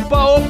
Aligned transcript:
opa, 0.00 0.24
opa, 0.36 0.49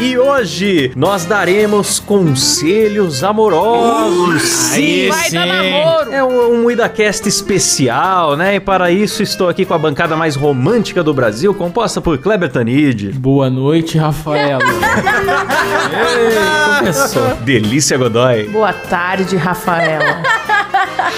E 0.00 0.16
hoje 0.16 0.92
nós 0.94 1.24
daremos 1.24 1.98
conselhos 1.98 3.24
amorosos. 3.24 4.42
Sim, 4.42 5.08
Vai 5.08 5.30
dar 5.30 5.46
namoro. 5.46 6.12
É 6.12 6.24
um, 6.24 6.54
um 6.54 6.62
Moída 6.62 6.88
Cast 6.88 7.28
especial, 7.28 8.36
né? 8.36 8.54
E 8.54 8.60
para 8.60 8.90
isso 8.90 9.22
estou 9.22 9.48
aqui 9.48 9.64
com 9.64 9.74
a 9.74 9.78
bancada 9.78 10.16
mais 10.16 10.36
romântica 10.36 11.02
do 11.02 11.12
Brasil, 11.12 11.52
composta 11.52 12.00
por 12.00 12.16
Kleber 12.18 12.50
Tanid. 12.50 13.12
Boa 13.12 13.50
noite, 13.50 13.98
Rafaela. 13.98 14.62
Começou. 16.78 17.34
Delícia 17.42 17.98
Godoy. 17.98 18.48
Boa 18.48 18.72
tarde, 18.72 19.36
Rafaela. 19.36 20.22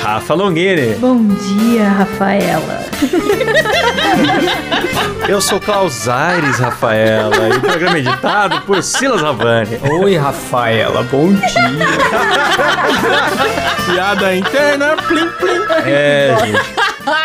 Rafa 0.09 0.33
Longini. 0.33 0.95
Bom 0.95 1.23
dia, 1.23 1.87
Rafaela. 1.87 2.81
Eu 5.29 5.39
sou 5.39 5.61
Klaus 5.61 6.09
Aires, 6.09 6.59
Rafaela. 6.59 7.51
E 7.51 7.59
o 7.59 7.61
programa 7.61 7.97
é 7.97 7.99
editado 8.01 8.63
por 8.63 8.83
Silas 8.83 9.23
Havani. 9.23 9.79
Oi, 10.01 10.17
Rafaela, 10.17 11.03
bom 11.03 11.35
dia. 11.35 11.45
Piada 13.85 14.35
interna, 14.35 14.97
plim, 14.97 15.29
plim. 15.29 15.61
É, 15.85 16.35
gente. 16.41 16.59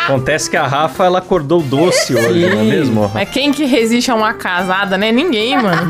Acontece 0.05 0.49
que 0.49 0.57
a 0.57 0.67
Rafa, 0.67 1.05
ela 1.05 1.19
acordou 1.19 1.61
doce 1.61 2.13
hoje, 2.13 2.49
não 2.49 2.59
é 2.59 2.63
mesmo? 2.63 3.09
Mas 3.13 3.29
quem 3.29 3.53
que 3.53 3.65
resiste 3.65 4.11
a 4.11 4.15
uma 4.15 4.33
casada, 4.33 4.97
né? 4.97 5.11
Ninguém, 5.11 5.61
mano. 5.61 5.87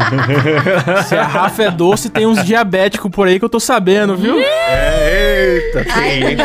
Se 1.08 1.16
a 1.16 1.26
Rafa 1.26 1.64
é 1.64 1.72
doce, 1.72 2.10
tem 2.10 2.28
uns 2.28 2.44
diabéticos 2.46 3.10
por 3.10 3.28
aí 3.28 3.40
que 3.40 3.46
eu 3.46 3.50
tô 3.50 3.60
sabendo, 3.60 4.16
viu? 4.16 4.40
É, 4.40 5.33
eita, 5.44 5.86
tem, 5.94 6.24
hein? 6.24 6.38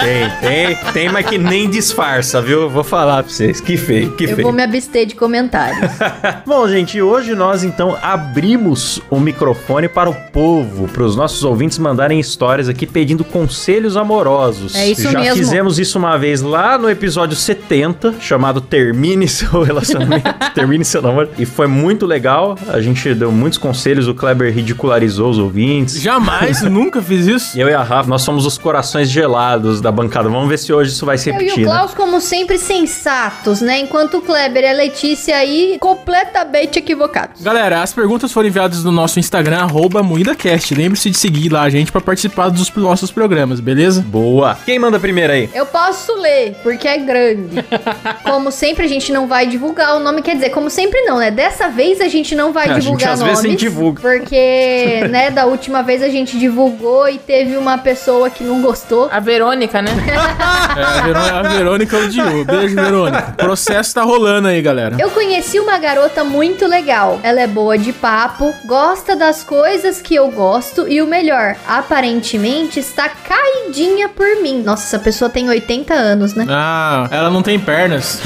Tem, 0.00 0.30
tem, 0.40 0.92
tem, 0.92 1.08
mas 1.08 1.26
que 1.26 1.38
nem 1.38 1.68
disfarça, 1.68 2.40
viu? 2.40 2.62
Eu 2.62 2.70
Vou 2.70 2.84
falar 2.84 3.22
pra 3.22 3.32
vocês. 3.32 3.60
Que 3.60 3.76
feio, 3.76 4.12
que 4.12 4.24
Eu 4.24 4.28
feio. 4.34 4.42
vou 4.42 4.52
me 4.52 4.62
abster 4.62 5.06
de 5.06 5.14
comentários. 5.14 5.90
Bom, 6.46 6.68
gente, 6.68 7.00
hoje 7.00 7.34
nós 7.34 7.64
então 7.64 7.96
abrimos 8.02 9.00
o 9.10 9.18
microfone 9.18 9.88
para 9.88 10.08
o 10.08 10.14
povo, 10.14 10.86
para 10.88 11.02
os 11.02 11.16
nossos 11.16 11.42
ouvintes 11.44 11.78
mandarem 11.78 12.20
histórias 12.20 12.68
aqui 12.68 12.86
pedindo 12.86 13.24
conselhos 13.24 13.96
amorosos. 13.96 14.74
É 14.74 14.88
isso 14.88 15.10
Já 15.10 15.18
mesmo. 15.18 15.36
fizemos 15.36 15.78
isso 15.78 15.98
uma 15.98 16.16
vez 16.16 16.40
lá 16.40 16.78
no 16.78 16.88
episódio 16.88 17.36
70, 17.36 18.14
chamado 18.20 18.60
Termine 18.60 19.26
seu 19.26 19.62
relacionamento, 19.62 20.28
termine 20.54 20.84
seu 20.84 21.02
namoro, 21.02 21.30
e 21.38 21.44
foi 21.44 21.66
muito 21.66 22.06
legal. 22.06 22.56
A 22.68 22.80
gente 22.80 23.12
deu 23.14 23.32
muitos 23.32 23.58
conselhos, 23.58 24.06
o 24.06 24.14
Kleber 24.14 24.52
ridicularizou 24.52 25.30
os 25.30 25.38
ouvintes. 25.38 26.00
Jamais, 26.00 26.62
nunca 26.62 27.02
fiz 27.02 27.26
isso. 27.26 27.58
Eu 27.58 27.68
e 27.68 27.74
a 27.74 27.82
Rafa, 27.82 28.08
nós 28.08 28.22
somos 28.28 28.44
os 28.44 28.58
corações 28.58 29.08
gelados 29.08 29.80
da 29.80 29.90
bancada. 29.90 30.28
Vamos 30.28 30.50
ver 30.50 30.58
se 30.58 30.70
hoje 30.70 30.90
isso 30.90 31.06
vai 31.06 31.16
se 31.16 31.30
Eu 31.30 31.34
e 31.34 31.38
repetir, 31.38 31.64
o 31.64 31.66
né? 31.66 31.74
Klaus, 31.74 31.94
como 31.94 32.20
sempre, 32.20 32.58
sensatos, 32.58 33.62
né? 33.62 33.78
Enquanto 33.78 34.18
o 34.18 34.20
Kleber 34.20 34.64
e 34.64 34.66
a 34.66 34.72
Letícia 34.74 35.34
aí 35.34 35.78
completamente 35.80 36.78
equivocados. 36.78 37.40
Galera, 37.40 37.80
as 37.82 37.94
perguntas 37.94 38.30
foram 38.30 38.48
enviadas 38.48 38.84
no 38.84 38.92
nosso 38.92 39.18
Instagram, 39.18 39.60
arroba 39.60 40.02
MoídaCast. 40.02 40.74
Lembre-se 40.74 41.08
de 41.08 41.16
seguir 41.16 41.48
lá 41.50 41.62
a 41.62 41.70
gente 41.70 41.90
pra 41.90 42.02
participar 42.02 42.50
dos 42.50 42.70
nossos 42.76 43.10
programas, 43.10 43.60
beleza? 43.60 44.02
Boa. 44.06 44.58
Quem 44.66 44.78
manda 44.78 45.00
primeiro 45.00 45.32
aí? 45.32 45.48
Eu 45.54 45.64
posso 45.64 46.14
ler, 46.20 46.54
porque 46.62 46.86
é 46.86 46.98
grande. 46.98 47.64
Como 48.24 48.50
sempre, 48.50 48.84
a 48.84 48.88
gente 48.88 49.10
não 49.10 49.26
vai 49.26 49.46
divulgar 49.46 49.96
o 49.96 50.00
nome. 50.00 50.20
Quer 50.20 50.34
dizer, 50.34 50.50
como 50.50 50.68
sempre 50.68 51.00
não, 51.02 51.18
né? 51.18 51.30
Dessa 51.30 51.68
vez 51.68 51.98
a 52.00 52.08
gente 52.08 52.34
não 52.34 52.52
vai 52.52 52.66
É, 52.66 52.70
a 52.72 52.74
gente, 52.74 52.82
divulgar 52.82 53.12
às 53.14 53.20
nomes. 53.20 53.40
vezes, 53.40 53.56
divulga. 53.56 54.02
Porque, 54.02 55.06
né, 55.10 55.30
da 55.30 55.46
última 55.46 55.82
vez 55.82 56.02
a 56.02 56.08
gente 56.08 56.38
divulgou 56.38 57.08
e 57.08 57.16
teve 57.16 57.56
uma 57.56 57.78
pessoa 57.78 58.07
que 58.34 58.42
não 58.44 58.60
gostou. 58.62 59.08
A 59.12 59.20
Verônica, 59.20 59.82
né? 59.82 59.90
É, 60.08 60.82
a, 60.82 61.02
Verô- 61.02 61.18
a 61.18 61.42
Verônica 61.42 61.96
odiou. 61.98 62.44
Beijo, 62.44 62.74
Verônica. 62.74 63.28
O 63.34 63.36
processo 63.36 63.94
tá 63.94 64.02
rolando 64.02 64.48
aí, 64.48 64.60
galera. 64.62 64.96
Eu 64.98 65.10
conheci 65.10 65.58
uma 65.60 65.78
garota 65.78 66.24
muito 66.24 66.66
legal. 66.66 67.20
Ela 67.22 67.40
é 67.40 67.46
boa 67.46 67.76
de 67.76 67.92
papo, 67.92 68.54
gosta 68.64 69.14
das 69.16 69.42
coisas 69.44 70.00
que 70.00 70.14
eu 70.14 70.30
gosto 70.30 70.88
e 70.88 71.02
o 71.02 71.06
melhor, 71.06 71.56
aparentemente 71.66 72.78
está 72.80 73.08
caidinha 73.08 74.08
por 74.08 74.26
mim. 74.42 74.62
Nossa, 74.62 74.84
essa 74.84 74.98
pessoa 75.02 75.28
tem 75.28 75.48
80 75.48 75.92
anos, 75.94 76.34
né? 76.34 76.46
Ah, 76.48 77.08
ela 77.10 77.30
não 77.30 77.42
tem 77.42 77.58
pernas. 77.58 78.20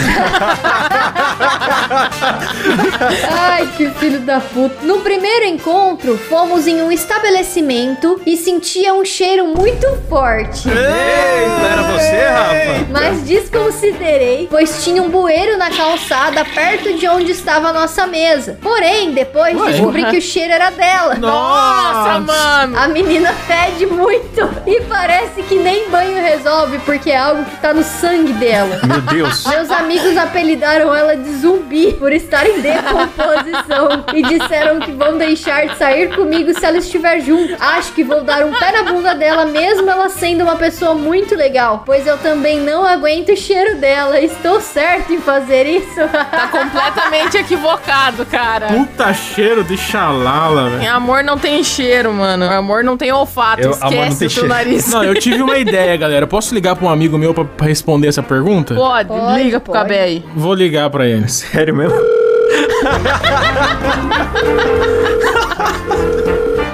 Ai, 3.30 3.68
que 3.76 3.88
filho 3.90 4.20
da 4.20 4.40
puta. 4.40 4.84
No 4.84 5.00
primeiro 5.00 5.46
encontro, 5.46 6.16
fomos 6.18 6.66
em 6.66 6.82
um 6.82 6.90
estabelecimento 6.92 8.20
e 8.26 8.36
sentia 8.36 8.94
um 8.94 9.04
cheiro 9.04 9.46
muito 9.46 9.71
forte. 10.12 10.68
Eita, 10.68 10.78
era 10.78 11.82
você, 11.84 12.16
Rafa? 12.16 12.86
Mas 12.90 13.22
desconsiderei, 13.22 14.46
pois 14.50 14.84
tinha 14.84 15.02
um 15.02 15.08
bueiro 15.08 15.56
na 15.56 15.70
calçada 15.70 16.44
perto 16.44 16.92
de 16.98 17.08
onde 17.08 17.32
estava 17.32 17.68
a 17.68 17.72
nossa 17.72 18.06
mesa. 18.06 18.58
Porém, 18.60 19.12
depois 19.12 19.56
Ué. 19.56 19.72
descobri 19.72 20.04
que 20.04 20.18
o 20.18 20.20
cheiro 20.20 20.52
era 20.52 20.70
dela. 20.70 21.14
Nossa, 21.14 22.20
mano. 22.20 22.78
A 22.78 22.88
menina 22.88 23.32
fede 23.46 23.86
muito 23.86 24.50
e 24.66 24.82
parece 24.82 25.42
que 25.44 25.54
nem 25.54 25.88
banho 25.88 26.22
resolve 26.22 26.78
porque 26.80 27.10
é 27.10 27.16
algo 27.16 27.42
que 27.46 27.56
tá 27.56 27.72
no 27.72 27.82
sangue 27.82 28.34
dela. 28.34 28.80
Meu 28.84 29.00
Deus. 29.00 29.46
Meus 29.46 29.70
amigos 29.70 30.14
apelidaram 30.18 30.94
ela 30.94 31.16
de 31.16 31.38
zumbi 31.38 31.94
por 31.94 32.12
estar 32.12 32.46
em 32.46 32.60
decomposição 32.60 34.04
e 34.12 34.22
disseram 34.24 34.78
que 34.78 34.92
vão 34.92 35.16
deixar 35.16 35.66
de 35.66 35.78
sair 35.78 36.14
comigo 36.14 36.52
se 36.52 36.66
ela 36.66 36.76
estiver 36.76 37.20
junto. 37.20 37.56
Acho 37.58 37.92
que 37.94 38.04
vou 38.04 38.22
dar 38.22 38.44
um 38.44 38.52
pé 38.52 38.72
na 38.72 38.82
bunda 38.82 39.14
dela, 39.14 39.46
mesmo 39.46 39.61
ela 39.62 40.08
sendo 40.08 40.42
uma 40.42 40.56
pessoa 40.56 40.94
muito 40.94 41.34
legal, 41.34 41.82
pois 41.86 42.06
eu 42.06 42.18
também 42.18 42.60
não 42.60 42.84
aguento 42.84 43.30
o 43.32 43.36
cheiro 43.36 43.76
dela. 43.78 44.18
Estou 44.20 44.60
certo 44.60 45.12
em 45.12 45.20
fazer 45.20 45.66
isso? 45.66 45.94
Tá 46.30 46.48
completamente 46.50 47.36
equivocado, 47.36 48.26
cara. 48.26 48.66
Puta 48.68 49.12
cheiro 49.14 49.62
de 49.62 49.76
xalala, 49.76 50.70
velho. 50.70 50.92
Amor 50.92 51.22
não 51.22 51.38
tem 51.38 51.62
cheiro, 51.62 52.12
mano. 52.12 52.44
Amor 52.50 52.82
não 52.82 52.96
tem 52.96 53.12
olfato. 53.12 53.62
Eu- 53.62 53.74
amor 53.80 53.90
não 53.96 54.02
Esquece 54.08 54.18
tem 54.18 54.28
o 54.28 54.30
teu 54.32 54.48
nariz. 54.48 54.88
Não, 54.88 55.04
eu 55.04 55.14
tive 55.14 55.42
uma 55.42 55.58
ideia, 55.58 55.96
galera. 55.96 56.26
Posso 56.26 56.54
ligar 56.54 56.74
pra 56.76 56.86
um 56.86 56.90
amigo 56.90 57.16
meu 57.16 57.32
pra, 57.32 57.44
pra 57.44 57.66
responder 57.66 58.08
essa 58.08 58.22
pergunta? 58.22 58.74
Pode, 58.74 59.08
Pode, 59.08 59.42
liga 59.42 59.60
pro 59.60 59.72
pode. 59.72 59.84
Cabé 59.84 60.00
aí. 60.02 60.24
Vou 60.34 60.54
ligar 60.54 60.90
pra 60.90 61.06
ele. 61.06 61.28
Sério 61.28 61.74
mesmo? 61.74 61.94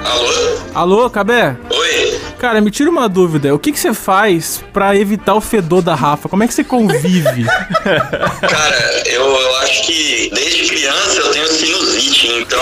Alô? 0.05 0.99
Alô, 1.01 1.09
Cabé? 1.09 1.55
Oi? 1.71 2.08
Cara, 2.39 2.61
me 2.61 2.71
tira 2.71 2.89
uma 2.89 3.09
dúvida. 3.09 3.53
O 3.53 3.59
que, 3.59 3.71
que 3.71 3.79
você 3.79 3.93
faz 3.93 4.63
pra 4.71 4.95
evitar 4.95 5.35
o 5.35 5.41
fedor 5.41 5.81
da 5.81 5.93
Rafa? 5.93 6.29
Como 6.29 6.41
é 6.43 6.47
que 6.47 6.53
você 6.53 6.63
convive? 6.63 7.43
Cara, 7.83 9.03
eu, 9.07 9.23
eu 9.25 9.55
acho 9.57 9.83
que 9.83 10.29
desde 10.33 10.67
criança 10.69 11.19
eu 11.19 11.31
tenho 11.31 11.47
sinusite 11.47 12.27
então 12.27 12.59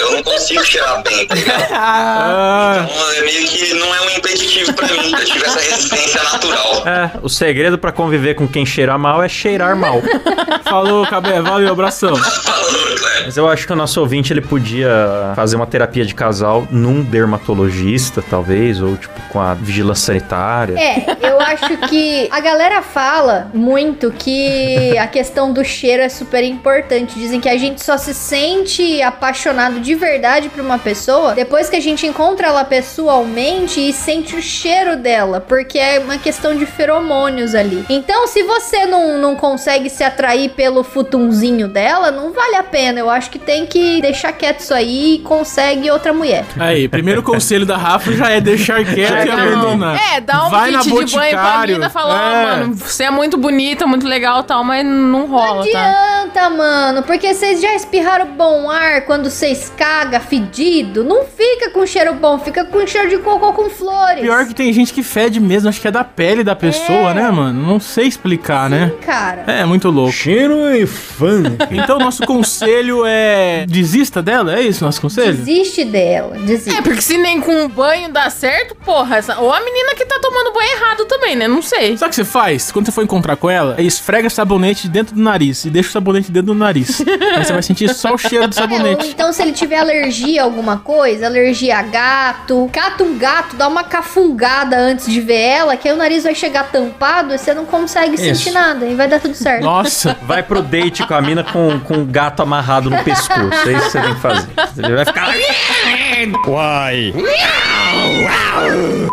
eu 0.00 0.12
não 0.12 0.22
consigo 0.24 0.64
cheirar 0.64 1.02
bem, 1.04 1.26
tá 1.26 1.34
ligado? 1.34 1.62
Ah, 1.72 2.86
Então 2.90 3.12
é 3.12 3.20
meio 3.22 3.46
que 3.46 3.74
não 3.74 3.94
é 3.94 4.00
um 4.02 4.10
impeditivo 4.18 4.72
pra 4.74 4.88
mim, 4.88 5.12
eu 5.12 5.24
tive 5.24 5.44
essa 5.44 5.60
resistência 5.60 6.22
natural. 6.24 6.86
É, 6.86 7.10
o 7.22 7.28
segredo 7.28 7.78
pra 7.78 7.92
conviver 7.92 8.34
com 8.34 8.46
quem 8.48 8.66
cheira 8.66 8.96
mal 8.98 9.22
é 9.22 9.28
cheirar 9.28 9.76
mal. 9.76 10.02
falou, 10.64 11.06
Cabé. 11.06 11.40
Valeu, 11.40 11.72
abração. 11.72 12.14
Falou. 12.16 12.91
Mas 13.24 13.36
eu 13.36 13.48
acho 13.48 13.66
que 13.66 13.72
o 13.72 13.76
nosso 13.76 14.00
ouvinte 14.00 14.32
ele 14.32 14.40
podia 14.40 15.32
fazer 15.34 15.56
uma 15.56 15.66
terapia 15.66 16.04
de 16.04 16.14
casal 16.14 16.66
num 16.70 17.02
dermatologista, 17.02 18.22
talvez, 18.22 18.80
ou 18.80 18.96
tipo 18.96 19.20
com 19.30 19.40
a 19.40 19.54
vigilância 19.54 20.06
sanitária. 20.06 20.78
É, 20.78 21.31
acho 21.52 21.76
que 21.88 22.28
a 22.30 22.40
galera 22.40 22.82
fala 22.82 23.50
muito 23.52 24.10
que 24.10 24.96
a 24.98 25.06
questão 25.06 25.52
do 25.52 25.64
cheiro 25.64 26.02
é 26.02 26.08
super 26.08 26.42
importante. 26.44 27.14
Dizem 27.18 27.40
que 27.40 27.48
a 27.48 27.56
gente 27.56 27.82
só 27.82 27.96
se 27.96 28.14
sente 28.14 29.00
apaixonado 29.02 29.80
de 29.80 29.94
verdade 29.94 30.48
por 30.48 30.60
uma 30.60 30.78
pessoa 30.78 31.34
depois 31.34 31.68
que 31.68 31.76
a 31.76 31.80
gente 31.80 32.06
encontra 32.06 32.48
ela 32.48 32.64
pessoalmente 32.64 33.80
e 33.80 33.92
sente 33.92 34.36
o 34.36 34.42
cheiro 34.42 34.96
dela, 34.96 35.40
porque 35.40 35.78
é 35.78 35.98
uma 35.98 36.18
questão 36.18 36.56
de 36.56 36.66
feromônios 36.66 37.54
ali. 37.54 37.84
Então, 37.88 38.26
se 38.26 38.42
você 38.42 38.86
não, 38.86 39.18
não 39.18 39.36
consegue 39.36 39.90
se 39.90 40.02
atrair 40.02 40.50
pelo 40.50 40.82
futunzinho 40.82 41.68
dela, 41.68 42.10
não 42.10 42.32
vale 42.32 42.56
a 42.56 42.62
pena. 42.62 43.00
Eu 43.00 43.10
acho 43.10 43.30
que 43.30 43.38
tem 43.38 43.66
que 43.66 44.00
deixar 44.00 44.32
quieto 44.32 44.60
isso 44.60 44.74
aí 44.74 45.14
e 45.14 45.18
consegue 45.20 45.90
outra 45.90 46.12
mulher. 46.12 46.44
Aí, 46.58 46.88
primeiro 46.88 47.22
conselho 47.22 47.66
da 47.66 47.76
Rafa 47.76 48.12
já 48.12 48.30
é 48.30 48.40
deixar 48.40 48.84
quieto 48.84 49.26
e 49.26 49.30
Não. 49.30 49.34
abandonar. 49.34 49.98
É, 50.14 50.20
dá 50.20 50.46
um 50.46 50.50
Vai 50.50 50.70
na 50.70 50.80
kit 50.80 51.04
de 51.04 51.16
banho 51.16 51.36
Boticário. 51.42 51.74
mina 51.74 51.86
e 51.86 51.90
falar, 51.90 52.14
ó, 52.14 52.32
É. 52.34 52.44
mano, 52.56 52.74
você 52.74 53.04
é 53.04 53.10
muito 53.10 53.36
bonita, 53.36 53.86
muito 53.86 54.06
legal 54.06 54.40
e 54.40 54.44
tal, 54.44 54.64
mas 54.64 54.84
não 54.84 55.26
rola, 55.26 55.64
Não 55.64 55.72
tá? 55.72 56.20
adianta, 56.22 56.50
mano, 56.50 57.02
porque 57.02 57.32
vocês 57.34 57.60
já 57.60 57.74
espirraram 57.74 58.26
bom 58.26 58.70
ar 58.70 59.02
quando 59.02 59.28
vocês 59.30 59.72
cagam 59.76 60.20
fedido. 60.20 61.04
Não 61.04 61.24
fica 61.24 61.70
com 61.70 61.84
cheiro 61.86 62.14
bom, 62.14 62.38
fica 62.38 62.64
com 62.64 62.86
cheiro 62.86 63.08
de 63.08 63.18
cocô 63.18 63.52
com 63.52 63.68
flores. 63.70 64.20
Pior 64.22 64.46
que 64.46 64.54
tem 64.54 64.72
gente 64.72 64.92
que 64.92 65.02
fede 65.02 65.40
mesmo, 65.40 65.68
acho 65.68 65.80
que 65.80 65.88
é 65.88 65.90
da 65.90 66.04
pele 66.04 66.42
da 66.44 66.54
pessoa, 66.56 67.10
É. 67.10 67.14
né, 67.14 67.30
mano? 67.30 67.66
Não 67.66 67.80
sei 67.80 68.06
explicar, 68.06 68.68
né? 68.70 68.92
Cara. 69.04 69.44
É, 69.46 69.64
muito 69.64 69.90
louco. 69.90 70.12
Cheiro 70.12 70.74
e 70.74 70.86
funk. 70.86 71.42
Então, 71.82 71.98
nosso 71.98 72.24
conselho 72.26 73.04
é. 73.04 73.64
Desista 73.66 74.22
dela? 74.22 74.54
É 74.56 74.62
isso 74.62 74.84
nosso 74.84 75.00
conselho? 75.00 75.34
Desiste 75.36 75.84
dela, 75.84 76.36
desiste. 76.38 76.78
É, 76.78 76.82
porque 76.82 77.00
se 77.00 77.16
nem 77.18 77.40
com 77.40 77.68
banho 77.68 78.10
dá 78.10 78.28
certo, 78.30 78.74
porra, 78.76 79.16
essa... 79.16 79.38
ou 79.40 79.52
a 79.52 79.60
menina 79.60 79.94
que 79.94 80.04
tá 80.04 80.18
tomando 80.20 80.52
banho 80.52 80.70
errado 80.70 81.04
também, 81.06 81.31
né? 81.36 81.48
Não 81.48 81.62
sei. 81.62 81.96
Sabe 81.96 82.08
o 82.08 82.10
que 82.10 82.16
você 82.16 82.24
faz? 82.24 82.70
Quando 82.72 82.86
você 82.86 82.92
for 82.92 83.02
encontrar 83.04 83.36
com 83.36 83.48
ela, 83.50 83.74
é 83.78 83.82
esfrega 83.82 84.28
sabonete 84.30 84.88
dentro 84.88 85.14
do 85.14 85.20
nariz 85.22 85.64
e 85.64 85.70
deixa 85.70 85.88
o 85.88 85.92
sabonete 85.92 86.30
dentro 86.30 86.48
do 86.52 86.58
nariz. 86.58 87.00
Aí 87.36 87.44
você 87.44 87.52
vai 87.52 87.62
sentir 87.62 87.92
só 87.94 88.14
o 88.14 88.18
cheiro 88.18 88.46
do 88.48 88.52
É, 88.52 88.60
sabonete. 88.60 89.08
então, 89.08 89.32
se 89.32 89.42
ele 89.42 89.52
tiver 89.52 89.78
alergia 89.78 90.42
a 90.42 90.44
alguma 90.44 90.78
coisa, 90.78 91.26
alergia 91.26 91.78
a 91.78 91.82
gato, 91.82 92.68
cata 92.72 93.02
um 93.04 93.16
gato, 93.18 93.56
dá 93.56 93.68
uma 93.68 93.84
cafungada 93.84 94.76
antes 94.76 95.06
de 95.06 95.20
ver 95.20 95.40
ela, 95.40 95.76
que 95.76 95.88
aí 95.88 95.94
o 95.94 95.98
nariz 95.98 96.24
vai 96.24 96.34
chegar 96.34 96.64
tampado 96.70 97.34
e 97.34 97.38
você 97.38 97.54
não 97.54 97.64
consegue 97.64 98.16
sentir 98.18 98.50
nada 98.50 98.86
e 98.86 98.94
vai 98.94 99.08
dar 99.08 99.20
tudo 99.20 99.34
certo. 99.34 99.62
Nossa, 99.62 100.16
Vai 100.22 100.42
pro 100.42 100.62
date 100.62 101.06
com 101.06 101.14
a 101.14 101.20
mina 101.20 101.42
com, 101.44 101.78
com 101.80 101.94
o 102.02 102.04
gato 102.04 102.42
amarrado 102.42 102.88
no 102.88 103.02
pescoço. 103.02 103.68
É 103.68 103.72
isso 103.72 103.84
que 103.86 103.90
você 103.90 104.00
tem 104.00 104.14
que 104.14 104.20
fazer. 104.20 104.48
Ele 104.78 104.94
vai 104.94 105.04
ficar. 105.04 105.28
Uai. 106.46 107.12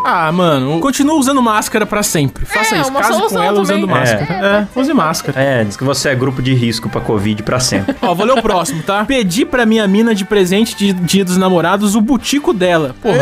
ah, 0.05 0.31
mano, 0.31 0.79
continua 0.79 1.15
usando 1.15 1.41
máscara 1.41 1.85
pra 1.85 1.98
sempre. 2.03 2.45
Faça 2.45 2.75
É, 2.75 2.81
isso, 2.81 2.91
case 2.91 3.21
com 3.29 3.41
ela 3.41 3.59
usando 3.61 3.81
também. 3.87 3.95
máscara. 3.95 4.67
É, 4.75 4.79
use 4.79 4.93
máscara. 4.93 5.41
É, 5.41 5.63
diz 5.63 5.77
que 5.77 5.83
você 5.83 6.09
é 6.09 6.15
grupo 6.15 6.41
de 6.41 6.53
risco 6.53 6.89
pra 6.89 7.01
Covid 7.01 7.43
pra 7.43 7.59
sempre. 7.59 7.95
Ó, 8.01 8.13
vou 8.13 8.25
ler 8.25 8.33
o 8.33 8.41
próximo, 8.41 8.81
tá? 8.83 9.05
Pedi 9.05 9.45
pra 9.45 9.65
minha 9.65 9.87
mina 9.87 10.13
de 10.15 10.25
presente 10.25 10.75
de 10.75 10.93
dia 10.93 11.23
dos 11.25 11.37
namorados 11.37 11.95
o 11.95 12.01
butico 12.01 12.53
dela. 12.53 12.95
Porra, 13.01 13.17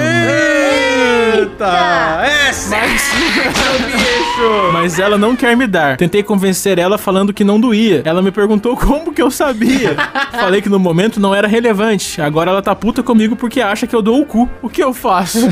Eita! 1.38 2.26
É 2.26 2.48
Mas 4.74 5.00
ela 5.00 5.18
não 5.18 5.36
quer 5.36 5.56
me 5.56 5.68
dar. 5.68 5.98
Tentei 5.98 6.24
convencer 6.24 6.80
ela 6.80 6.98
falando 6.98 7.34
que 7.34 7.44
não 7.44 7.60
doía. 7.60 8.02
Ela 8.06 8.22
me 8.22 8.32
perguntou 8.32 8.76
como 8.78 9.14
que 9.14 9.22
eu 9.22 9.30
sabia. 9.30 9.96
Falei 10.32 10.62
que 10.62 10.70
no 10.70 10.80
momento 10.80 11.20
não 11.20 11.34
era 11.34 11.48
relevante. 11.48 12.22
Agora 12.22 12.52
ela 12.52 12.62
tá 12.62 12.76
puta 12.76 13.04
comigo 13.04 13.36
porque 13.36 13.62
acha 13.62 13.86
que 13.86 13.96
eu 13.96 14.02
dou 14.02 14.22
o 14.22 14.26
cu. 14.26 14.50
O 14.62 14.70
que 14.70 14.84
eu 14.84 14.94
faço? 14.94 15.40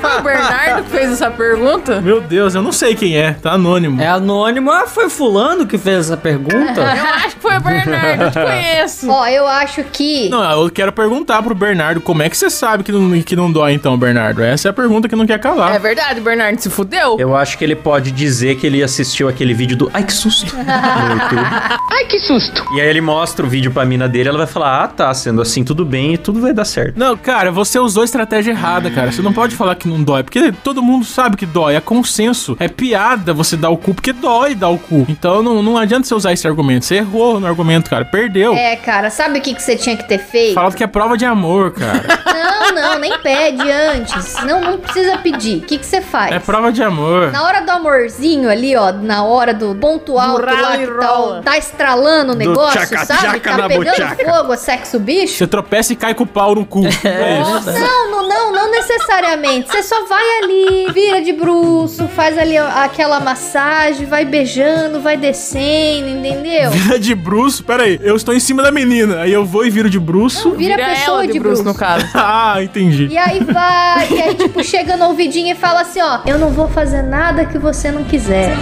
Foi 0.00 0.18
o 0.18 0.22
Bernardo 0.22 0.84
que 0.84 0.90
fez 0.90 1.12
essa 1.12 1.30
pergunta? 1.30 2.00
Meu 2.00 2.20
Deus, 2.20 2.54
eu 2.54 2.62
não 2.62 2.72
sei 2.72 2.94
quem 2.94 3.16
é. 3.16 3.32
Tá 3.32 3.52
anônimo. 3.52 4.00
É 4.00 4.08
anônimo. 4.08 4.70
Ah, 4.70 4.86
foi 4.86 5.08
fulano 5.08 5.66
que 5.66 5.78
fez 5.78 6.06
essa 6.06 6.16
pergunta? 6.16 6.80
Eu 6.80 7.14
acho 7.14 7.36
que 7.36 7.42
foi 7.42 7.56
o 7.56 7.60
Bernardo, 7.60 8.22
eu 8.24 8.30
te 8.30 8.40
conheço. 8.40 9.10
Ó, 9.10 9.26
eu 9.26 9.46
acho 9.46 9.82
que. 9.84 10.28
Não, 10.28 10.62
eu 10.62 10.70
quero 10.70 10.92
perguntar 10.92 11.42
pro 11.42 11.54
Bernardo 11.54 12.00
como 12.00 12.22
é 12.22 12.28
que 12.28 12.36
você 12.36 12.50
sabe 12.50 12.82
que 12.82 12.92
não, 12.92 13.22
que 13.22 13.36
não 13.36 13.50
dói 13.50 13.72
então, 13.72 13.96
Bernardo. 13.96 14.42
Essa 14.42 14.59
é 14.66 14.70
a 14.70 14.74
pergunta 14.74 15.08
que 15.08 15.16
não 15.16 15.26
quer 15.26 15.38
calar. 15.38 15.74
É 15.74 15.78
verdade, 15.78 16.20
Bernardo 16.20 16.58
se 16.60 16.70
fudeu? 16.70 17.16
Eu 17.18 17.36
acho 17.36 17.56
que 17.56 17.64
ele 17.64 17.76
pode 17.76 18.10
dizer 18.10 18.56
que 18.56 18.66
ele 18.66 18.82
assistiu 18.82 19.28
aquele 19.28 19.54
vídeo 19.54 19.76
do 19.76 19.90
Ai 19.92 20.04
que 20.04 20.12
susto 20.12 20.54
no 20.56 20.62
YouTube. 20.62 21.40
Ai, 21.90 22.04
que 22.06 22.18
susto! 22.18 22.64
E 22.74 22.80
aí 22.80 22.88
ele 22.88 23.00
mostra 23.00 23.44
o 23.44 23.48
vídeo 23.48 23.70
pra 23.70 23.84
mina 23.84 24.08
dele, 24.08 24.28
ela 24.28 24.38
vai 24.38 24.46
falar: 24.46 24.84
"Ah, 24.84 24.88
tá, 24.88 25.12
sendo 25.14 25.42
assim 25.42 25.64
tudo 25.64 25.84
bem 25.84 26.14
e 26.14 26.18
tudo 26.18 26.40
vai 26.40 26.52
dar 26.52 26.64
certo". 26.64 26.98
Não, 26.98 27.16
cara, 27.16 27.50
você 27.50 27.78
usou 27.78 28.02
a 28.02 28.04
estratégia 28.04 28.52
errada, 28.52 28.90
cara. 28.90 29.12
Você 29.12 29.22
não 29.22 29.32
pode 29.32 29.54
falar 29.56 29.74
que 29.74 29.88
não 29.88 30.02
dói, 30.02 30.22
porque 30.22 30.52
todo 30.64 30.82
mundo 30.82 31.04
sabe 31.04 31.36
que 31.36 31.46
dói. 31.46 31.74
É 31.74 31.80
consenso. 31.80 32.56
É 32.58 32.68
piada 32.68 33.32
você 33.32 33.56
dar 33.56 33.70
o 33.70 33.76
cu, 33.76 33.94
porque 33.94 34.12
dói 34.12 34.54
dar 34.54 34.68
o 34.68 34.78
cu. 34.78 35.04
Então 35.08 35.42
não, 35.42 35.62
não 35.62 35.76
adianta 35.76 36.06
você 36.06 36.14
usar 36.14 36.32
esse 36.32 36.46
argumento. 36.46 36.84
Você 36.84 36.96
errou 36.96 37.40
no 37.40 37.46
argumento, 37.46 37.90
cara. 37.90 38.04
Perdeu. 38.04 38.54
É, 38.54 38.76
cara, 38.76 39.10
sabe 39.10 39.38
o 39.38 39.42
que, 39.42 39.54
que 39.54 39.62
você 39.62 39.76
tinha 39.76 39.96
que 39.96 40.06
ter 40.06 40.18
feito? 40.18 40.54
Falado 40.54 40.74
que 40.74 40.84
é 40.84 40.86
prova 40.86 41.16
de 41.16 41.24
amor, 41.24 41.72
cara. 41.72 42.20
Não, 42.26 42.74
não, 42.74 42.98
nem 42.98 43.18
pede 43.18 43.70
antes. 43.70 44.42
Não, 44.50 44.60
não 44.60 44.78
precisa 44.78 45.18
pedir. 45.18 45.58
O 45.58 45.60
que, 45.62 45.78
que 45.78 45.86
você 45.86 46.00
faz? 46.00 46.32
é 46.32 46.38
prova 46.38 46.72
de 46.72 46.82
amor. 46.82 47.30
Na 47.30 47.44
hora 47.44 47.60
do 47.60 47.70
amorzinho 47.70 48.50
ali, 48.50 48.74
ó, 48.76 48.92
na 48.92 49.22
hora 49.24 49.54
do 49.54 49.74
ponto 49.74 50.18
alto 50.18 50.44
rala 50.44 50.60
lá 50.60 50.76
e 50.76 50.86
que 50.86 50.92
tá, 50.94 51.40
tá 51.44 51.58
estralando 51.58 52.32
o 52.32 52.36
negócio, 52.36 52.80
tchaca-tchaca 52.80 53.20
sabe? 53.20 53.40
Tá 53.40 53.56
na 53.56 53.68
pegando 53.68 53.90
buchaca. 53.90 54.24
fogo, 54.24 54.52
é 54.52 54.56
sexo 54.56 54.98
bicho. 54.98 55.34
Você 55.36 55.46
tropeça 55.46 55.92
e 55.92 55.96
cai 55.96 56.14
com 56.14 56.24
o 56.24 56.26
pau 56.26 56.54
no 56.54 56.64
cu. 56.64 56.80
É, 57.10 57.40
isso. 57.40 57.70
Não, 57.72 58.10
não, 58.10 58.28
não, 58.28 58.52
não 58.52 58.70
necessariamente. 58.70 59.70
Você 59.70 59.82
só 59.82 60.06
vai 60.06 60.22
ali, 60.42 60.92
vira 60.92 61.20
de 61.22 61.32
bruço, 61.32 62.06
faz 62.08 62.38
ali 62.38 62.56
aquela 62.56 63.18
massagem, 63.20 64.06
vai 64.06 64.24
beijando, 64.24 65.00
vai 65.00 65.16
descendo, 65.16 66.08
entendeu? 66.08 66.70
Vira 66.70 66.98
de 66.98 67.14
bruxo. 67.14 67.64
Pera 67.64 67.84
aí, 67.84 67.98
eu 68.02 68.14
estou 68.16 68.34
em 68.34 68.40
cima 68.40 68.62
da 68.62 68.70
menina. 68.70 69.20
Aí 69.22 69.32
eu 69.32 69.44
vou 69.44 69.64
e 69.64 69.70
viro 69.70 69.88
de 69.90 69.98
bruxo. 69.98 70.52
Vira, 70.52 70.74
a 70.74 70.88
pessoa 70.88 71.18
ela 71.18 71.26
de, 71.26 71.32
de 71.32 71.40
bruxo, 71.40 71.62
bruxo. 71.62 71.78
no 71.78 71.78
caso. 71.78 72.06
Ah, 72.14 72.62
entendi. 72.62 73.06
E 73.06 73.18
aí 73.18 73.42
vai, 73.42 74.08
e 74.10 74.22
aí 74.22 74.34
tipo, 74.40 74.64
chega 74.64 74.96
no 74.96 75.06
ouvidinho 75.06 75.52
e 75.52 75.54
fala 75.54 75.82
assim, 75.82 76.00
ó, 76.00 76.20
eu 76.26 76.38
não 76.38 76.50
vou 76.50 76.68
fazer 76.68 77.02
nada 77.02 77.44
que 77.44 77.58
você 77.58 77.90
não 77.90 78.04
quiser. 78.04 78.56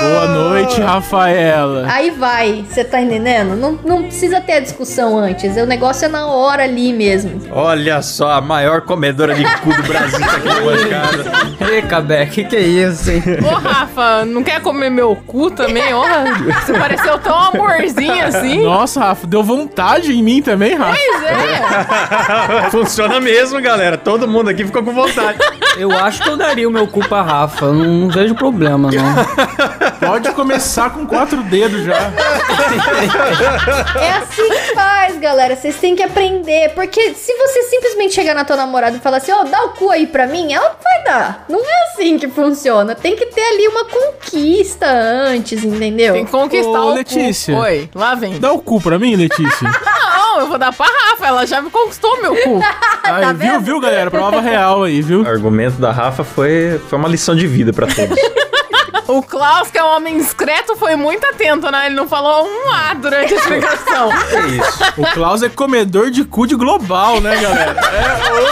Boa 0.00 0.26
noite, 0.28 0.80
Rafaela. 0.80 1.86
Aí 1.90 2.10
vai, 2.10 2.64
você 2.68 2.84
tá 2.84 3.00
entendendo? 3.00 3.56
Não, 3.56 3.78
não 3.84 4.02
precisa 4.04 4.40
ter 4.40 4.54
a 4.54 4.60
discussão 4.60 5.18
antes, 5.18 5.56
o 5.56 5.66
negócio 5.66 6.04
é 6.04 6.08
na 6.08 6.26
hora 6.26 6.64
ali 6.64 6.92
mesmo. 6.92 7.40
Olha 7.50 8.00
só, 8.02 8.32
a 8.32 8.40
maior 8.40 8.82
comedora 8.82 9.34
de 9.34 9.44
cu 9.58 9.74
do 9.74 9.82
Brasil 9.82 10.20
tá 10.20 10.36
aqui 10.36 10.48
na 10.48 10.60
bancada. 10.60 11.48
Ei, 11.70 11.82
Cabé, 11.82 12.26
que 12.26 12.44
que 12.44 12.56
é 12.56 12.60
isso, 12.60 13.10
hein? 13.10 13.22
Ô, 13.44 13.54
Rafa, 13.54 14.24
não 14.24 14.42
quer 14.42 14.60
comer 14.60 14.90
meu 14.90 15.16
cu 15.26 15.50
também? 15.50 15.92
Ó, 15.92 16.04
você 16.64 16.72
pareceu 16.72 17.18
tão 17.18 17.36
amorzinho 17.36 18.24
assim. 18.24 18.62
Nossa, 18.62 19.00
Rafa, 19.00 19.26
deu 19.26 19.42
vontade 19.42 20.12
em 20.12 20.22
mim 20.22 20.40
também, 20.40 20.74
Rafa. 20.74 20.96
Pois 20.96 21.24
é. 21.24 22.70
Funciona 22.70 23.20
mesmo, 23.20 23.60
galera. 23.60 23.98
Todo 23.98 24.28
mundo 24.28 24.48
aqui 24.48 24.64
ficou 24.64 24.82
com 24.82 24.92
vontade. 24.92 25.38
Eu 25.76 25.90
acho 25.92 26.22
que 26.22 26.28
eu 26.28 26.36
daria 26.36 26.68
o 26.68 26.72
meu 26.72 26.86
cu 26.86 27.00
pra 27.06 27.22
Rafa. 27.22 27.66
Não, 27.66 27.84
não 27.84 28.10
vejo 28.10 28.34
problema, 28.34 28.90
não. 28.90 29.87
Pode 30.00 30.30
começar 30.32 30.90
com 30.90 31.06
quatro 31.06 31.42
dedos 31.42 31.84
já. 31.84 31.94
É 34.00 34.10
assim 34.12 34.48
que 34.48 34.74
faz, 34.74 35.18
galera. 35.18 35.56
Vocês 35.56 35.76
têm 35.76 35.96
que 35.96 36.02
aprender. 36.02 36.72
Porque 36.74 37.14
se 37.14 37.32
você 37.36 37.62
simplesmente 37.64 38.14
chegar 38.14 38.34
na 38.34 38.44
tua 38.44 38.56
namorada 38.56 38.96
e 38.96 39.00
falar 39.00 39.18
assim, 39.18 39.32
ó, 39.32 39.44
dá 39.44 39.64
o 39.64 39.70
cu 39.70 39.90
aí 39.90 40.06
pra 40.06 40.26
mim, 40.26 40.52
ela 40.52 40.68
não 40.68 40.76
vai 40.82 41.04
dar. 41.04 41.44
Não 41.48 41.60
é 41.60 41.92
assim 41.92 42.18
que 42.18 42.28
funciona. 42.28 42.94
Tem 42.94 43.16
que 43.16 43.26
ter 43.26 43.40
ali 43.40 43.68
uma 43.68 43.84
conquista 43.84 44.86
antes, 44.86 45.64
entendeu? 45.64 46.14
Tem 46.14 46.24
que 46.24 46.30
conquistar 46.30 46.80
Ô, 46.80 46.90
o 46.90 46.94
Letícia. 46.94 47.54
cu. 47.54 47.60
Oi, 47.62 47.90
lá 47.94 48.14
vem. 48.14 48.38
Dá 48.38 48.52
o 48.52 48.58
cu 48.60 48.80
pra 48.80 48.98
mim, 48.98 49.16
Letícia. 49.16 49.68
Não, 49.84 50.40
eu 50.40 50.46
vou 50.46 50.58
dar 50.58 50.72
pra 50.72 50.86
Rafa, 50.86 51.26
ela 51.26 51.46
já 51.46 51.60
me 51.60 51.70
conquistou 51.70 52.20
meu 52.22 52.34
cu. 52.36 52.60
Aí, 53.02 53.34
viu, 53.34 53.60
viu, 53.60 53.80
galera? 53.80 54.10
Prova 54.10 54.40
real 54.40 54.84
aí, 54.84 55.00
viu? 55.00 55.22
O 55.22 55.26
argumento 55.26 55.80
da 55.80 55.90
Rafa 55.90 56.22
foi, 56.24 56.78
foi 56.90 56.98
uma 56.98 57.08
lição 57.08 57.34
de 57.34 57.46
vida 57.46 57.72
pra 57.72 57.86
todos. 57.86 58.18
O 59.08 59.22
Klaus, 59.22 59.70
que 59.70 59.78
é 59.78 59.82
um 59.82 59.96
homem 59.96 60.18
discreto, 60.18 60.76
foi 60.76 60.94
muito 60.94 61.26
atento, 61.26 61.70
né? 61.70 61.86
Ele 61.86 61.94
não 61.94 62.06
falou 62.06 62.46
um 62.46 62.70
A 62.70 62.92
durante 62.94 63.32
a 63.32 63.36
explicação. 63.36 64.10
É 64.28 64.46
isso. 64.46 64.78
O 64.98 65.06
Klaus 65.14 65.42
é 65.42 65.48
comedor 65.48 66.10
de 66.10 66.24
cu 66.24 66.46
de 66.46 66.54
global, 66.54 67.20
né, 67.20 67.40
galera? 67.40 67.76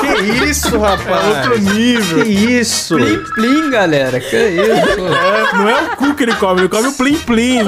que 0.01 0.45
isso, 0.47 0.79
rapaz? 0.79 1.25
É 1.25 1.29
outro 1.29 1.59
nível. 1.59 2.25
Que 2.25 2.29
isso? 2.31 2.97
Plim, 2.97 3.25
plim, 3.35 3.71
galera. 3.71 4.19
Que 4.19 4.37
isso? 4.37 5.01
É, 5.01 5.57
não 5.57 5.69
é 5.69 5.83
o 5.83 5.97
cu 5.97 6.15
que 6.15 6.23
ele 6.23 6.35
come, 6.37 6.63
ele 6.63 6.69
come 6.69 6.89
o 6.89 6.93
plim 6.93 7.19
plim. 7.19 7.65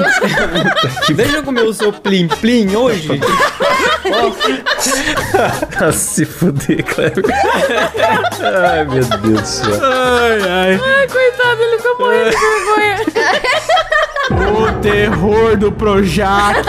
Deixa 1.13 1.37
eu 1.37 1.43
comer 1.43 1.63
o 1.63 1.73
seu 1.73 1.93
plim, 1.93 2.27
plim 2.27 2.75
hoje. 2.75 3.19
Se 5.93 6.25
fuder, 6.25 6.83
Cleber. 6.83 7.23
Ai, 8.41 8.85
meu 8.85 9.03
Deus 9.03 9.09
do 9.09 9.45
céu. 9.45 9.79
Ai, 9.83 10.41
ai. 10.41 10.79
Ai, 10.81 11.07
coitado, 11.07 11.61
ele 11.61 11.77
ficou 11.77 11.97
morrendo 11.99 12.29
de 12.29 12.37
vergonha. 12.37 12.97
O 14.31 14.71
terror 14.81 15.57
do 15.57 15.71
Projac. 15.71 16.59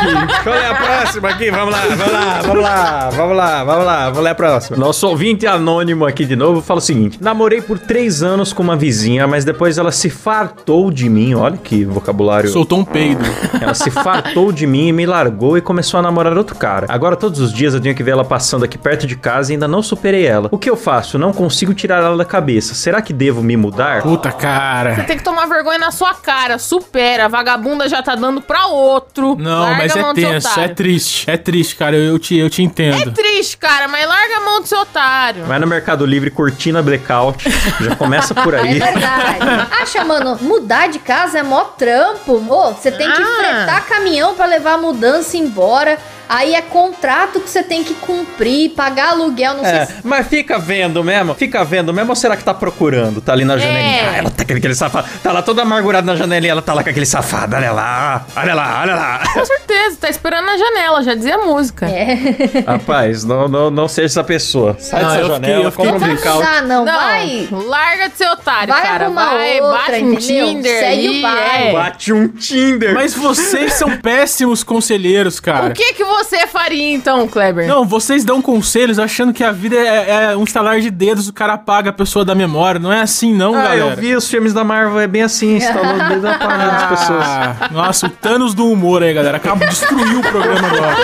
Eu 0.46 0.52
ler 0.52 0.66
a 0.66 0.74
próxima 0.74 1.28
aqui. 1.28 1.50
Vamos 1.50 1.72
lá, 1.74 1.80
vamos 1.88 2.12
lá, 2.12 2.40
vamos 2.42 2.62
lá, 2.62 3.10
vamos 3.10 3.36
lá, 3.36 3.64
vamos 3.64 3.86
lá. 3.86 4.10
Vou 4.10 4.22
ler 4.22 4.30
a 4.30 4.34
próxima. 4.34 4.76
Nosso 4.78 5.06
ouvinte 5.06 5.46
anônimo 5.46 6.06
aqui 6.06 6.24
de 6.24 6.34
novo 6.34 6.62
fala 6.62 6.78
o 6.78 6.82
seguinte: 6.82 7.18
Namorei 7.20 7.60
por 7.60 7.78
três 7.78 8.22
anos 8.22 8.52
com 8.52 8.62
uma 8.62 8.76
vizinha, 8.76 9.26
mas 9.26 9.44
depois 9.44 9.78
ela 9.78 9.92
se 9.92 10.08
fartou 10.08 10.90
de 10.90 11.08
mim. 11.08 11.34
Olha 11.34 11.56
que 11.56 11.84
vocabulário. 11.84 12.48
Soltou 12.48 12.78
um 12.78 12.84
peido. 12.84 13.24
Ela 13.60 13.74
se 13.74 13.90
fartou 13.90 14.50
de 14.52 14.66
mim 14.66 14.88
e 14.88 14.92
me 14.92 15.04
largou 15.06 15.58
e 15.58 15.60
começou 15.60 16.00
a 16.00 16.02
namorar 16.02 16.36
outro 16.36 16.56
cara. 16.56 16.86
Agora 16.88 17.16
todos 17.16 17.40
os 17.40 17.52
dias 17.52 17.74
eu 17.74 17.80
tenho 17.80 17.94
que 17.94 18.02
ver 18.02 18.12
ela 18.12 18.24
passando 18.24 18.64
aqui 18.64 18.78
perto 18.78 19.06
de 19.06 19.16
casa 19.16 19.52
e 19.52 19.54
ainda 19.54 19.68
não 19.68 19.82
superei 19.82 20.26
ela. 20.26 20.48
O 20.50 20.58
que 20.58 20.70
eu 20.70 20.76
faço? 20.76 21.18
Não 21.18 21.32
consigo 21.32 21.74
tirar 21.74 22.02
ela 22.02 22.16
da 22.16 22.24
cabeça. 22.24 22.74
Será 22.74 23.02
que 23.02 23.12
devo 23.12 23.42
me 23.42 23.56
mudar? 23.56 24.02
Puta 24.02 24.32
cara. 24.32 25.04
Tem 25.04 25.16
que 25.18 25.24
tomar 25.24 25.46
vergonha 25.46 25.78
na 25.78 25.90
sua 25.90 26.14
cara. 26.14 26.58
Supera. 26.58 27.26
A 27.26 27.28
vagabunda 27.50 27.88
já 27.88 28.02
tá 28.02 28.14
dando 28.14 28.40
pra 28.40 28.66
outro. 28.66 29.36
Não, 29.38 29.60
Larga 29.62 29.76
mas 29.78 29.96
a 29.96 30.00
é 30.00 30.14
tenso, 30.14 30.60
é 30.60 30.68
triste. 30.68 31.30
É 31.30 31.36
triste, 31.36 31.76
cara. 31.76 31.96
Eu, 31.96 32.04
eu 32.12 32.18
te, 32.18 32.36
eu 32.36 32.48
te 32.48 32.62
É 32.62 32.64
entendo. 32.64 33.12
triste, 33.12 33.56
cara, 33.56 33.88
mas 33.88 34.06
larga 34.06 34.36
a 34.36 34.40
mão 34.40 34.60
do 34.60 34.66
seu 34.66 34.80
otário. 34.80 35.44
Vai 35.44 35.58
no 35.58 35.66
Mercado 35.66 36.06
Livre, 36.06 36.30
cortina 36.30 36.82
blackout. 36.82 37.44
Já 37.80 37.96
começa 37.96 38.34
por 38.34 38.54
É 38.54 38.60
aí. 38.60 38.78
verdade. 38.78 39.38
Acha, 39.80 40.04
mano, 40.04 40.38
mudar 40.40 40.88
de 40.88 40.98
casa 40.98 41.38
é 41.38 41.42
mó 41.42 41.64
trampo. 41.64 42.34
Ô, 42.48 42.72
você 42.72 42.90
tem 42.90 43.10
que 43.10 43.22
Ah. 43.22 43.26
fretar 43.26 43.86
caminhão 43.86 44.34
pra 44.34 44.46
levar 44.46 44.74
a 44.74 44.78
mudança 44.78 45.36
embora. 45.36 45.98
Aí 46.32 46.54
é 46.54 46.62
contrato 46.62 47.40
que 47.40 47.50
você 47.50 47.60
tem 47.60 47.82
que 47.82 47.92
cumprir, 47.94 48.70
pagar 48.70 49.10
aluguel, 49.10 49.54
não 49.54 49.64
sei 49.64 49.72
É, 49.78 49.86
se. 49.86 49.94
mas 50.04 50.28
fica 50.28 50.60
vendo 50.60 51.02
mesmo? 51.02 51.34
Fica 51.34 51.64
vendo 51.64 51.92
mesmo 51.92 52.10
ou 52.10 52.14
será 52.16 52.36
que 52.36 52.44
tá 52.44 52.54
procurando? 52.54 53.20
Tá 53.20 53.32
ali 53.32 53.44
na 53.44 53.58
janelinha. 53.58 54.10
Ah, 54.12 54.16
ela 54.16 54.30
tá 54.30 54.44
com 54.44 54.52
aquele 54.52 54.74
safado. 54.76 55.08
Tá 55.24 55.32
lá 55.32 55.42
toda 55.42 55.62
amargurada 55.62 56.06
na 56.06 56.14
janelinha, 56.16 56.52
ela 56.52 56.62
tá 56.62 56.72
lá 56.72 56.84
com 56.84 56.90
aquele 56.90 57.04
safado. 57.04 57.56
Olha 57.56 57.72
lá, 57.72 58.24
olha 58.36 58.54
lá, 58.54 58.80
olha 58.82 58.94
lá. 58.94 59.22
Com 59.34 59.44
certeza, 59.44 59.96
tá 60.00 60.08
esperando 60.08 60.46
na 60.46 60.56
janela, 60.56 61.02
já 61.02 61.14
dizia 61.16 61.34
a 61.34 61.38
música. 61.44 61.86
É. 61.86 62.16
Rapaz, 62.64 63.24
não, 63.24 63.48
não, 63.48 63.68
não 63.70 63.88
seja 63.88 64.06
essa 64.06 64.22
pessoa. 64.24 64.76
Sai 64.78 65.02
Não, 65.02 65.08
dessa 65.10 65.20
eu 65.22 65.28
janela, 65.28 65.70
fiquei- 65.72 65.86
eu 65.90 65.94
fiquei 65.98 66.16
compra 66.16 66.36
um 66.36 66.40
dá, 66.40 66.62
não. 66.62 66.84
Não, 66.84 66.94
Vai. 66.94 67.48
larga 67.50 68.08
de 68.08 68.16
ser 68.16 68.28
otário, 68.30 68.72
Vai 68.72 68.82
cara. 68.82 69.04
arrumar 69.06 69.30
Vai, 69.34 69.60
outra, 69.60 69.78
bate 69.78 70.04
um 70.04 70.12
entendeu? 70.12 70.46
Tinder 70.46 70.78
Segue 70.80 71.08
aí, 71.08 71.18
o 71.18 71.22
baile. 71.22 71.64
é. 71.68 71.72
Bate 71.72 72.12
um 72.12 72.28
Tinder. 72.28 72.94
Mas 72.94 73.14
vocês 73.14 73.72
são 73.74 73.96
péssimos 73.98 74.62
conselheiros, 74.62 75.40
cara. 75.40 75.66
O 75.70 75.72
que 75.74 75.92
que 75.94 76.04
você 76.04 76.19
faria 76.24 76.92
então, 76.92 77.26
Kleber? 77.28 77.66
Não, 77.66 77.84
vocês 77.84 78.24
dão 78.24 78.40
conselhos 78.42 78.98
achando 78.98 79.32
que 79.32 79.42
a 79.44 79.52
vida 79.52 79.76
é, 79.76 80.30
é 80.32 80.36
um 80.36 80.44
estalar 80.44 80.80
de 80.80 80.90
dedos, 80.90 81.28
o 81.28 81.32
cara 81.32 81.54
apaga 81.54 81.90
a 81.90 81.92
pessoa 81.92 82.24
da 82.24 82.34
memória. 82.34 82.78
Não 82.80 82.92
é 82.92 83.00
assim, 83.00 83.34
não, 83.34 83.54
Ah, 83.54 83.62
galera. 83.62 83.80
eu 83.80 83.96
vi 83.96 84.14
os 84.14 84.28
filmes 84.28 84.52
da 84.52 84.64
Marvel, 84.64 84.98
é 85.00 85.06
bem 85.06 85.22
assim, 85.22 85.56
instalou 85.56 85.94
o 85.94 86.08
dedo 86.08 86.26
apagando 86.28 86.70
as 86.70 86.84
pessoas. 87.00 87.70
Nossa, 87.70 88.06
o 88.06 88.10
Thanos 88.10 88.54
do 88.54 88.66
humor 88.66 89.02
aí, 89.02 89.12
galera. 89.14 89.36
Acaba 89.36 89.64
de 89.64 89.70
destruir 89.70 90.16
o 90.16 90.22
programa 90.22 90.68
agora. 90.68 90.96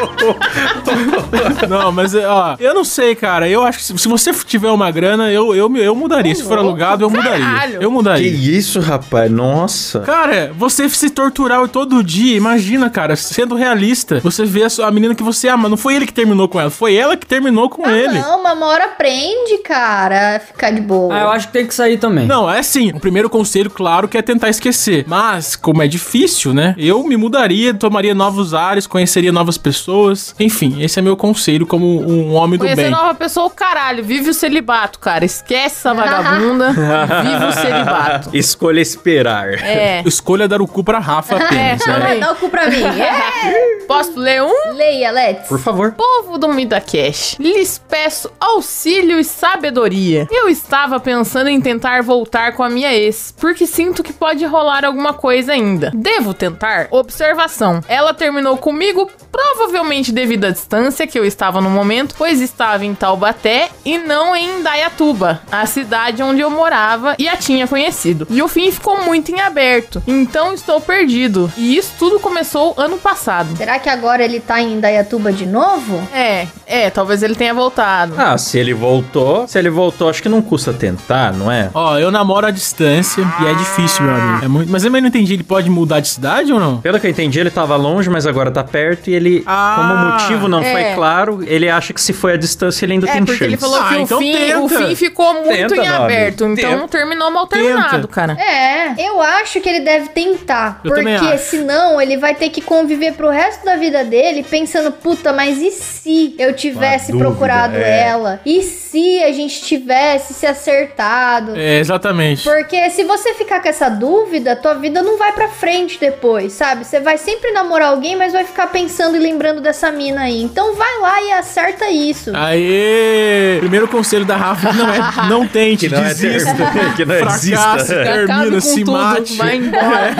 não, 1.69 1.93
mas, 1.93 2.15
ó, 2.15 2.57
eu 2.59 2.75
não 2.75 2.85
sei, 2.85 3.15
cara. 3.15 3.49
Eu 3.49 3.63
acho 3.63 3.79
que 3.79 3.85
se, 3.85 3.99
se 3.99 4.09
você 4.09 4.33
tiver 4.33 4.71
uma 4.71 4.91
grana, 4.91 5.31
eu, 5.33 5.55
eu, 5.55 5.75
eu 5.77 5.95
mudaria. 5.95 6.35
Se 6.35 6.43
for 6.45 6.59
alugado, 6.59 7.05
eu 7.05 7.11
mudaria. 7.11 7.45
caralho. 7.45 7.75
Eu 7.75 7.89
Que 7.91 7.95
mudaria. 7.95 8.29
isso, 8.31 8.81
rapaz? 8.81 9.31
Nossa. 9.31 10.01
Cara, 10.01 10.53
você 10.57 10.89
se 10.89 11.11
torturar 11.11 11.67
todo 11.69 12.03
dia, 12.03 12.37
imagina, 12.37 12.89
cara, 12.91 13.17
sendo 13.17 13.55
realista, 13.55 14.21
você 14.23 14.45
vê 14.45 14.65
a, 14.65 14.71
sua- 14.71 14.87
a 14.87 14.91
menina 14.91 15.06
que 15.15 15.23
você 15.23 15.49
ama, 15.49 15.69
não 15.69 15.77
foi 15.77 15.95
ele 15.97 16.07
que 16.07 16.13
terminou 16.13 16.49
com 16.49 16.61
ela, 16.61 16.71
foi 16.71 16.95
ela 16.95 17.17
que 17.17 17.27
terminou 17.27 17.69
com 17.69 17.89
ele. 17.89 18.19
Não, 18.19 18.41
uma 18.41 18.67
hora 18.67 18.85
aprende, 18.87 19.59
cara, 19.59 20.37
a 20.37 20.41
ficar 20.41 20.71
de 20.71 20.81
boa. 20.81 21.15
Ah, 21.15 21.21
eu 21.23 21.31
acho 21.31 21.47
que 21.49 21.53
tem 21.53 21.67
que 21.67 21.75
sair 21.75 21.99
também. 21.99 22.27
Não, 22.27 22.51
é 22.51 22.59
assim, 22.59 22.91
o 22.91 23.01
primeiro 23.01 23.29
conselho, 23.31 23.71
claro, 23.71 24.09
que 24.09 24.17
é 24.19 24.23
tentar 24.23 24.49
esquecer. 24.49 25.05
Mas, 25.07 25.55
como 25.57 25.83
é 25.83 25.87
difícil, 25.87 26.53
né? 26.55 26.75
Eu 26.79 27.03
me 27.05 27.17
mudaria, 27.17 27.73
tomaria 27.75 28.15
novos 28.15 28.55
ares, 28.55 28.87
conheceria 28.87 29.33
novas 29.33 29.59
pessoas. 29.59 30.35
Enfim, 30.41 30.83
esse 30.83 30.99
é 30.99 31.03
meu 31.03 31.17
conselho 31.17 31.67
como 31.67 31.87
um 31.87 32.35
homem 32.35 32.59
do 32.59 32.65
Conhecer 32.65 32.83
bem. 32.83 32.91
nova 32.91 33.15
pessoa, 33.15 33.47
o 33.47 33.51
caralho. 33.51 34.03
Vive 34.05 34.31
o 34.31 34.35
celibato, 34.35 34.99
cara. 34.99 35.25
Esquece 35.25 35.77
essa 35.77 35.93
vagabunda. 35.95 36.71
vive 36.73 37.45
o 37.45 37.53
celibato. 37.53 38.31
Escolha 38.33 38.81
esperar. 38.81 39.55
É. 39.63 40.03
Escolha 40.07 40.47
dar 40.49 40.61
o 40.63 40.67
cu 40.67 40.83
pra 40.85 40.99
Rafa 40.99 41.37
apenas, 41.43 41.87
É, 41.87 41.99
né? 41.99 42.17
Dá 42.19 42.33
o 42.33 42.37
cu 42.37 42.49
pra 42.49 42.69
mim. 42.69 42.83
É. 42.83 43.85
Posso 43.87 44.19
ler 44.19 44.43
um? 44.43 44.73
Leia, 44.87 45.11
Let's. 45.11 45.49
Por 45.49 45.59
favor. 45.59 45.93
Povo 45.93 46.38
do 46.38 46.49
MidaCast, 46.49 47.43
lhes 47.43 47.76
peço 47.88 48.31
auxílio 48.38 49.19
e 49.19 49.25
sabedoria. 49.25 50.28
Eu 50.31 50.49
estava 50.49 51.00
pensando 51.00 51.49
em 51.49 51.61
tentar 51.61 52.05
voltar 52.05 52.52
com 52.52 52.62
a 52.62 52.71
minha 52.71 52.95
ex, 52.95 53.35
porque 53.37 53.66
sinto 53.66 54.00
que 54.00 54.12
pode 54.12 54.45
rolar 54.45 54.85
alguma 54.85 55.12
coisa 55.12 55.52
ainda. 55.52 55.90
Devo 55.93 56.33
tentar? 56.33 56.87
Observação. 56.93 57.81
Ela 57.88 58.14
terminou 58.14 58.57
comigo 58.57 59.11
provavelmente 59.33 60.12
devido 60.12 60.45
à 60.45 60.50
distância 60.50 61.07
que 61.07 61.19
eu 61.19 61.25
estava 61.25 61.61
no 61.61 61.69
momento, 61.69 62.14
pois 62.16 62.40
estava 62.40 62.85
em 62.85 62.95
Taubaté 62.95 63.71
e 63.85 63.99
não 63.99 64.37
em 64.37 64.61
Indaiatuba, 64.61 65.43
a 65.50 65.66
cidade 65.66 66.23
onde 66.23 66.43
eu 66.43 66.50
morava 66.50 67.16
e 67.19 67.28
a 67.28 67.37
tinha 67.37 67.66
conhecido. 67.66 68.26
E 68.31 68.40
o 68.40 68.47
fim 68.47 68.71
ficou 68.71 69.02
muito 69.02 69.33
em 69.33 69.40
aberto, 69.40 70.00
então 70.07 70.55
estou 70.55 70.81
perdido. 70.81 71.52
E 71.57 71.76
isso 71.76 71.93
tudo 71.99 72.21
começou 72.21 72.73
ano 72.76 72.99
passado. 72.99 73.57
Será 73.57 73.81
que 73.81 73.88
agora 73.88 74.25
ele 74.25 74.38
tá 74.38 74.61
em 74.61 74.75
Indaiatuba 74.76 75.33
de 75.33 75.47
novo? 75.47 76.00
É, 76.14 76.47
é, 76.66 76.90
talvez 76.90 77.23
ele 77.23 77.35
tenha 77.35 77.52
voltado. 77.54 78.14
Ah, 78.16 78.37
se 78.38 78.59
ele 78.59 78.73
voltou, 78.75 79.47
se 79.49 79.59
ele 79.59 79.71
voltou, 79.71 80.09
acho 80.09 80.23
que 80.23 80.28
não 80.28 80.40
custa 80.42 80.73
tentar, 80.73 81.33
não 81.33 81.50
é? 81.50 81.71
Ó, 81.75 81.99
eu 81.99 82.11
namoro 82.11 82.47
à 82.47 82.50
distância 82.50 83.23
e 83.42 83.47
é 83.47 83.54
difícil, 83.54 84.04
meu 84.04 84.14
amigo. 84.14 84.45
É 84.45 84.49
muito... 84.49 84.71
Mas 84.71 84.85
eu 84.85 84.90
não 84.90 84.99
entendi, 84.99 85.35
ele 85.35 85.42
pode 85.45 85.68
mudar 85.71 86.00
de 86.00 86.09
cidade 86.09 86.52
ou 86.52 86.61
não? 86.61 86.78
Pelo 86.80 86.99
que 87.00 87.06
eu 87.06 87.11
entendi, 87.11 87.38
ele 87.40 87.50
tava 87.50 87.76
longe, 87.76 88.09
mas 88.11 88.26
agora 88.26 88.50
tá 88.50 88.62
perto 88.64 89.09
e 89.11 89.14
ele, 89.14 89.42
Ah. 89.47 89.75
como 89.76 89.95
o 89.95 90.12
motivo 90.12 90.49
não 90.49 90.61
É. 90.62 90.73
foi 90.73 90.95
claro, 90.95 91.42
ele 91.47 91.68
acha 91.68 91.92
que 91.92 92.00
se 92.00 92.12
foi 92.12 92.35
a 92.35 92.37
distância 92.37 92.85
ele 92.85 92.95
ainda 92.95 93.09
É, 93.09 93.12
tem 93.12 93.25
porque 93.25 93.38
chance. 93.38 93.50
ele 93.50 93.56
falou 93.56 93.80
Ah, 93.80 93.88
que 93.88 94.00
então 94.00 94.18
o, 94.18 94.21
fim, 94.21 94.33
tenta. 94.33 94.59
o 94.61 94.68
fim 94.68 94.95
ficou 94.97 95.35
muito 95.35 95.49
Tenta, 95.68 95.76
em 95.76 95.88
aberto. 95.88 96.45
Então 96.47 96.54
Tenta. 96.54 96.88
terminou 96.88 97.30
mal 97.30 97.47
terminado, 97.47 97.90
Tenta. 97.90 98.09
cara. 98.09 98.33
É, 98.40 98.95
eu 99.09 99.21
acho 99.23 99.61
que 99.61 99.68
ele 99.68 99.80
deve 99.80 100.09
tentar. 100.11 100.80
Eu 100.85 100.90
porque 100.92 101.38
senão 101.38 102.00
ele 102.00 102.16
vai 102.16 102.35
ter 102.35 102.50
que 102.50 102.61
conviver 102.61 103.12
pro 103.14 103.28
resto 103.30 103.64
da 103.64 103.76
vida 103.76 104.04
dele 104.04 104.42
pensando, 104.42 104.66
puta, 105.03 105.33
mas 105.33 105.59
e 105.61 105.71
se 105.71 106.35
eu 106.39 106.53
tivesse 106.55 107.13
dúvida, 107.13 107.29
procurado 107.31 107.77
é. 107.77 108.01
ela? 108.09 108.41
E 108.45 108.63
se 108.63 109.23
a 109.23 109.33
gente 109.33 109.63
tivesse 109.63 110.35
se 110.35 110.47
acertado? 110.47 111.55
É, 111.57 111.79
exatamente. 111.79 112.43
Porque 112.45 112.91
se 112.91 113.05
você 113.05 113.35
ficar 113.35 113.61
com 113.61 113.69
essa 113.69 113.89
dúvida, 113.89 114.57
tua 114.57 114.75
vida 114.75 115.03
não 115.03 115.19
vai 115.19 115.33
pra 115.33 115.49
frente 115.49 115.99
depois, 115.99 116.53
sabe? 116.53 116.85
Você 116.85 117.01
vai 117.01 117.19
sempre 117.19 117.51
namorar 117.53 117.89
alguém, 117.91 118.17
mas 118.17 118.33
vai 118.33 118.45
ficar 118.45 118.69
pensando 118.69 119.17
e 119.17 119.19
lembrando 119.21 119.61
dessa 119.61 119.91
mina 119.91 120.23
aí. 120.23 120.43
Então 120.43 120.75
vai 120.75 120.99
lá 121.01 121.23
e 121.23 121.33
acerta 121.33 121.89
isso. 121.91 122.33
Aê! 122.35 123.57
Primeiro 123.61 123.89
conselho 123.89 124.25
da 124.25 124.37
Rafa 124.37 124.73
não 124.73 124.93
é 124.93 125.29
não 125.29 125.47
tente, 125.47 125.89
Que 125.89 125.95
não 125.95 126.03
é 126.05 126.09
desista. 126.09 126.55
ter- 126.55 126.95
que 126.97 127.05
não 127.05 127.15
Fracassa, 127.17 127.47
exista. 127.81 127.95
termina, 128.05 128.61
se 128.61 128.81
tudo, 128.85 128.93
mate. 128.93 129.37
vai 129.37 129.57
embora. 129.57 130.15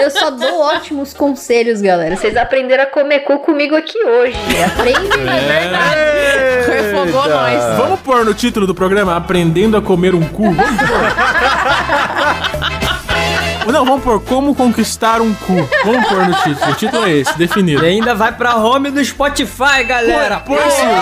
Eu 0.00 0.10
só 0.10 0.30
dou 0.30 0.60
ótimos 0.60 1.12
conselhos, 1.12 1.80
galera. 1.80 2.16
Vocês 2.16 2.36
aprenderam 2.36 2.84
a 2.84 2.86
comer 2.86 3.20
cu 3.20 3.38
comigo 3.40 3.69
aqui 3.76 3.98
hoje. 4.04 4.36
Aprendem, 4.64 5.28
É. 5.28 6.64
Refogou 6.68 7.28
nós. 7.28 7.76
Vamos 7.76 8.00
pôr 8.00 8.24
no 8.24 8.34
título 8.34 8.66
do 8.66 8.74
programa 8.74 9.16
Aprendendo 9.16 9.76
a 9.76 9.82
Comer 9.82 10.14
um 10.14 10.22
Cu? 10.28 10.52
Vamos 10.52 10.76
pôr. 10.80 11.00
Não, 13.66 13.84
vamos 13.84 14.02
pôr 14.02 14.20
Como 14.20 14.54
Conquistar 14.54 15.20
um 15.20 15.32
Cu. 15.34 15.68
Vamos 15.84 16.06
pôr 16.08 16.26
no 16.26 16.34
título. 16.34 16.70
O 16.72 16.74
título 16.74 17.06
é 17.06 17.12
esse, 17.12 17.38
definido. 17.38 17.84
E 17.84 17.88
ainda 17.88 18.14
vai 18.14 18.32
pra 18.32 18.56
home 18.56 18.90
do 18.90 19.04
Spotify, 19.04 19.84
galera. 19.86 20.40
Põe, 20.40 20.58
Silvio. 20.70 20.96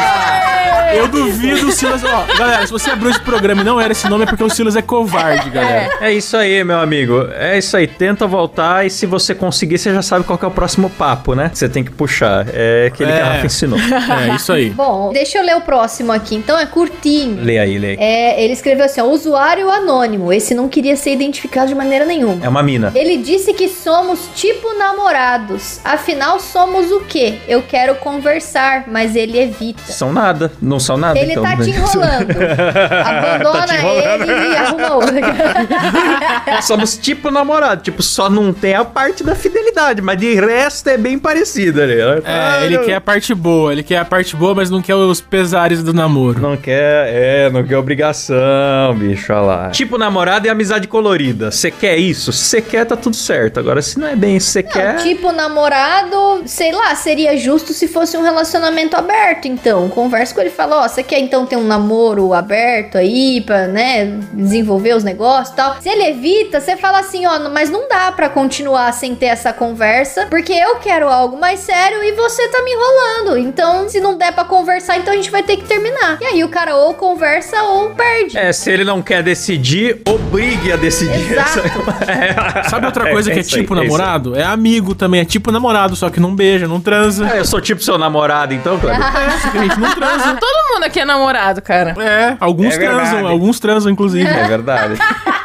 Eu 0.94 1.06
duvido 1.08 1.68
o 1.68 1.72
Silas. 1.72 2.02
Ó, 2.04 2.24
galera, 2.38 2.66
se 2.66 2.72
você 2.72 2.90
abriu 2.90 3.10
esse 3.10 3.20
programa 3.20 3.60
e 3.60 3.64
não 3.64 3.80
era 3.80 3.92
esse 3.92 4.08
nome, 4.08 4.24
é 4.24 4.26
porque 4.26 4.42
o 4.42 4.48
Silas 4.50 4.74
é 4.76 4.82
covarde, 4.82 5.50
galera. 5.50 5.90
É 6.00 6.12
isso 6.12 6.36
aí, 6.36 6.62
meu 6.64 6.78
amigo. 6.80 7.26
É 7.38 7.58
isso 7.58 7.76
aí. 7.76 7.86
Tenta 7.86 8.26
voltar 8.26 8.86
e 8.86 8.90
se 8.90 9.04
você 9.06 9.34
conseguir, 9.34 9.78
você 9.78 9.92
já 9.92 10.02
sabe 10.02 10.24
qual 10.24 10.38
que 10.38 10.44
é 10.44 10.48
o 10.48 10.50
próximo 10.50 10.88
papo, 10.90 11.34
né? 11.34 11.50
Você 11.52 11.68
tem 11.68 11.84
que 11.84 11.90
puxar. 11.90 12.46
É 12.52 12.86
aquele 12.92 13.12
que 13.12 13.18
É. 13.18 13.22
a 13.22 13.32
Rafa 13.34 13.46
ensinou. 13.46 13.78
É, 13.78 14.34
isso 14.34 14.52
aí. 14.52 14.70
Bom, 14.70 15.12
deixa 15.12 15.38
eu 15.38 15.44
ler 15.44 15.56
o 15.56 15.60
próximo 15.60 16.10
aqui. 16.12 16.34
Então 16.36 16.58
é 16.58 16.64
curtinho. 16.66 17.42
lê 17.42 17.58
aí, 17.58 17.78
lê 17.78 17.88
aí. 17.90 17.96
É, 17.98 18.42
ele 18.42 18.52
escreveu 18.54 18.84
assim, 18.84 19.00
ó, 19.00 19.04
usuário 19.04 19.70
anônimo. 19.70 20.32
Esse 20.32 20.54
não 20.54 20.68
queria 20.68 20.96
ser 20.96 21.12
identificado 21.12 21.68
de 21.68 21.74
maneira 21.74 22.04
nenhuma. 22.06 22.46
É 22.48 22.50
uma 22.50 22.62
mina. 22.62 22.90
Ele 22.94 23.18
disse 23.18 23.52
que 23.52 23.68
somos 23.68 24.28
tipo 24.34 24.72
namorados. 24.78 25.80
Afinal, 25.84 26.40
somos 26.40 26.90
o 26.90 27.00
quê? 27.00 27.38
Eu 27.46 27.62
quero 27.62 27.94
conversar, 27.96 28.84
mas 28.88 29.14
ele 29.14 29.38
evita. 29.38 29.82
São 29.92 30.12
nada. 30.12 30.50
Não 30.62 30.80
são 30.80 30.96
nada, 30.96 31.18
Ele 31.18 31.32
então. 31.32 31.42
tá 31.42 31.56
te 31.56 31.70
enrolando. 31.70 32.30
Abandona 33.04 33.58
Tá 33.58 33.66
te 33.66 33.74
enrolando. 33.74 34.22
ele 34.22 34.52
e 34.52 34.56
arruma 34.56 34.94
outra. 34.94 36.62
Somos 36.62 36.96
tipo 36.96 37.30
namorado. 37.30 37.82
Tipo, 37.82 38.02
só 38.02 38.28
não 38.30 38.52
tem 38.52 38.74
a 38.74 38.84
parte 38.84 39.22
da 39.22 39.34
fidelidade, 39.34 40.00
mas 40.00 40.18
de 40.18 40.34
resto 40.34 40.88
é 40.88 40.96
bem 40.96 41.18
parecido 41.18 41.82
ali. 41.82 41.96
né? 41.96 42.22
É, 42.24 42.64
ele 42.64 42.78
quer 42.78 42.94
a 42.94 43.00
parte 43.00 43.34
boa, 43.34 43.72
ele 43.72 43.82
quer 43.82 43.98
a 43.98 44.04
parte 44.04 44.34
boa, 44.36 44.54
mas 44.54 44.70
não 44.70 44.80
quer 44.80 44.94
os 44.94 45.20
pesares 45.20 45.82
do 45.82 45.92
namoro. 45.92 46.40
Não 46.40 46.56
quer, 46.56 47.08
é, 47.08 47.50
não 47.50 47.62
quer 47.64 47.76
obrigação, 47.76 48.94
bicho, 48.96 49.32
olha 49.32 49.40
lá. 49.42 49.70
Tipo 49.70 49.98
namorado 49.98 50.46
e 50.46 50.50
amizade 50.50 50.88
colorida. 50.88 51.50
Você 51.50 51.70
quer 51.70 51.96
isso? 51.98 52.32
Se 52.38 52.44
você 52.44 52.62
quer, 52.62 52.84
tá 52.84 52.96
tudo 52.96 53.16
certo. 53.16 53.58
Agora, 53.58 53.82
se 53.82 53.98
não 53.98 54.06
é 54.06 54.14
bem 54.14 54.38
que 54.38 54.44
você 54.44 54.62
quer... 54.62 54.96
tipo 54.98 55.32
namorado, 55.32 56.42
sei 56.46 56.72
lá, 56.72 56.94
seria 56.94 57.36
justo 57.36 57.72
se 57.72 57.88
fosse 57.88 58.16
um 58.16 58.22
relacionamento 58.22 58.96
aberto, 58.96 59.46
então. 59.46 59.88
Conversa 59.88 60.34
com 60.34 60.40
ele 60.40 60.50
e 60.50 60.52
fala, 60.52 60.84
ó, 60.84 60.88
você 60.88 61.02
quer 61.02 61.18
então 61.18 61.44
ter 61.44 61.56
um 61.56 61.64
namoro 61.64 62.32
aberto 62.32 62.96
aí 62.96 63.40
pra, 63.40 63.66
né, 63.66 64.18
desenvolver 64.32 64.94
os 64.94 65.02
negócios 65.04 65.52
e 65.52 65.56
tal. 65.56 65.76
Se 65.80 65.88
ele 65.88 66.04
evita, 66.04 66.60
você 66.60 66.76
fala 66.76 67.00
assim, 67.00 67.26
ó, 67.26 67.48
mas 67.50 67.70
não 67.70 67.88
dá 67.88 68.12
pra 68.12 68.28
continuar 68.28 68.92
sem 68.92 69.14
ter 69.14 69.26
essa 69.26 69.52
conversa, 69.52 70.26
porque 70.30 70.52
eu 70.52 70.76
quero 70.76 71.08
algo 71.08 71.36
mais 71.38 71.60
sério 71.60 72.02
e 72.04 72.12
você 72.12 72.48
tá 72.48 72.62
me 72.62 72.70
enrolando. 72.70 73.38
Então, 73.38 73.88
se 73.88 74.00
não 74.00 74.16
der 74.16 74.32
pra 74.32 74.44
conversar, 74.44 74.98
então 74.98 75.12
a 75.12 75.16
gente 75.16 75.30
vai 75.30 75.42
ter 75.42 75.56
que 75.56 75.64
terminar. 75.64 76.18
E 76.20 76.24
aí 76.24 76.44
o 76.44 76.48
cara 76.48 76.76
ou 76.76 76.94
conversa 76.94 77.62
ou 77.62 77.90
perde. 77.90 78.38
É, 78.38 78.52
se 78.52 78.70
ele 78.70 78.84
não 78.84 79.02
quer 79.02 79.22
decidir, 79.22 80.00
obrigue 80.08 80.72
a 80.72 80.76
decidir. 80.76 81.32
Exato. 81.32 81.68
É. 82.08 82.27
Sabe 82.68 82.86
outra 82.86 83.10
coisa 83.10 83.30
que 83.30 83.38
é 83.38 83.42
aí, 83.42 83.46
tipo 83.46 83.74
isso 83.74 83.82
aí. 83.82 83.86
namorado? 83.86 84.36
É 84.36 84.44
amigo 84.44 84.94
também, 84.94 85.20
é 85.20 85.24
tipo 85.24 85.50
namorado, 85.52 85.96
só 85.96 86.10
que 86.10 86.20
não 86.20 86.34
beija, 86.34 86.66
não 86.68 86.80
transa. 86.80 87.26
Ah, 87.32 87.36
eu 87.36 87.44
sou 87.44 87.60
tipo 87.60 87.82
seu 87.82 87.98
namorado, 87.98 88.54
então, 88.54 88.78
Cleber? 88.78 89.00
É, 89.00 89.58
a 89.58 89.62
gente 89.62 89.80
não 89.80 89.94
transa. 89.94 90.36
Todo 90.40 90.74
mundo 90.74 90.84
aqui 90.84 91.00
é 91.00 91.04
namorado, 91.04 91.60
cara. 91.62 91.94
É, 91.98 92.36
alguns 92.40 92.74
É 92.74 92.78
verdade. 92.78 93.10
transam, 93.10 93.26
alguns 93.28 93.60
transam, 93.60 93.92
inclusive. 93.92 94.26
É 94.28 94.46
verdade. 94.46 94.94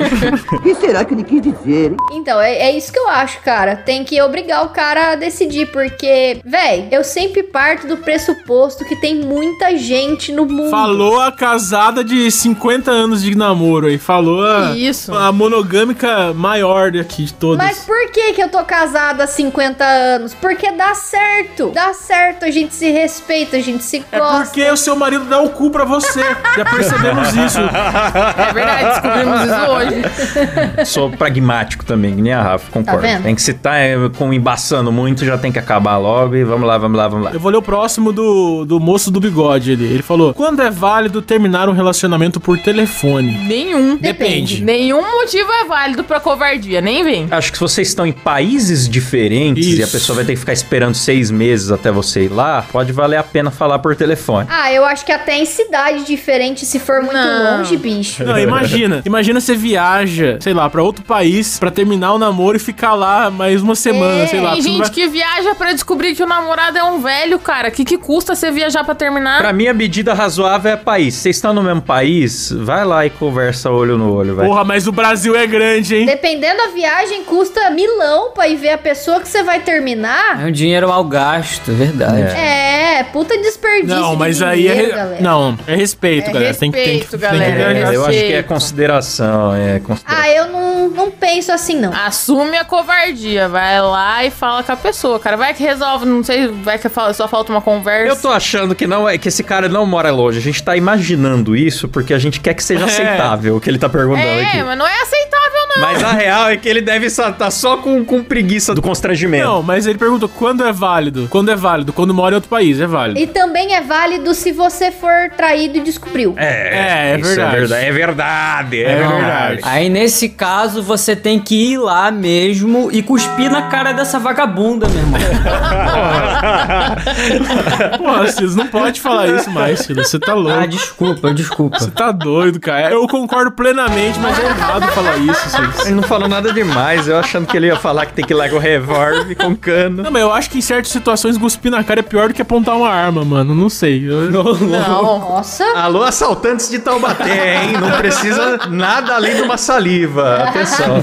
O 0.53 0.59
que 0.59 0.75
será 0.75 1.05
que 1.05 1.13
ele 1.13 1.23
quis 1.23 1.41
dizer, 1.41 1.91
hein? 1.91 1.97
Então, 2.11 2.41
é, 2.41 2.53
é 2.55 2.71
isso 2.77 2.91
que 2.91 2.99
eu 2.99 3.07
acho, 3.07 3.39
cara. 3.41 3.75
Tem 3.75 4.03
que 4.03 4.21
obrigar 4.21 4.65
o 4.65 4.69
cara 4.69 5.11
a 5.13 5.15
decidir, 5.15 5.67
porque, 5.71 6.41
véi, 6.43 6.89
eu 6.91 7.03
sempre 7.03 7.43
parto 7.43 7.87
do 7.87 7.95
pressuposto 7.97 8.83
que 8.83 8.95
tem 8.99 9.15
muita 9.21 9.77
gente 9.77 10.31
no 10.31 10.45
mundo. 10.45 10.69
Falou 10.71 11.21
a 11.21 11.31
casada 11.31 12.03
de 12.03 12.29
50 12.29 12.91
anos 12.91 13.21
de 13.23 13.33
namoro 13.35 13.87
aí. 13.87 13.97
Falou 13.97 14.45
a, 14.45 14.71
Isso. 14.75 15.13
a 15.13 15.31
monogâmica 15.31 16.33
maior 16.33 16.72
daqui 16.91 17.23
de 17.25 17.33
todas. 17.33 17.65
Mas 17.65 17.79
por 17.79 18.11
que 18.11 18.33
que 18.33 18.41
eu 18.41 18.49
tô 18.49 18.63
casada 18.63 19.23
há 19.23 19.27
50 19.27 19.83
anos? 19.83 20.33
Porque 20.33 20.71
dá 20.71 20.93
certo. 20.95 21.71
Dá 21.73 21.93
certo, 21.93 22.45
a 22.45 22.51
gente 22.51 22.73
se 22.73 22.89
respeita, 22.91 23.57
a 23.57 23.61
gente 23.61 23.83
se 23.83 24.03
É 24.11 24.19
gosta. 24.19 24.45
porque 24.45 24.69
o 24.69 24.77
seu 24.77 24.95
marido 24.95 25.25
dá 25.25 25.39
o 25.41 25.49
cu 25.49 25.69
pra 25.69 25.85
você. 25.85 26.23
Já 26.55 26.65
percebemos 26.65 27.29
isso. 27.35 27.59
É 27.59 28.53
verdade, 28.53 28.85
descobrimos 28.85 29.41
isso 29.41 29.71
hoje. 29.71 30.85
Sou 30.85 31.09
pragmático 31.11 31.85
também, 31.85 32.15
que 32.15 32.21
nem 32.21 32.33
a 32.33 32.41
Rafa, 32.41 32.71
concordo. 32.71 33.01
Tá 33.01 33.07
vendo? 33.07 33.23
tem 33.23 33.35
que 33.35 33.41
se 33.41 33.53
tá 33.53 33.75
é, 33.77 33.95
com 34.17 34.33
embaçando 34.33 34.91
muito, 34.91 35.25
já 35.25 35.37
tem 35.37 35.51
que 35.51 35.59
acabar 35.59 35.97
logo 35.97 36.35
e 36.35 36.43
vamos 36.43 36.67
lá, 36.67 36.77
vamos 36.77 36.97
lá, 36.97 37.07
vamos 37.07 37.25
lá. 37.25 37.31
Eu 37.33 37.39
vou 37.39 37.51
ler 37.51 37.57
o 37.57 37.61
próximo 37.61 38.11
do, 38.11 38.65
do 38.65 38.79
moço 38.79 39.09
do 39.11 39.19
bigode 39.19 39.71
ali. 39.73 39.85
Ele 39.85 40.03
falou: 40.03 40.33
Quando 40.33 40.61
é 40.61 40.69
válido 40.69 41.21
terminar 41.21 41.69
um 41.69 41.73
relacionamento 41.73 42.39
por 42.39 42.57
telefone? 42.59 43.37
Nenhum. 43.47 43.97
Depende. 43.97 44.63
Nenhum 44.63 45.01
motivo 45.01 45.51
é 45.51 45.65
válido 45.65 46.03
pra 46.03 46.19
covardia, 46.19 46.62
nem 46.81 47.03
vem. 47.03 47.27
Acho 47.31 47.51
que 47.51 47.57
se 47.57 47.61
vocês 47.61 47.87
estão 47.87 48.05
em 48.05 48.11
países 48.11 48.87
diferentes 48.89 49.67
e 49.67 49.81
a 49.81 49.83
Isso. 49.83 49.91
pessoa 49.91 50.15
vai 50.17 50.25
ter 50.25 50.33
que 50.33 50.39
ficar 50.39 50.53
esperando 50.53 50.95
seis 50.95 51.29
meses 51.31 51.71
até 51.71 51.91
você 51.91 52.23
ir 52.23 52.29
lá, 52.29 52.65
pode 52.71 52.91
valer 52.91 53.17
a 53.17 53.23
pena 53.23 53.51
falar 53.51 53.79
por 53.79 53.95
telefone. 53.95 54.47
Ah, 54.49 54.71
eu 54.71 54.85
acho 54.85 55.05
que 55.05 55.11
até 55.11 55.35
em 55.37 55.45
cidade 55.45 56.03
diferente, 56.05 56.65
se 56.65 56.79
for 56.79 57.01
muito 57.01 57.13
Não. 57.13 57.57
longe, 57.57 57.77
bicho. 57.77 58.23
Não, 58.23 58.37
imagina. 58.37 59.01
Imagina 59.05 59.39
você 59.39 59.55
viaja, 59.55 60.37
sei 60.39 60.53
lá, 60.53 60.69
pra 60.69 60.81
outro 60.81 61.03
país 61.03 61.57
pra 61.59 61.69
terminar 61.71 62.13
o 62.13 62.17
namoro 62.17 62.57
e 62.57 62.59
ficar 62.59 62.93
lá 62.93 63.29
mais 63.29 63.61
uma 63.61 63.75
semana, 63.75 64.23
É, 64.23 64.27
sei 64.27 64.39
lá. 64.41 64.53
Tem 64.53 64.61
gente 64.61 64.77
vai- 64.79 64.89
que 64.89 65.07
viaja 65.07 65.55
pra 65.55 65.73
descobrir 65.73 66.15
que 66.15 66.23
o 66.23 66.27
namorado 66.27 66.77
é 66.77 66.83
um 66.83 66.99
velho, 67.01 67.37
cara. 67.39 67.69
Que 67.71 67.83
que 67.85 67.97
custa 67.97 68.35
você 68.35 68.51
viajar 68.51 68.83
pra 68.83 68.95
terminar? 68.95 69.39
Pra 69.39 69.53
mim, 69.53 69.67
a 69.67 69.73
medida 69.73 70.13
razoável 70.13 70.71
é 70.71 70.77
país. 70.77 71.15
Vocês 71.15 71.35
estão 71.35 71.53
no 71.53 71.61
mesmo 71.63 71.81
país, 71.81 72.51
vai 72.51 72.85
lá 72.85 73.05
e 73.05 73.09
conversa 73.09 73.69
olho 73.69 73.97
no 73.97 74.13
olho, 74.13 74.35
vai. 74.35 74.45
Porra, 74.47 74.63
mas 74.63 74.87
o 74.87 74.91
Brasil 74.91 75.35
é 75.35 75.45
grande, 75.45 75.95
hein? 75.95 76.05
Dependendo 76.05 76.52
da 76.55 76.67
viagem, 76.67 77.23
custa 77.23 77.69
milão 77.69 78.31
pra 78.31 78.47
ir 78.47 78.55
ver 78.55 78.71
a 78.71 78.77
pessoa 78.77 79.19
que 79.19 79.27
você 79.27 79.43
vai 79.43 79.59
terminar. 79.61 80.41
É 80.41 80.45
um 80.45 80.51
dinheiro 80.51 80.87
mal 80.87 81.03
gasto, 81.03 81.71
é 81.71 81.73
verdade. 81.73 82.21
É, 82.21 83.03
puta 83.11 83.37
desperdício. 83.37 83.99
Não, 83.99 84.11
de 84.11 84.17
mas 84.17 84.41
aí 84.41 84.67
é. 84.67 84.71
dinheiro, 84.73 84.91
re- 84.91 84.95
galera. 84.97 85.21
Não, 85.21 85.57
é 85.67 85.75
respeito, 85.75 86.29
É 86.29 86.33
galera. 86.33 86.53
Tem 86.53 86.71
que, 86.71 86.77
tem 86.77 86.85
que, 86.85 86.91
respeito, 86.99 87.09
tem 87.11 87.19
que 87.19 87.25
galera. 87.37 87.61
É, 87.61 87.73
viajar. 87.73 87.93
eu 87.93 88.01
acho 88.01 88.11
que 88.11 88.17
é 88.17 88.21
Respeito. 88.27 88.47
consideração, 88.47 89.55
é 89.55 89.79
consideração. 89.79 90.23
Ah, 90.23 90.29
eu 90.29 90.47
não, 90.49 90.89
não 90.89 91.11
penso 91.11 91.51
assim, 91.51 91.75
não. 91.79 91.91
Assume 91.93 92.57
a 92.57 92.63
covardia, 92.65 93.47
vai 93.49 93.81
lá 93.81 94.23
e 94.25 94.31
fala 94.31 94.63
com 94.63 94.71
a 94.71 94.75
pessoa, 94.75 95.19
cara. 95.19 95.37
Vai 95.37 95.53
que 95.53 95.63
resolve, 95.63 96.05
não 96.05 96.23
sei, 96.23 96.47
vai 96.47 96.77
que 96.77 96.89
fala- 96.89 97.13
só 97.13 97.27
falta 97.27 97.51
uma 97.51 97.61
conversa. 97.61 98.13
Eu 98.13 98.21
tô 98.21 98.29
achando 98.29 98.75
que 98.75 98.85
não 98.87 99.07
é 99.07 99.17
que 99.17 99.27
esse 99.29 99.43
cara 99.43 99.67
não 99.69 99.85
mora 99.85 100.11
longe. 100.11 100.37
A 100.37 100.41
gente 100.41 100.61
tá 100.63 100.75
imaginando 100.75 101.55
isso 101.55 101.87
porque 101.87 102.13
a 102.13 102.19
gente 102.19 102.39
quer 102.39 102.53
que 102.53 102.63
seja 102.63 102.83
É. 102.83 102.87
aceitável 102.87 103.55
o 103.55 103.61
que 103.61 103.69
ele 103.69 103.77
tá 103.79 103.89
perguntando 103.89 104.25
É, 104.27 104.43
aqui. 104.45 104.63
mas 104.63 104.77
não 104.77 104.87
é 104.87 105.01
aceitável. 105.01 105.62
Mas 105.79 106.03
a 106.03 106.11
real 106.11 106.49
é 106.49 106.57
que 106.57 106.67
ele 106.69 106.81
deve 106.81 107.05
estar 107.07 107.31
tá 107.33 107.49
só 107.51 107.77
com, 107.77 108.03
com 108.05 108.23
preguiça 108.23 108.73
do 108.75 108.81
constrangimento. 108.81 109.45
Não, 109.45 109.63
mas 109.63 109.85
ele 109.87 109.97
perguntou 109.97 110.29
quando 110.29 110.63
é 110.65 110.71
válido. 110.71 111.27
Quando 111.29 111.49
é 111.51 111.55
válido? 111.55 111.91
Quando 111.93 112.13
mora 112.13 112.33
em 112.33 112.37
outro 112.37 112.49
país, 112.49 112.79
é 112.79 112.85
válido. 112.87 113.19
E 113.19 113.27
também 113.27 113.73
é 113.75 113.81
válido 113.81 114.33
se 114.33 114.51
você 114.51 114.91
for 114.91 115.29
traído 115.35 115.77
e 115.77 115.81
descobriu. 115.81 116.33
É, 116.37 117.13
é 117.13 117.17
isso 117.19 117.27
verdade. 117.29 117.55
É 117.55 117.59
verdade, 117.59 117.85
é 117.85 117.91
verdade. 117.91 118.83
É, 118.83 118.91
É 118.91 118.95
verdade. 118.95 119.21
verdade. 119.23 119.61
Aí 119.63 119.89
nesse 119.89 120.29
caso 120.29 120.81
você 120.83 121.15
tem 121.15 121.39
que 121.39 121.73
ir 121.73 121.77
lá 121.77 122.11
mesmo 122.11 122.89
e 122.91 123.01
cuspir 123.01 123.51
na 123.51 123.63
cara 123.63 123.91
dessa 123.93 124.19
vagabunda, 124.19 124.87
meu 124.87 124.99
irmão. 124.99 125.19
Pô, 127.97 128.27
Silas, 128.27 128.55
não 128.55 128.67
pode 128.67 129.01
falar 129.01 129.27
isso 129.27 129.49
mais, 129.51 129.79
Silas. 129.79 130.07
Você 130.09 130.19
tá 130.19 130.33
Ah, 130.33 130.35
louco. 130.35 130.67
desculpa, 130.67 131.33
desculpa. 131.33 131.79
Você 131.79 131.91
tá 131.91 132.11
doido, 132.11 132.59
cara. 132.59 132.91
Eu 132.91 133.07
concordo 133.07 133.51
plenamente, 133.51 134.19
mas 134.19 134.37
é 134.39 134.45
errado 134.45 134.87
falar 134.91 135.17
isso, 135.17 135.49
Silas. 135.49 135.62
Ele 135.85 135.95
não 135.95 136.03
falou 136.03 136.27
nada 136.27 136.51
demais. 136.53 137.07
Eu 137.07 137.17
achando 137.17 137.45
que 137.47 137.55
ele 137.57 137.67
ia 137.67 137.75
falar 137.75 138.05
que 138.05 138.13
tem 138.13 138.25
que 138.25 138.33
ir 138.33 138.35
lá 138.35 138.49
com 138.49 138.57
revólver, 138.57 139.35
com 139.35 139.55
cano. 139.55 140.03
Não, 140.03 140.11
mas 140.11 140.21
eu 140.21 140.31
acho 140.33 140.49
que 140.49 140.57
em 140.57 140.61
certas 140.61 140.91
situações 140.91 141.37
cuspir 141.37 141.71
na 141.71 141.83
cara 141.83 141.99
é 141.99 142.03
pior 142.03 142.27
do 142.29 142.33
que 142.33 142.41
apontar 142.41 142.75
uma 142.75 142.89
arma, 142.89 143.23
mano. 143.25 143.53
Não 143.55 143.69
sei. 143.69 144.03
Eu- 144.09 144.31
Não. 144.59 145.19
Nossa. 145.19 145.63
Alô, 145.75 146.03
assaltantes 146.03 146.69
de 146.69 146.79
Taubaté, 146.79 147.63
hein? 147.63 147.73
Não 147.79 147.91
precisa 147.91 148.59
nada 148.69 149.15
além 149.15 149.35
de 149.35 149.41
uma 149.41 149.57
saliva. 149.57 150.43
Atenção. 150.43 151.01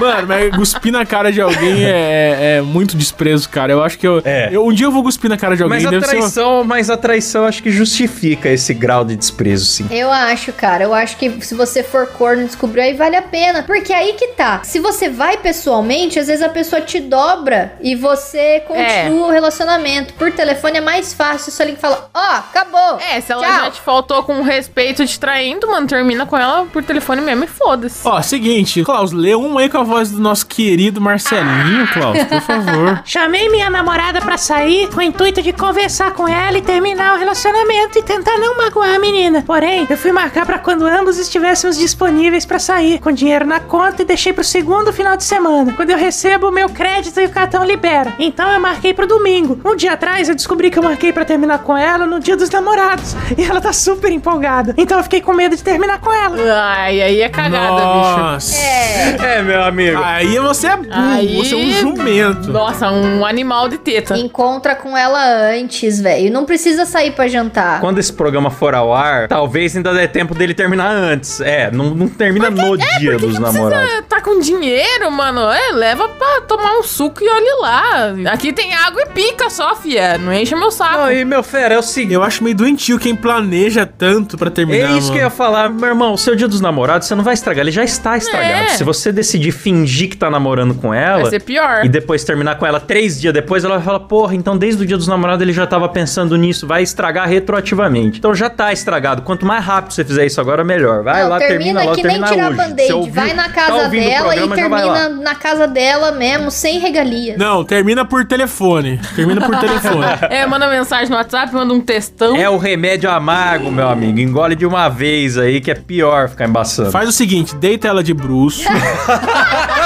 Mano, 0.00 0.26
mas 0.28 0.54
cuspir 0.56 0.92
na 0.92 1.04
cara 1.06 1.32
de 1.32 1.40
alguém 1.40 1.84
é, 1.84 1.88
é- 1.90 2.56
é 2.58 2.62
muito 2.62 2.96
desprezo, 2.96 3.48
cara. 3.48 3.72
Eu 3.72 3.82
acho 3.82 3.98
que 3.98 4.06
eu, 4.06 4.20
É. 4.24 4.48
eu- 4.52 4.66
Um 4.66 4.72
dia 4.72 4.86
eu 4.86 4.90
vou 4.92 5.02
cuspir 5.02 5.30
na 5.30 5.36
cara 5.36 5.56
de 5.56 5.62
alguém. 5.62 5.78
Mas 5.82 5.86
a 5.86 5.90
ser 5.90 5.96
uma- 5.96 6.06
traição, 6.06 6.64
mas 6.64 6.90
a 6.90 6.96
traição 6.96 7.44
acho 7.44 7.62
que 7.62 7.70
justifica 7.70 8.48
esse 8.48 8.74
grau 8.74 9.04
de 9.04 9.14
desprezo, 9.16 9.64
sim. 9.64 9.86
Eu 9.90 10.10
acho, 10.10 10.52
cara. 10.52 10.84
Eu 10.84 10.92
acho 10.94 11.16
que 11.16 11.30
se 11.44 11.54
você 11.54 11.82
for 11.82 12.06
corno 12.08 12.42
e 12.42 12.46
descobriu, 12.46 12.82
aí 12.82 12.94
vale 12.94 13.16
a 13.16 13.22
pena. 13.22 13.62
Porque 13.62 13.92
aí 13.96 14.12
que 14.14 14.28
tá. 14.28 14.60
Se 14.62 14.78
você 14.78 15.08
vai 15.08 15.36
pessoalmente, 15.38 16.18
às 16.18 16.26
vezes 16.26 16.42
a 16.42 16.48
pessoa 16.48 16.80
te 16.80 17.00
dobra 17.00 17.74
e 17.80 17.94
você 17.94 18.60
continua 18.66 19.28
o 19.28 19.30
relacionamento. 19.30 20.14
Por 20.14 20.30
telefone 20.32 20.78
é 20.78 20.80
mais 20.80 21.12
fácil. 21.12 21.52
Só 21.52 21.64
liga 21.64 21.78
e 21.78 21.80
fala: 21.80 22.10
Ó, 22.14 22.36
acabou. 22.36 22.98
É, 23.00 23.20
se 23.20 23.32
ela 23.32 23.42
Tchau. 23.42 23.64
já 23.64 23.70
te 23.70 23.80
faltou 23.80 24.22
com 24.22 24.42
respeito 24.42 25.06
te 25.06 25.18
traindo, 25.18 25.66
mano, 25.68 25.86
termina 25.86 26.26
com 26.26 26.36
ela 26.36 26.66
por 26.66 26.82
telefone 26.82 27.20
mesmo 27.22 27.44
e 27.44 27.48
foda-se. 27.48 28.06
Ó, 28.06 28.20
seguinte, 28.22 28.82
Klaus, 28.84 29.12
lê 29.12 29.34
um 29.34 29.58
aí 29.58 29.68
com 29.68 29.78
a 29.78 29.82
voz 29.82 30.10
do 30.10 30.20
nosso 30.20 30.46
querido 30.46 31.00
Marcelinho, 31.00 31.88
Klaus, 31.92 32.18
por 32.24 32.40
favor. 32.40 33.02
Chamei 33.06 33.48
minha 33.48 33.70
namorada 33.70 34.20
pra 34.20 34.36
sair 34.36 34.66
sair 34.66 34.88
com 34.88 34.98
o 34.98 35.02
intuito 35.02 35.40
de 35.42 35.52
conversar 35.52 36.12
com 36.12 36.26
ela 36.26 36.58
e 36.58 36.62
terminar 36.62 37.14
o 37.14 37.18
relacionamento 37.18 37.98
e 37.98 38.02
tentar 38.02 38.36
não 38.38 38.56
magoar 38.56 38.94
a 38.94 38.98
menina. 38.98 39.42
Porém, 39.46 39.86
eu 39.88 39.96
fui 39.96 40.10
marcar 40.12 40.44
pra 40.44 40.58
quando 40.58 40.86
ambos 40.86 41.18
estivéssemos 41.18 41.78
disponíveis 41.78 42.44
pra 42.44 42.58
sair, 42.58 42.98
com 42.98 43.12
dinheiro 43.12 43.46
na 43.46 43.60
conta 43.60 43.85
e 44.00 44.04
deixei 44.04 44.32
pro 44.32 44.42
segundo 44.44 44.92
final 44.92 45.16
de 45.16 45.24
semana, 45.24 45.72
quando 45.74 45.90
eu 45.90 45.98
recebo 45.98 46.48
o 46.48 46.52
meu 46.52 46.68
crédito 46.68 47.20
e 47.20 47.26
o 47.26 47.30
cartão 47.30 47.64
libera. 47.64 48.12
Então 48.18 48.50
eu 48.50 48.60
marquei 48.60 48.92
pro 48.92 49.06
domingo. 49.06 49.60
Um 49.64 49.76
dia 49.76 49.92
atrás 49.92 50.28
eu 50.28 50.34
descobri 50.34 50.70
que 50.70 50.78
eu 50.78 50.82
marquei 50.82 51.12
pra 51.12 51.24
terminar 51.24 51.58
com 51.60 51.76
ela 51.76 52.06
no 52.06 52.18
dia 52.20 52.36
dos 52.36 52.50
namorados 52.50 53.14
e 53.36 53.44
ela 53.44 53.60
tá 53.60 53.72
super 53.72 54.10
empolgada. 54.10 54.74
Então 54.76 54.98
eu 54.98 55.04
fiquei 55.04 55.20
com 55.20 55.32
medo 55.32 55.56
de 55.56 55.62
terminar 55.62 56.00
com 56.00 56.12
ela. 56.12 56.36
Ai, 56.76 57.00
aí 57.00 57.20
é 57.20 57.28
cagada, 57.28 57.76
bicho. 57.76 58.18
Nossa. 58.18 58.56
É, 58.60 59.42
meu 59.42 59.62
amigo. 59.62 60.00
Aí 60.02 60.38
você 60.38 60.66
é 60.68 60.76
burro, 60.76 60.88
Aí- 60.92 61.36
você 61.36 61.54
é 61.54 61.58
um 61.58 61.72
jumento. 61.72 62.50
Nossa, 62.52 62.90
um 62.90 63.24
animal 63.24 63.68
de 63.68 63.78
teta. 63.78 64.16
Encontra 64.16 64.74
com 64.74 64.96
ela 64.96 65.22
antes, 65.52 66.00
velho. 66.00 66.32
Não 66.32 66.44
precisa 66.44 66.84
sair 66.84 67.12
pra 67.12 67.28
jantar. 67.28 67.80
Quando 67.80 67.98
esse 67.98 68.12
programa 68.12 68.50
for 68.50 68.74
ao 68.74 68.92
ar, 68.94 69.28
talvez 69.28 69.76
ainda 69.76 69.92
dê 69.94 70.06
tempo 70.08 70.34
dele 70.34 70.54
terminar 70.54 70.90
antes. 70.90 71.40
É, 71.40 71.70
não, 71.70 71.90
não 71.94 72.08
termina 72.08 72.50
no 72.50 72.76
dia 72.76 73.18
dos 73.18 73.38
namorados. 73.38 73.75
Você 73.84 74.02
tá 74.02 74.20
com 74.20 74.40
dinheiro, 74.40 75.10
mano? 75.10 75.40
É, 75.50 75.72
leva 75.72 76.08
pra 76.08 76.40
tomar 76.42 76.78
um 76.78 76.82
suco 76.82 77.22
e 77.22 77.28
olhe 77.28 77.60
lá. 77.60 78.14
Aqui 78.32 78.52
tem 78.52 78.74
água 78.74 79.02
e 79.02 79.06
pica 79.06 79.48
só, 79.50 79.74
fia. 79.74 80.18
Não 80.18 80.32
enche 80.32 80.54
meu 80.54 80.70
saco. 80.70 80.98
Não, 80.98 81.12
e 81.12 81.24
meu 81.24 81.42
fera, 81.42 81.74
é 81.74 81.78
o 81.78 81.82
seguinte. 81.82 82.14
Eu 82.14 82.22
acho 82.22 82.42
meio 82.42 82.56
doentio 82.56 82.98
quem 82.98 83.14
planeja 83.14 83.86
tanto 83.86 84.36
pra 84.38 84.50
terminar. 84.50 84.90
É 84.94 84.98
isso 84.98 85.08
que 85.10 85.18
eu 85.18 85.22
ia 85.22 85.24
mano. 85.24 85.36
falar, 85.36 85.68
meu 85.70 85.88
irmão, 85.88 86.12
o 86.14 86.18
seu 86.18 86.34
dia 86.34 86.48
dos 86.48 86.60
namorados, 86.60 87.06
você 87.08 87.14
não 87.14 87.24
vai 87.24 87.34
estragar, 87.34 87.62
ele 87.62 87.70
já 87.70 87.84
está 87.84 88.16
estragado. 88.16 88.64
É. 88.64 88.68
Se 88.68 88.84
você 88.84 89.12
decidir 89.12 89.52
fingir 89.52 90.08
que 90.10 90.16
tá 90.16 90.30
namorando 90.30 90.74
com 90.74 90.92
ela 90.92 91.22
Vai 91.22 91.30
ser 91.30 91.40
pior. 91.42 91.84
e 91.84 91.88
depois 91.88 92.24
terminar 92.24 92.56
com 92.56 92.66
ela 92.66 92.80
três 92.80 93.20
dias 93.20 93.32
depois, 93.32 93.64
ela 93.64 93.76
vai 93.76 93.84
falar, 93.84 94.00
porra, 94.00 94.34
então 94.34 94.56
desde 94.56 94.82
o 94.82 94.86
dia 94.86 94.96
dos 94.96 95.08
namorados 95.08 95.42
ele 95.42 95.52
já 95.52 95.66
tava 95.66 95.88
pensando 95.88 96.36
nisso, 96.36 96.66
vai 96.66 96.82
estragar 96.82 97.28
retroativamente. 97.28 98.18
Então 98.18 98.34
já 98.34 98.48
tá 98.50 98.72
estragado. 98.72 99.22
Quanto 99.22 99.44
mais 99.46 99.64
rápido 99.64 99.92
você 99.92 100.04
fizer 100.04 100.26
isso 100.26 100.40
agora, 100.40 100.62
melhor. 100.64 101.02
Vai 101.02 101.22
Não, 101.22 101.30
lá, 101.30 101.38
termina, 101.38 101.82
logo, 101.82 101.94
que 101.96 102.02
nem 102.02 102.20
termina 102.20 102.28
tirar 102.32 102.48
hoje. 102.48 102.56
band-aid. 102.56 102.86
Você 102.86 102.92
ouviu- 102.92 103.12
Vai 103.14 103.32
na 103.34 103.48
tá 103.48 103.65
casa 103.66 103.84
ouvindo 103.84 104.02
o 104.02 104.08
dela 104.08 104.36
e 104.36 104.38
programa, 104.38 104.84
lá. 104.84 104.94
termina 104.94 105.22
na 105.22 105.34
casa 105.34 105.66
dela 105.66 106.12
mesmo, 106.12 106.50
sem 106.50 106.78
regalias. 106.78 107.38
Não, 107.38 107.64
termina 107.64 108.04
por 108.04 108.24
telefone. 108.24 109.00
Termina 109.14 109.40
por 109.40 109.56
telefone. 109.58 110.06
É, 110.30 110.44
manda 110.46 110.68
mensagem 110.68 111.08
no 111.08 111.16
WhatsApp, 111.16 111.52
manda 111.54 111.72
um 111.72 111.80
textão. 111.80 112.36
É 112.36 112.48
o 112.48 112.56
remédio 112.56 113.10
amargo, 113.10 113.70
meu 113.70 113.88
amigo. 113.88 114.18
Engole 114.18 114.54
de 114.54 114.66
uma 114.66 114.88
vez 114.88 115.38
aí, 115.38 115.60
que 115.60 115.70
é 115.70 115.74
pior 115.74 116.28
ficar 116.28 116.46
embaçando. 116.46 116.90
Faz 116.90 117.08
o 117.08 117.12
seguinte, 117.12 117.54
deita 117.54 117.88
ela 117.88 118.02
de 118.02 118.12
bruxo. 118.12 118.62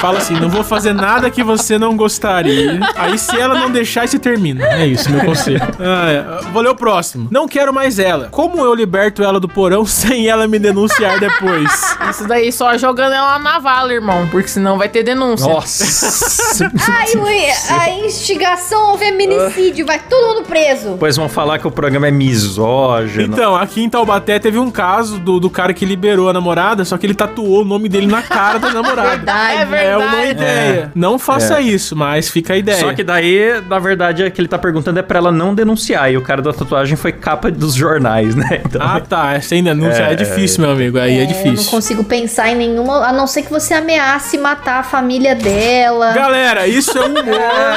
Fala 0.00 0.18
assim, 0.18 0.34
não 0.34 0.48
vou 0.48 0.62
fazer 0.62 0.92
nada 0.92 1.30
que 1.30 1.42
você 1.42 1.78
não 1.78 1.96
gostaria. 1.96 2.80
Aí 2.94 3.18
se 3.18 3.38
ela 3.38 3.58
não 3.58 3.70
deixar, 3.70 4.06
você 4.06 4.18
termina. 4.18 4.64
É 4.64 4.86
isso, 4.86 5.10
meu 5.10 5.24
conselho. 5.24 5.56
Ah, 5.78 6.10
é. 6.10 6.50
Vou 6.52 6.62
ler 6.62 6.70
o 6.70 6.74
próximo. 6.74 7.28
Não 7.30 7.46
quero 7.46 7.72
mais 7.72 7.98
ela. 7.98 8.28
Como 8.30 8.58
eu 8.58 8.74
liberto 8.74 9.22
ela 9.22 9.38
do 9.38 9.48
porão 9.48 9.84
sem 9.86 10.26
ela 10.26 10.48
me 10.48 10.58
denunciar 10.58 11.20
depois? 11.20 11.96
Isso 12.10 12.26
daí 12.26 12.50
só 12.50 12.76
jogando 12.76 13.12
ela 13.12 13.38
na 13.38 13.58
vala, 13.58 13.92
irmão. 13.92 14.26
Porque 14.30 14.48
senão 14.48 14.78
vai 14.78 14.88
ter 14.88 15.02
denúncia. 15.02 15.46
Nossa. 15.46 16.64
Ai, 16.90 17.12
ui, 17.16 17.78
a 17.78 17.90
instigação 18.06 18.90
ao 18.90 18.98
feminicídio, 18.98 19.86
vai 19.86 19.98
todo 19.98 20.34
mundo 20.34 20.46
preso. 20.46 20.90
Depois 20.92 21.16
vão 21.16 21.28
falar 21.28 21.58
que 21.58 21.66
o 21.66 21.70
programa 21.70 22.08
é 22.08 22.10
misógino. 22.10 23.32
Então, 23.32 23.54
aqui 23.54 23.82
em 23.82 23.88
Taubaté 23.88 24.38
teve 24.38 24.58
um 24.58 24.70
caso 24.70 25.18
do, 25.18 25.38
do 25.38 25.50
cara 25.50 25.72
que 25.74 25.84
liberou 25.84 26.28
a 26.28 26.32
namorada, 26.32 26.84
só 26.84 26.96
que 26.96 27.06
ele 27.06 27.14
tatuou 27.14 27.62
o 27.62 27.64
nome 27.64 27.88
dele 27.88 28.06
na 28.06 28.22
cara 28.22 28.58
da 28.58 28.72
namorada. 28.72 29.10
Verdade. 29.10 29.62
É 29.62 29.64
verdade. 29.66 29.86
É 29.90 29.96
uma 29.96 30.24
ideia. 30.26 30.92
Não 30.94 31.18
faça 31.18 31.58
É. 31.58 31.62
isso, 31.62 31.94
mas 31.96 32.28
fica 32.28 32.54
a 32.54 32.56
ideia. 32.56 32.78
Só 32.78 32.92
que 32.94 33.02
daí, 33.04 33.60
na 33.68 33.78
verdade, 33.78 34.22
é 34.22 34.30
que 34.30 34.40
ele 34.40 34.48
tá 34.48 34.58
perguntando 34.58 34.98
é 34.98 35.02
pra 35.02 35.18
ela 35.18 35.30
não 35.32 35.54
denunciar. 35.54 36.10
E 36.12 36.16
o 36.16 36.22
cara 36.22 36.40
da 36.42 36.52
tatuagem 36.52 36.96
foi 36.96 37.12
capa 37.12 37.50
dos 37.50 37.74
jornais, 37.74 38.34
né? 38.34 38.62
Então, 38.66 38.80
Ah, 38.84 39.00
tá. 39.00 39.40
Sem 39.40 39.62
denúncia 39.62 40.02
é, 40.02 40.14
difícil, 40.14 40.62
meu 40.62 40.70
amigo. 40.72 40.98
Aí 40.98 41.18
é, 41.18 41.22
Eu 41.22 41.26
não 41.26 41.32
difícil. 41.32 41.70
consigo 41.70 42.02
pensar 42.04 42.50
em 42.50 42.56
nenhuma, 42.56 43.06
a 43.06 43.12
não 43.12 43.26
ser 43.26 43.42
que 43.42 43.50
você 43.50 43.74
ameace 43.74 44.36
matar 44.38 44.80
a 44.80 44.82
família 44.82 45.34
dela. 45.34 46.12
Galera, 46.12 46.66
isso 46.66 46.96
é 46.96 47.02
humor. 47.06 47.24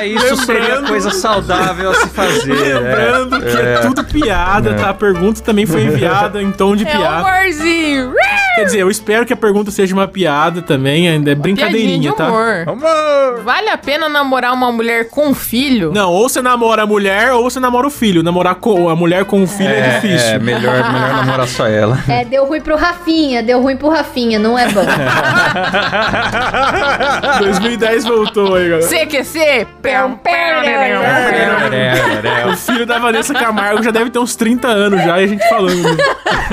é, 0.01 0.07
isso 0.07 0.35
seria 0.45 0.61
Lembrando- 0.61 0.87
coisa 0.87 1.09
saudável 1.11 1.91
a 1.91 1.93
se 1.95 2.09
fazer. 2.09 2.53
Lembrando 2.53 3.35
é. 3.35 3.39
que 3.39 3.57
é, 3.57 3.77
tudo 3.79 4.03
piada, 4.03 4.73
tá? 4.73 4.89
A 4.89 4.93
pergunta 4.93 5.41
também 5.41 5.65
foi 5.65 5.83
enviada 5.83 6.41
em 6.41 6.51
tom 6.51 6.75
de 6.75 6.85
É 6.87 6.91
piada. 6.91 7.21
humorzinho. 7.27 8.13
Quer 8.55 8.65
dizer, 8.65 8.79
eu 8.79 8.89
espero 8.89 9.25
que 9.25 9.33
a 9.33 9.37
pergunta 9.37 9.71
seja 9.71 9.93
uma 9.93 10.07
piada 10.07 10.61
também, 10.61 11.07
ainda 11.07 11.31
é 11.31 11.35
de 11.35 11.41
brincadeirinha, 11.79 12.13
tá? 12.13 12.27
humor. 12.27 12.63
Amor! 12.67 13.43
Vale 13.43 13.69
a 13.69 13.77
pena 13.77 14.09
namorar 14.09 14.53
uma 14.53 14.71
mulher 14.71 15.09
com 15.09 15.33
filho? 15.33 15.91
Não, 15.93 16.11
ou 16.11 16.27
você 16.27 16.41
namora 16.41 16.83
a 16.83 16.85
mulher 16.85 17.31
ou 17.33 17.43
você 17.43 17.59
namora 17.59 17.87
o 17.87 17.89
filho. 17.89 18.21
Namorar 18.23 18.55
com 18.55 18.89
a 18.89 18.95
mulher 18.95 19.25
com 19.25 19.43
o 19.43 19.47
filho 19.47 19.69
é, 19.69 19.95
difícil. 19.95 20.35
É, 20.35 20.39
melhor, 20.39 20.75
melhor 20.91 21.13
namorar 21.13 21.47
só 21.47 21.67
ela. 21.67 21.97
É, 22.07 22.25
deu 22.25 22.45
ruim 22.45 22.61
pro 22.61 22.75
Rafinha, 22.75 23.41
deu 23.41 23.61
ruim 23.61 23.77
pro 23.77 23.89
Rafinha, 23.89 24.39
não 24.39 24.57
é 24.57 24.67
bom. 24.69 24.85
2010 27.39 28.05
voltou 28.05 28.55
aí, 28.55 28.69
galera. 28.69 28.87
CQC? 28.87 29.67
O 32.51 32.57
filho 32.57 32.85
da 32.85 32.99
Vanessa 32.99 33.33
Camargo 33.33 33.83
já 33.83 33.91
deve 33.91 34.09
ter 34.09 34.19
uns 34.19 34.35
30 34.35 34.67
anos 34.67 35.03
já 35.03 35.19
e 35.19 35.23
a 35.23 35.27
gente 35.27 35.47
falando. 35.47 35.97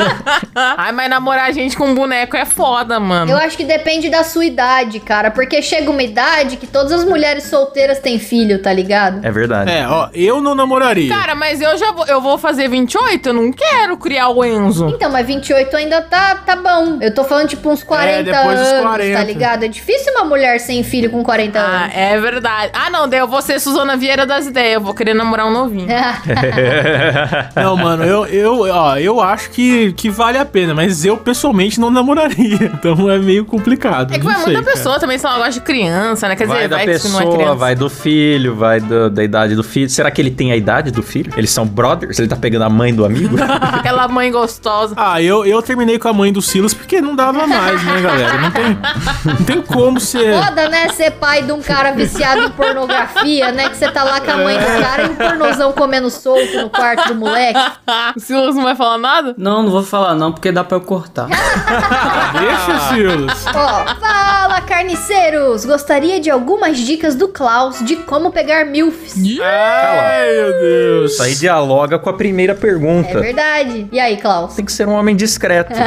Ai, 0.55 0.93
mas 0.93 1.11
namorar 1.11 1.53
gente 1.53 1.77
com 1.77 1.95
boneco 1.95 2.37
é 2.37 2.45
foda, 2.45 3.01
mano. 3.01 3.31
Eu 3.31 3.39
acho 3.39 3.57
que 3.57 3.65
depende 3.65 4.09
da 4.09 4.25
sua 4.25 4.45
idade, 4.45 5.01
cara, 5.01 5.16
porque 5.31 5.61
chega 5.63 5.91
uma 5.91 6.03
idade 6.03 6.57
que 6.57 6.67
todas 6.67 6.93
as 6.93 7.05
mulheres 7.05 7.45
solteiras 7.45 7.99
têm 7.99 8.19
filho, 8.19 8.61
tá 8.63 8.73
ligado? 8.73 9.25
É 9.27 9.31
verdade. 9.31 9.71
É, 9.71 9.87
ó, 9.89 10.09
eu 10.15 10.41
não 10.41 10.55
namoraria. 10.55 11.09
Cara, 11.09 11.35
mas 11.35 11.61
eu 11.61 11.77
já 11.77 11.93
vou, 11.93 12.07
eu 12.07 12.21
vou 12.21 12.39
fazer 12.39 12.69
28, 12.69 13.29
eu 13.29 13.33
não 13.33 13.53
quero 13.53 13.97
criar 13.97 14.29
o 14.29 14.45
Enzo. 14.45 14.89
Então, 14.89 15.11
mas 15.11 15.27
28 15.27 15.77
ainda 15.77 16.03
tá, 16.03 16.37
tá 16.37 16.57
bom. 16.57 16.99
Eu 17.01 17.13
tô 17.15 17.25
falando, 17.25 17.49
tipo, 17.49 17.69
uns 17.71 17.83
40 17.83 18.23
depois 18.23 18.59
dos 18.59 18.69
anos, 18.69 18.83
40. 18.83 19.19
tá 19.19 19.25
ligado? 19.25 19.65
É 19.65 19.69
difícil 19.69 20.13
uma 20.15 20.25
mulher 20.25 20.59
sem 20.61 20.83
filho 20.83 21.11
com 21.11 21.23
40 21.25 21.59
Ah, 21.61 21.85
anos. 21.85 21.95
é 21.97 22.21
verdade. 22.21 22.73
Ah, 22.75 22.91
não, 22.91 23.09
daí 23.09 23.21
eu 23.21 23.29
vou 23.29 23.43
ser 23.43 23.59
Suzana 23.61 23.97
Vieira 23.97 24.25
das 24.27 24.47
ideias. 24.47 24.75
Eu 24.75 24.81
vou 24.81 24.95
querer 24.95 25.15
namorar 25.15 25.47
um 25.47 25.53
novinho. 25.53 25.87
Não, 27.55 27.77
mano, 27.77 28.05
eu, 28.05 28.27
eu, 28.27 28.61
ó, 28.73 28.97
eu 28.97 29.21
acho 29.21 29.51
que, 29.51 29.93
que 29.93 30.11
vale 30.11 30.39
a 30.39 30.45
pena, 30.45 30.75
mas 30.75 31.05
eu 31.05 31.17
pessoalmente 31.17 31.81
não 31.81 31.91
namoraria. 31.91 32.37
Então 32.77 33.11
é 33.11 33.19
meio 33.19 33.45
complicado. 33.45 34.13
É 34.15 34.19
que 34.19 34.25
vai 34.25 34.35
muita 34.37 34.53
cara. 34.63 34.65
pessoa 34.65 35.01
também, 35.07 35.19
se 35.19 35.27
ela 35.27 35.37
gosta 35.37 35.53
de 35.53 35.61
criança, 35.61 36.29
né? 36.29 36.37
Quer 36.37 36.47
Vai 36.47 36.57
dizer, 36.57 36.69
da 36.69 36.77
vai 36.77 36.87
que 36.87 36.99
se 36.99 37.09
não 37.09 37.21
é 37.21 37.23
pessoa, 37.23 37.37
criança. 37.39 37.55
vai 37.57 37.75
do 37.75 37.89
filho, 37.91 38.55
vai 38.57 38.81
do- 38.81 39.09
da 39.11 39.23
idade 39.23 39.55
do 39.55 39.63
filho. 39.63 39.89
Será 39.89 40.11
que 40.11 40.21
ele 40.21 40.31
tem 40.31 40.53
a 40.53 40.57
idade 40.57 40.91
do 40.91 41.03
filho? 41.03 41.33
Eles 41.37 41.51
são 41.51 41.67
brothers? 41.67 42.19
Ele 42.19 42.29
tá 42.29 42.37
pegando 42.37 42.63
a 42.65 42.69
mãe 42.71 42.95
do 42.95 43.05
amigo? 43.05 43.37
Aquela 43.73 44.09
mãe 44.09 44.31
gostosa. 44.33 44.95
Ah, 44.97 45.23
eu, 45.23 45.45
eu 45.47 45.63
terminei 45.63 45.99
com 45.99 46.09
a 46.09 46.13
mãe 46.13 46.33
do 46.33 46.43
Silas 46.43 46.75
porque 46.75 47.01
não 47.01 47.15
dava 47.15 47.47
mais, 47.47 47.83
né, 47.85 48.01
galera? 48.01 48.39
Não 48.39 48.51
tem, 48.51 48.79
não 49.25 49.37
tem 49.45 49.63
como 49.63 50.01
ser. 50.01 50.35
Foda, 50.45 50.69
né? 50.69 50.89
Ser 50.89 51.13
pai 51.13 51.43
de 51.43 51.53
um 51.53 51.63
cara 51.63 51.93
viciado 51.93 52.43
em 52.43 52.51
pornografia, 52.51 53.53
né? 53.53 53.69
Que 53.69 53.77
você 53.77 53.91
tá 53.91 54.03
lá 54.03 54.21
com 54.21 54.31
a 54.31 54.37
mãe 54.37 54.59
do 54.59 54.65
cara 54.83 55.03
e 55.05 55.09
um 55.11 55.15
pornozão 55.15 55.73
comendo 55.73 56.11
solto 56.11 56.57
no 56.61 56.71
quarto 56.71 57.09
do 57.09 57.15
moleque. 57.15 57.59
O 58.17 58.21
Silas 58.21 58.55
não 58.55 58.63
vai 58.63 58.75
falar 58.75 58.99
nada? 58.99 59.35
Não, 59.39 59.63
não 59.63 59.71
vou 59.71 59.83
falar 59.83 60.15
não, 60.15 60.33
porque 60.33 60.51
dá 60.51 60.65
pra 60.65 60.77
eu 60.77 60.81
cortar. 60.81 61.29
Deixa, 61.29 62.79
Silas. 62.89 63.47
Ó, 63.55 63.95
fala, 64.01 64.61
carniceiros! 64.97 65.65
Gostaria 65.65 66.19
de 66.19 66.31
algumas 66.31 66.79
dicas 66.79 67.15
do 67.15 67.29
Klaus 67.29 67.85
de 67.85 67.97
como 67.97 68.33
pegar 68.33 68.65
milfs. 68.65 69.15
Ai, 69.43 70.33
meu 70.33 70.53
Deus. 70.61 71.13
Isso 71.13 71.23
aí 71.23 71.35
dialoga 71.35 71.99
com 71.99 72.09
a 72.09 72.13
primeira 72.13 72.53
É 72.53 72.57
pergunta. 72.57 73.21
verdade. 73.21 73.87
E 73.93 74.01
aí, 74.01 74.17
Klaus? 74.17 74.55
Tem 74.55 74.65
que 74.65 74.73
ser 74.73 74.89
um 74.89 74.93
homem 74.93 75.15
discreto. 75.15 75.73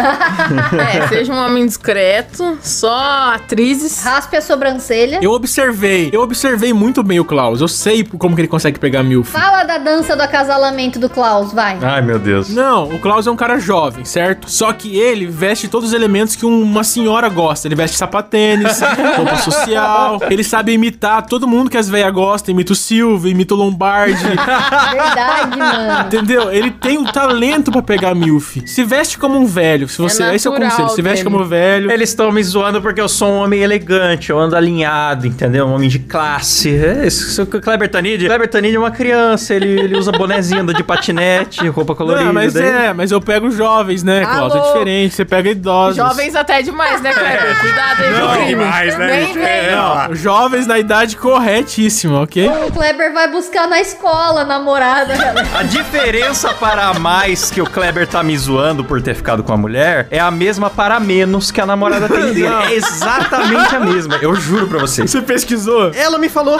É, 0.79 1.07
seja 1.07 1.33
um 1.33 1.37
homem 1.37 1.65
discreto, 1.65 2.57
só 2.61 3.33
atrizes. 3.35 4.01
Raspe 4.03 4.37
a 4.37 4.41
sobrancelha. 4.41 5.19
Eu 5.21 5.31
observei, 5.31 6.09
eu 6.11 6.21
observei 6.21 6.73
muito 6.73 7.03
bem 7.03 7.19
o 7.19 7.25
Klaus. 7.25 7.61
Eu 7.61 7.67
sei 7.67 8.03
como 8.03 8.35
que 8.35 8.41
ele 8.41 8.47
consegue 8.47 8.79
pegar 8.79 9.03
milf. 9.03 9.29
Fala 9.31 9.63
da 9.63 9.77
dança 9.77 10.15
do 10.15 10.21
acasalamento 10.21 10.99
do 10.99 11.09
Klaus, 11.09 11.51
vai. 11.53 11.77
Ai, 11.81 12.01
meu 12.01 12.17
Deus. 12.19 12.49
Não, 12.49 12.85
o 12.89 12.99
Klaus 12.99 13.27
é 13.27 13.31
um 13.31 13.35
cara 13.35 13.59
jovem, 13.59 14.05
certo? 14.05 14.49
Só 14.49 14.71
que 14.73 14.97
ele 14.99 15.25
veste 15.27 15.67
todos 15.67 15.89
os 15.89 15.95
elementos 15.95 16.35
que 16.35 16.45
uma 16.45 16.83
senhora 16.83 17.29
gosta. 17.29 17.67
Ele 17.67 17.75
veste 17.75 17.97
sapatênis, 17.97 18.79
roupa 19.15 19.37
social. 19.37 20.19
Ele 20.29 20.43
sabe 20.43 20.71
imitar 20.73 21.25
todo 21.25 21.47
mundo 21.47 21.69
que 21.69 21.77
as 21.77 21.89
velhas 21.89 22.13
gostam. 22.13 22.51
Imita 22.53 22.73
o 22.73 22.75
Silvio, 22.75 23.29
imita 23.29 23.53
o 23.53 23.57
Lombardi. 23.57 24.23
Verdade, 24.23 25.57
mano. 25.57 26.01
Entendeu? 26.07 26.51
Ele 26.51 26.71
tem 26.71 26.97
o 26.97 27.03
talento 27.11 27.71
pra 27.71 27.81
pegar 27.81 28.13
milf. 28.15 28.57
Se 28.65 28.83
veste 28.83 29.17
como 29.17 29.37
um 29.37 29.45
velho. 29.45 29.87
Se 29.87 29.97
você, 29.97 30.23
esse 30.35 30.47
é 30.47 30.51
o 30.51 30.53
conselho. 30.55 30.89
Se 30.89 31.01
veste 31.01 31.23
dele. 31.23 31.35
como 31.35 31.45
velho. 31.45 31.91
Eles 31.91 32.09
estão 32.09 32.31
me 32.31 32.43
zoando 32.43 32.81
porque 32.81 32.99
eu 33.01 33.09
sou 33.09 33.29
um 33.29 33.37
homem 33.43 33.61
elegante, 33.61 34.29
eu 34.29 34.39
ando 34.39 34.55
alinhado, 34.55 35.27
entendeu? 35.27 35.65
Um 35.67 35.73
homem 35.73 35.89
de 35.89 35.99
classe. 35.99 36.69
É 36.75 37.05
isso, 37.07 37.43
o 37.43 37.45
Kleber 37.47 37.89
Tanid. 37.89 38.25
Kleber 38.25 38.47
Tanid 38.49 38.75
é 38.75 38.79
uma 38.79 38.91
criança, 38.91 39.53
ele, 39.53 39.79
ele 39.79 39.97
usa 39.97 40.11
bonezinho, 40.11 40.61
anda 40.61 40.73
de 40.73 40.83
patinete, 40.83 41.67
roupa 41.67 41.95
colorida. 41.95 42.25
Não, 42.25 42.33
mas 42.33 42.53
daí- 42.53 42.63
é, 42.87 42.93
mas 42.93 43.11
eu 43.11 43.21
pego 43.21 43.49
jovens, 43.51 44.03
né, 44.03 44.25
Klaus? 44.25 44.55
É 44.55 44.59
diferente. 44.59 45.15
Você 45.15 45.25
pega 45.25 45.49
idosos. 45.49 45.95
Jovens 45.97 46.35
até 46.35 46.61
demais, 46.61 47.01
né, 47.01 47.13
Kleber? 47.13 47.59
Cuidado 47.59 48.03
aí, 48.03 48.11
Não, 48.13 48.33
crime. 48.45 48.63
Demais, 48.79 48.97
né? 48.97 49.07
Bem, 49.07 49.33
bem. 49.33 49.43
É, 49.43 49.75
Não, 49.75 50.15
jovens 50.15 50.65
na 50.67 50.79
idade 50.79 51.15
corretíssima, 51.17 52.21
ok? 52.21 52.47
O 52.67 52.71
Kleber 52.71 53.13
vai 53.13 53.29
buscar 53.29 53.67
na 53.67 53.79
escola 53.79 54.41
a 54.41 54.45
namorada. 54.45 55.13
A 55.57 55.63
diferença 55.63 56.53
para 56.53 56.93
mais 56.95 57.51
que 57.51 57.61
o 57.61 57.65
Kleber 57.69 58.07
tá 58.07 58.23
me 58.23 58.37
zoando 58.37 58.83
por 58.83 59.01
ter 59.01 59.15
ficado 59.15 59.43
com 59.43 59.53
a 59.53 59.57
mulher 59.57 60.07
é 60.09 60.19
a 60.19 60.31
mesma 60.31 60.69
para 60.69 60.99
menos 60.99 61.51
que 61.51 61.59
a 61.59 61.65
namorada 61.65 62.07
tem 62.07 62.33
dele. 62.33 62.47
É 62.69 62.73
exatamente 62.73 63.75
a 63.75 63.79
mesma. 63.79 64.15
Eu 64.21 64.35
juro 64.35 64.67
pra 64.67 64.79
vocês. 64.79 65.09
Você 65.09 65.21
pesquisou? 65.21 65.91
Ela 65.93 66.17
me 66.17 66.29
falou. 66.29 66.59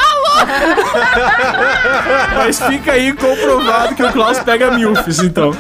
Mas 2.36 2.62
fica 2.62 2.94
aí 2.94 3.14
comprovado 3.14 3.96
que 3.96 4.04
o 4.04 4.12
Klaus 4.12 4.40
pega 4.40 4.72
milfs, 4.72 5.20
então. 5.20 5.54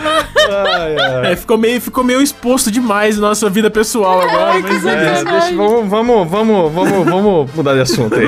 É, 1.23 1.35
ficou 1.35 1.57
meio, 1.57 1.79
ficou 1.81 2.03
meio 2.03 2.21
exposto 2.21 2.71
demais 2.71 3.17
na 3.17 3.29
nossa 3.29 3.49
vida 3.49 3.69
pessoal 3.69 4.21
agora, 4.21 4.59
mas 4.59 4.85
é. 4.85 5.19
É, 5.19 5.23
deixa, 5.23 5.55
vamos, 5.55 5.89
vamos, 5.89 6.29
vamos, 6.29 6.48
vamos, 6.69 7.05
vamos 7.05 7.51
mudar 7.53 7.73
de 7.75 7.81
assunto 7.81 8.15
aí. 8.15 8.27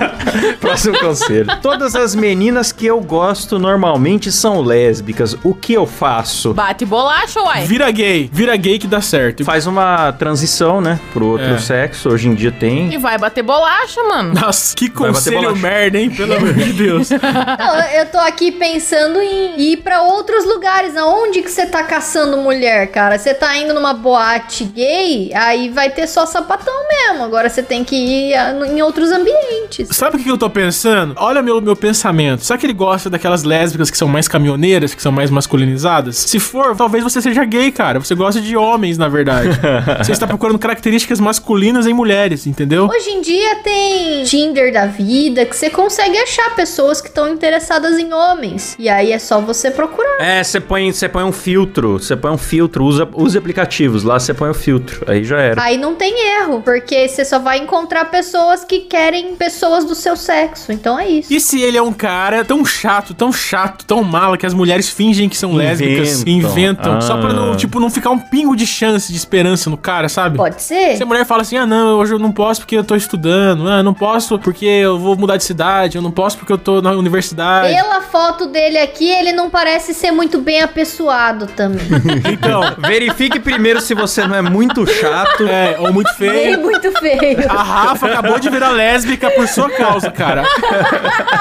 Próximo 0.60 0.98
conselho. 0.98 1.46
Todas 1.60 1.94
as 1.94 2.14
meninas 2.14 2.72
que 2.72 2.86
eu 2.86 3.00
gosto 3.00 3.58
normalmente 3.58 4.30
são 4.32 4.60
lésbicas. 4.60 5.36
O 5.44 5.54
que 5.54 5.72
eu 5.72 5.86
faço? 5.86 6.54
Bate 6.54 6.84
bolacha, 6.84 7.40
uai. 7.40 7.64
Vira 7.64 7.90
gay, 7.90 8.28
vira 8.32 8.56
gay 8.56 8.78
que 8.78 8.86
dá 8.86 9.00
certo. 9.00 9.44
Faz 9.44 9.66
uma 9.66 10.12
transição, 10.12 10.80
né? 10.80 10.98
Pro 11.12 11.26
outro 11.26 11.54
É. 11.54 11.58
sexo. 11.58 12.08
Hoje 12.08 12.28
em 12.28 12.34
dia 12.34 12.52
tem. 12.52 12.92
E 12.92 12.98
vai 12.98 13.18
bater 13.18 13.42
bolacha, 13.42 14.02
mano. 14.04 14.34
Nossa, 14.34 14.74
que 14.76 14.86
Vai 14.90 15.12
bater 15.12 15.14
conselho 15.14 15.40
bolacha. 15.42 15.60
merda, 15.62 15.98
hein? 15.98 16.10
Pelo 16.10 16.34
amor 16.34 16.52
de 16.54 16.72
Deus. 16.72 17.10
Não, 17.58 17.80
eu 17.94 18.06
tô 18.06 18.18
aqui 18.18 18.52
pensando 18.52 19.20
em 19.20 19.60
ir 19.60 19.76
pra 19.78 20.02
outros 20.02 20.44
lugares. 20.44 20.96
Aonde 20.96 21.42
que 21.42 21.50
você 21.50 21.66
tá 21.66 21.82
caçando 21.82 22.36
mulher, 22.36 22.86
cara? 22.88 23.18
Você 23.18 23.34
tá 23.34 23.56
indo 23.56 23.74
numa 23.74 23.92
boate 23.94 24.64
gay, 24.64 25.32
aí 25.34 25.68
vai 25.70 25.90
ter 25.90 26.06
só 26.06 26.26
sapatão 26.26 26.72
mesmo. 26.88 27.24
Agora 27.24 27.48
você 27.52 27.62
tem 27.62 27.84
que 27.84 27.94
ir 27.94 28.34
em 28.68 28.82
outros 28.82 29.10
ambientes. 29.10 29.88
Sabe 29.92 30.16
o 30.16 30.18
que 30.18 30.24
que 30.24 30.30
eu 30.30 30.38
tô 30.38 30.48
pensando? 30.48 31.14
Olha 31.18 31.42
meu, 31.42 31.60
meu 31.60 31.76
pensamento. 31.76 32.44
Será 32.44 32.58
que 32.58 32.66
ele 32.66 32.72
gosta 32.72 33.10
daquelas 33.10 33.42
lésbicas 33.42 33.90
que 33.90 33.98
são 33.98 34.08
mais 34.08 34.26
caminhoneiras, 34.26 34.94
que 34.94 35.02
são 35.02 35.12
mais 35.12 35.30
masculinizadas? 35.30 36.16
Se 36.16 36.40
for, 36.40 36.74
talvez 36.76 37.04
você 37.04 37.20
seja 37.20 37.44
gay, 37.44 37.70
cara. 37.70 37.98
Você 38.00 38.14
gosta 38.14 38.40
de 38.40 38.56
homens, 38.56 38.96
na 38.96 39.08
verdade. 39.08 39.50
você 40.02 40.12
está 40.12 40.26
procurando 40.26 40.58
características 40.58 41.20
masculinas 41.20 41.86
em 41.86 41.92
mulheres, 41.92 42.46
entendeu? 42.46 42.86
Hoje 42.86 43.10
em 43.10 43.20
dia 43.20 43.56
tem 43.56 44.24
Tinder 44.24 44.72
da 44.72 44.86
vida 44.86 45.44
que 45.44 45.56
você 45.56 45.68
consegue 45.68 46.16
achar 46.18 46.54
pessoas 46.54 47.00
que 47.00 47.08
estão 47.08 47.28
interessadas 47.28 47.98
em 47.98 48.12
homens. 48.12 48.76
E 48.78 48.88
aí 48.88 49.12
é 49.12 49.18
só 49.18 49.40
você 49.40 49.70
procurar. 49.70 50.16
É, 50.20 50.42
você 50.42 50.60
põe, 50.60 50.92
você 50.92 51.08
põe 51.08 51.24
um 51.24 51.32
filtro. 51.32 51.98
Você 51.98 52.16
põe 52.16 52.30
um 52.30 52.38
filtro. 52.38 52.84
Usa, 52.84 53.08
use 53.14 53.36
aplicativos. 53.36 54.04
Lá 54.04 54.18
você 54.18 54.32
põe 54.32 54.50
o 54.50 54.54
filtro. 54.54 55.04
Aí 55.06 55.24
já 55.24 55.38
era. 55.38 55.62
Aí 55.62 55.76
não 55.76 55.94
tem 55.94 56.14
erro, 56.40 56.62
porque 56.62 57.08
você 57.08 57.24
só 57.24 57.38
vai 57.42 57.58
encontrar 57.58 58.06
pessoas 58.06 58.64
que 58.64 58.80
querem 58.80 59.34
pessoas 59.36 59.84
do 59.84 59.94
seu 59.94 60.16
sexo. 60.16 60.72
Então 60.72 60.98
é 60.98 61.08
isso. 61.08 61.32
E 61.32 61.40
se 61.40 61.60
ele 61.60 61.76
é 61.76 61.82
um 61.82 61.92
cara 61.92 62.44
tão 62.44 62.64
chato, 62.64 63.12
tão 63.14 63.32
chato, 63.32 63.84
tão 63.84 64.02
mala 64.02 64.36
que 64.38 64.46
as 64.46 64.54
mulheres 64.54 64.88
fingem 64.88 65.28
que 65.28 65.36
são 65.36 65.52
lésbicas 65.54 66.22
e 66.22 66.30
Inventam. 66.30 66.50
inventam, 66.50 67.00
só 67.00 67.16
pra 67.18 67.32
não, 67.32 67.52
Ah. 67.52 67.56
tipo, 67.56 67.78
não 67.80 67.90
ficar 67.90 68.10
um 68.10 68.18
pingo 68.18 68.54
de 68.56 68.66
chance, 68.66 69.10
de 69.12 69.18
esperança 69.18 69.68
no 69.68 69.76
cara, 69.76 70.08
sabe? 70.08 70.36
Pode 70.36 70.62
ser? 70.62 70.96
Se 70.96 71.02
a 71.02 71.06
mulher 71.06 71.24
fala 71.26 71.42
assim, 71.42 71.56
ah 71.56 71.66
não, 71.66 71.98
hoje 71.98 72.14
eu 72.14 72.18
não 72.18 72.32
posso 72.32 72.60
porque 72.60 72.76
eu 72.76 72.84
tô 72.84 72.94
estudando, 72.96 73.68
ah, 73.68 73.78
eu 73.78 73.82
não 73.82 73.94
posso 73.94 74.38
porque 74.38 74.64
eu 74.66 74.98
vou 74.98 75.16
mudar 75.16 75.36
de 75.36 75.44
cidade, 75.44 75.96
eu 75.96 76.02
não 76.02 76.10
posso 76.10 76.38
porque 76.38 76.52
eu 76.52 76.58
tô 76.58 76.80
na 76.80 76.92
universidade. 76.92 77.74
Pela 77.74 78.00
foto 78.00 78.46
dele 78.46 78.78
aqui, 78.78 79.08
ele 79.10 79.32
não 79.32 79.50
parece 79.50 79.92
ser 79.94 80.10
muito 80.12 80.38
bem 80.38 80.60
apessoado 80.62 81.46
também. 81.46 81.82
Então, 82.32 82.60
Verifique 82.78 83.38
primeiro 83.40 83.80
se 83.80 83.94
você 83.94 84.26
não 84.26 84.34
é 84.36 84.42
muito 84.42 84.86
chato. 84.86 85.46
é, 85.46 85.76
ou 85.78 85.92
muito 85.92 86.10
Ele 86.20 86.28
é 86.38 86.42
feio. 86.42 86.60
muito 86.60 86.92
feio. 86.92 87.31
A 87.48 87.62
Rafa 87.62 88.06
acabou 88.06 88.38
de 88.38 88.48
virar 88.50 88.70
lésbica 88.70 89.30
por 89.30 89.46
sua 89.48 89.70
causa, 89.70 90.10
cara. 90.10 90.44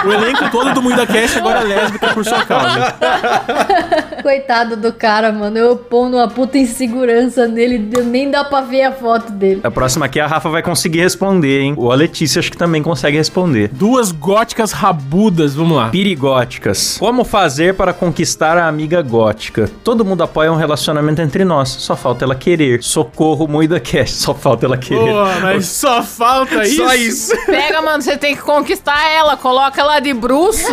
O 0.06 0.12
elenco 0.12 0.50
todo 0.50 0.74
do 0.74 0.82
Mundo 0.82 1.06
Cast 1.08 1.38
agora 1.38 1.62
é 1.62 1.64
lésbica 1.64 2.14
por 2.14 2.24
sua 2.24 2.46
causa. 2.46 2.96
Coitado 4.22 4.76
do 4.76 4.94
cara, 4.94 5.32
mano. 5.32 5.58
Eu 5.58 5.76
pondo 5.76 6.18
uma 6.18 6.28
puta 6.28 6.58
insegurança 6.58 7.48
nele, 7.48 7.78
nem 8.06 8.30
dá 8.30 8.44
pra 8.44 8.62
ver 8.62 8.84
a 8.84 8.92
foto 8.92 9.32
dele. 9.32 9.62
A 9.64 9.72
próxima 9.72 10.06
aqui 10.06 10.20
a 10.20 10.28
Rafa 10.28 10.50
vai 10.50 10.62
conseguir 10.62 11.00
responder, 11.02 11.62
hein? 11.62 11.74
Ou 11.78 11.92
a 11.92 11.96
Letícia 11.96 12.40
acho 12.40 12.52
que 12.52 12.58
também 12.58 12.82
consegue 12.82 13.18
responder. 13.18 13.70
Duas 13.72 14.12
góticas 14.12 14.72
rabudas, 14.72 15.56
vamos 15.56 15.78
lá. 15.78 15.90
Pirigóticas. 15.90 16.98
Como 17.00 17.24
fazer 17.24 17.76
para 17.76 17.94
conquistar 17.94 18.58
a 18.58 18.68
amiga 18.68 19.02
gótica? 19.02 19.70
Todo 19.84 20.06
mundo 20.06 20.24
apoia 20.24 20.52
um 20.52 20.56
relacionamento 20.56 21.22
entre 21.22 21.44
nós. 21.46 21.70
Só 21.70 21.96
falta 21.96 22.26
ela 22.26 22.36
querer. 22.36 22.82
Socorro, 22.84 23.48
Moida 23.48 23.80
Cast. 23.80 24.18
Só 24.18 24.34
falta 24.34 24.66
ela 24.66 24.78
querer. 24.78 25.00
Pô, 25.00 25.26
mas 25.42 25.68
só 25.82 26.04
falta 26.04 26.64
isso. 26.64 26.78
Só 26.78 26.94
isso. 26.94 27.34
Pega, 27.46 27.82
mano, 27.82 28.02
você 28.02 28.16
tem 28.16 28.36
que 28.36 28.42
conquistar 28.42 29.10
ela. 29.10 29.36
Coloca 29.36 29.82
ela 29.82 30.00
de 30.00 30.14
bruxo. 30.14 30.72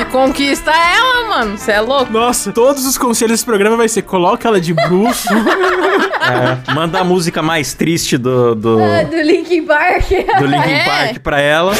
e 0.00 0.04
conquista 0.06 0.70
ela, 0.70 1.28
mano. 1.28 1.56
Você 1.58 1.72
é 1.72 1.80
louco? 1.80 2.12
Nossa, 2.12 2.52
todos 2.52 2.84
os 2.86 2.98
conselhos 2.98 3.32
desse 3.32 3.44
programa 3.44 3.76
vai 3.76 3.88
ser 3.88 4.02
coloca 4.02 4.46
ela 4.46 4.60
de 4.60 4.72
bruxo. 4.74 5.28
É, 6.24 6.72
manda 6.72 7.00
a 7.00 7.04
música 7.04 7.42
mais 7.42 7.74
triste 7.74 8.16
do, 8.16 8.54
do, 8.54 8.78
Ah, 8.82 9.02
do 9.04 9.20
Linkin 9.20 9.62
Park. 9.66 10.08
do 10.38 10.46
Linkin 10.46 10.70
É. 10.70 10.84
Park 10.86 11.18
pra 11.22 11.38
ela. 11.38 11.72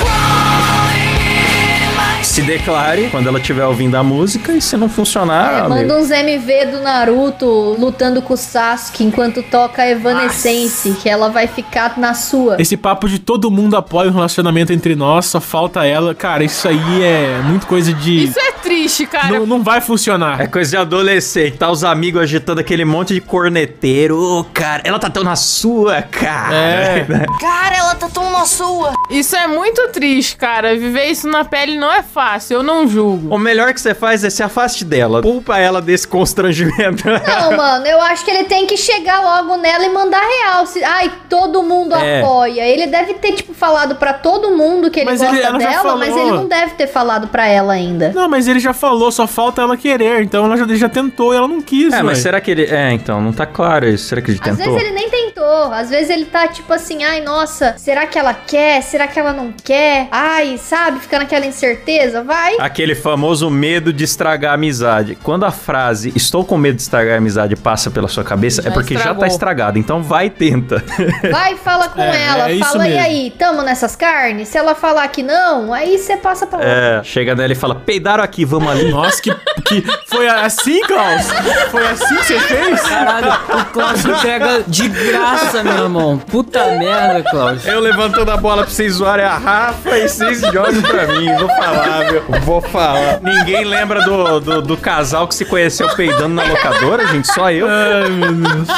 Se 2.34 2.42
declare 2.42 3.10
quando 3.12 3.28
ela 3.28 3.38
estiver 3.38 3.64
ouvindo 3.64 3.94
a 3.94 4.02
música 4.02 4.50
e 4.54 4.60
se 4.60 4.76
não 4.76 4.88
funcionar, 4.88 5.66
amigo, 5.66 5.68
Manda 5.68 5.96
uns 5.96 6.10
MV 6.10 6.66
do 6.66 6.80
Naruto 6.80 7.46
lutando 7.78 8.20
com 8.20 8.34
o 8.34 8.36
Sasuke 8.36 9.04
enquanto 9.04 9.40
toca 9.40 9.88
Evanescence, 9.88 10.96
que 11.00 11.08
ela 11.08 11.28
vai 11.28 11.46
ficar 11.46 11.96
na 11.96 12.12
sua. 12.12 12.60
Esse 12.60 12.76
papo 12.76 13.08
de 13.08 13.20
todo 13.20 13.52
mundo 13.52 13.76
apoia 13.76 14.10
um 14.10 14.14
relacionamento 14.14 14.72
entre 14.72 14.96
nós, 14.96 15.26
só 15.26 15.40
falta 15.40 15.86
ela. 15.86 16.12
Cara, 16.12 16.42
isso 16.42 16.66
aí 16.66 17.04
é 17.04 17.40
muito 17.44 17.68
coisa 17.68 17.94
de. 17.94 18.24
Isso 18.24 18.40
é 18.40 18.53
triste, 18.64 19.06
cara. 19.06 19.28
Não, 19.38 19.46
não 19.46 19.62
vai 19.62 19.80
funcionar. 19.80 20.40
É 20.40 20.46
coisa 20.46 20.70
de 20.70 20.76
adolescente, 20.76 21.56
tá 21.58 21.70
os 21.70 21.84
amigos 21.84 22.22
agitando 22.22 22.60
aquele 22.60 22.84
monte 22.84 23.14
de 23.14 23.20
corneteiro. 23.20 24.18
Ô, 24.18 24.44
cara, 24.52 24.82
ela 24.84 24.98
tá 24.98 25.08
tão 25.10 25.22
na 25.22 25.36
sua, 25.36 26.02
cara. 26.02 26.54
É. 26.54 27.04
Cara, 27.40 27.76
ela 27.76 27.94
tá 27.94 28.08
tão 28.08 28.30
na 28.30 28.44
sua. 28.46 28.92
Isso 29.10 29.36
é 29.36 29.46
muito 29.46 29.88
triste, 29.88 30.36
cara. 30.36 30.74
Viver 30.76 31.06
isso 31.06 31.28
na 31.28 31.44
pele 31.44 31.76
não 31.78 31.92
é 31.92 32.02
fácil. 32.02 32.56
Eu 32.56 32.62
não 32.62 32.86
julgo. 32.88 33.34
O 33.34 33.38
melhor 33.38 33.72
que 33.74 33.80
você 33.80 33.94
faz 33.94 34.24
é 34.24 34.30
se 34.30 34.42
afaste 34.42 34.84
dela. 34.84 35.20
Poupa 35.20 35.58
ela 35.58 35.80
desse 35.82 36.06
constrangimento. 36.08 37.04
Não, 37.26 37.56
mano, 37.56 37.86
eu 37.86 38.00
acho 38.00 38.24
que 38.24 38.30
ele 38.30 38.44
tem 38.44 38.66
que 38.66 38.76
chegar 38.76 39.20
logo 39.20 39.56
nela 39.56 39.84
e 39.84 39.92
mandar 39.92 40.20
real. 40.20 40.66
Se, 40.66 40.82
ai, 40.82 41.12
todo 41.28 41.62
mundo 41.62 41.94
É. 41.94 42.20
apoia. 42.22 42.62
Ele 42.66 42.86
deve 42.86 43.14
ter, 43.14 43.32
tipo, 43.32 43.52
falado 43.52 43.96
pra 43.96 44.12
todo 44.14 44.50
mundo 44.56 44.90
que 44.90 45.00
ele 45.00 45.10
Mas 45.10 45.20
gosta 45.20 45.34
ele- 45.34 45.58
dela, 45.58 45.96
mas 45.96 46.16
ele 46.16 46.30
não 46.30 46.46
deve 46.48 46.74
ter 46.74 46.86
falado 46.86 47.28
pra 47.28 47.46
ela 47.46 47.72
ainda. 47.72 48.12
Não, 48.14 48.28
mas 48.28 48.48
ele 48.48 48.53
já 48.60 48.72
falou, 48.72 49.10
só 49.12 49.26
falta 49.26 49.62
ela 49.62 49.76
querer. 49.76 50.22
Então 50.22 50.44
ela 50.44 50.56
já, 50.56 50.64
ele 50.64 50.76
já 50.76 50.88
tentou 50.88 51.32
e 51.32 51.36
ela 51.36 51.48
não 51.48 51.60
quis, 51.60 51.92
É, 51.92 52.02
mas 52.02 52.18
será 52.18 52.40
que 52.40 52.50
ele. 52.50 52.64
É, 52.64 52.92
então, 52.92 53.20
não 53.20 53.32
tá 53.32 53.46
claro 53.46 53.86
isso. 53.88 54.04
Será 54.08 54.20
que 54.20 54.30
ele 54.30 54.38
Às 54.42 54.56
tentou? 54.56 54.72
vezes 54.74 54.80
ele 54.88 54.94
nem 54.94 55.08
tentou. 55.10 55.72
Às 55.72 55.90
vezes 55.90 56.10
ele 56.10 56.24
tá 56.26 56.46
tipo 56.48 56.72
assim, 56.72 57.04
ai, 57.04 57.20
nossa, 57.20 57.74
será 57.78 58.06
que 58.06 58.18
ela 58.18 58.34
quer? 58.34 58.82
Será 58.82 59.06
que 59.06 59.18
ela 59.18 59.32
não 59.32 59.52
quer? 59.52 60.08
Ai, 60.10 60.58
sabe? 60.58 61.00
Fica 61.00 61.18
naquela 61.18 61.46
incerteza. 61.46 62.22
Vai. 62.22 62.56
Aquele 62.58 62.94
famoso 62.94 63.50
medo 63.50 63.92
de 63.92 64.04
estragar 64.04 64.52
a 64.52 64.54
amizade. 64.54 65.16
Quando 65.22 65.44
a 65.44 65.50
frase 65.50 66.12
estou 66.16 66.44
com 66.44 66.56
medo 66.56 66.76
de 66.76 66.82
estragar 66.82 67.14
a 67.14 67.18
amizade 67.18 67.56
passa 67.56 67.90
pela 67.90 68.08
sua 68.08 68.24
cabeça, 68.24 68.62
Já 68.62 68.70
é 68.70 68.72
porque 68.72 68.94
já 68.94 69.00
estragou. 69.00 69.20
tá 69.20 69.26
estragado. 69.26 69.78
Então 69.78 70.02
vai 70.02 70.26
e 70.26 70.30
tenta. 70.30 70.82
Vai, 71.30 71.56
fala 71.56 71.88
com 71.88 72.00
É, 72.00 72.24
ela. 72.26 72.50
é 72.50 72.58
fala, 72.58 72.88
e 72.88 72.98
aí, 72.98 73.32
tamo 73.38 73.62
nessas 73.62 73.96
carnes? 73.96 74.48
Se 74.48 74.58
ela 74.58 74.74
falar 74.74 75.06
que 75.08 75.22
não, 75.22 75.72
aí 75.72 75.98
você 75.98 76.16
passa 76.16 76.46
pra 76.46 76.58
outra. 76.58 76.72
É, 76.72 77.02
chega 77.04 77.34
nela 77.34 77.52
e 77.52 77.56
fala: 77.56 77.74
peidaram 77.74 78.22
aqui, 78.22 78.43
vamos 78.44 78.70
ali. 78.70 78.90
Nossa, 78.90 79.20
que, 79.20 79.34
que. 79.64 79.84
Foi 80.06 80.28
assim, 80.28 80.80
Klaus? 80.82 81.22
Foi 81.70 81.86
assim 81.86 82.16
que 82.16 82.24
você 82.24 82.38
fez? 82.40 82.80
Caralho, 82.82 83.32
o 83.32 83.64
Klaus 83.72 84.02
pega 84.22 84.62
de 84.66 84.88
graça, 84.88 85.62
meu 85.62 85.84
irmão. 85.84 86.18
Puta 86.18 86.64
merda, 86.76 87.22
Klaus. 87.30 87.66
Eu 87.66 87.80
levantando 87.80 88.30
a 88.30 88.36
bola 88.36 88.62
pra 88.62 88.70
vocês 88.70 88.94
zoarem 88.94 89.24
a 89.24 89.36
Rafa 89.36 89.98
e 89.98 90.08
vocês 90.08 90.40
jogam 90.40 90.82
pra 90.82 91.06
mim. 91.06 91.34
Vou 91.36 91.48
falar, 91.48 92.04
viu? 92.10 92.22
Vou 92.42 92.60
falar. 92.60 93.20
Ninguém 93.22 93.64
lembra 93.64 94.02
do, 94.02 94.40
do, 94.40 94.62
do 94.62 94.76
casal 94.76 95.26
que 95.26 95.34
se 95.34 95.44
conheceu 95.44 95.88
peidando 95.94 96.34
na 96.34 96.44
locadora, 96.44 97.06
gente? 97.06 97.32
Só 97.32 97.50
eu. 97.50 97.66
Ai, 97.68 98.10
meu 98.10 98.32
Deus. 98.32 98.68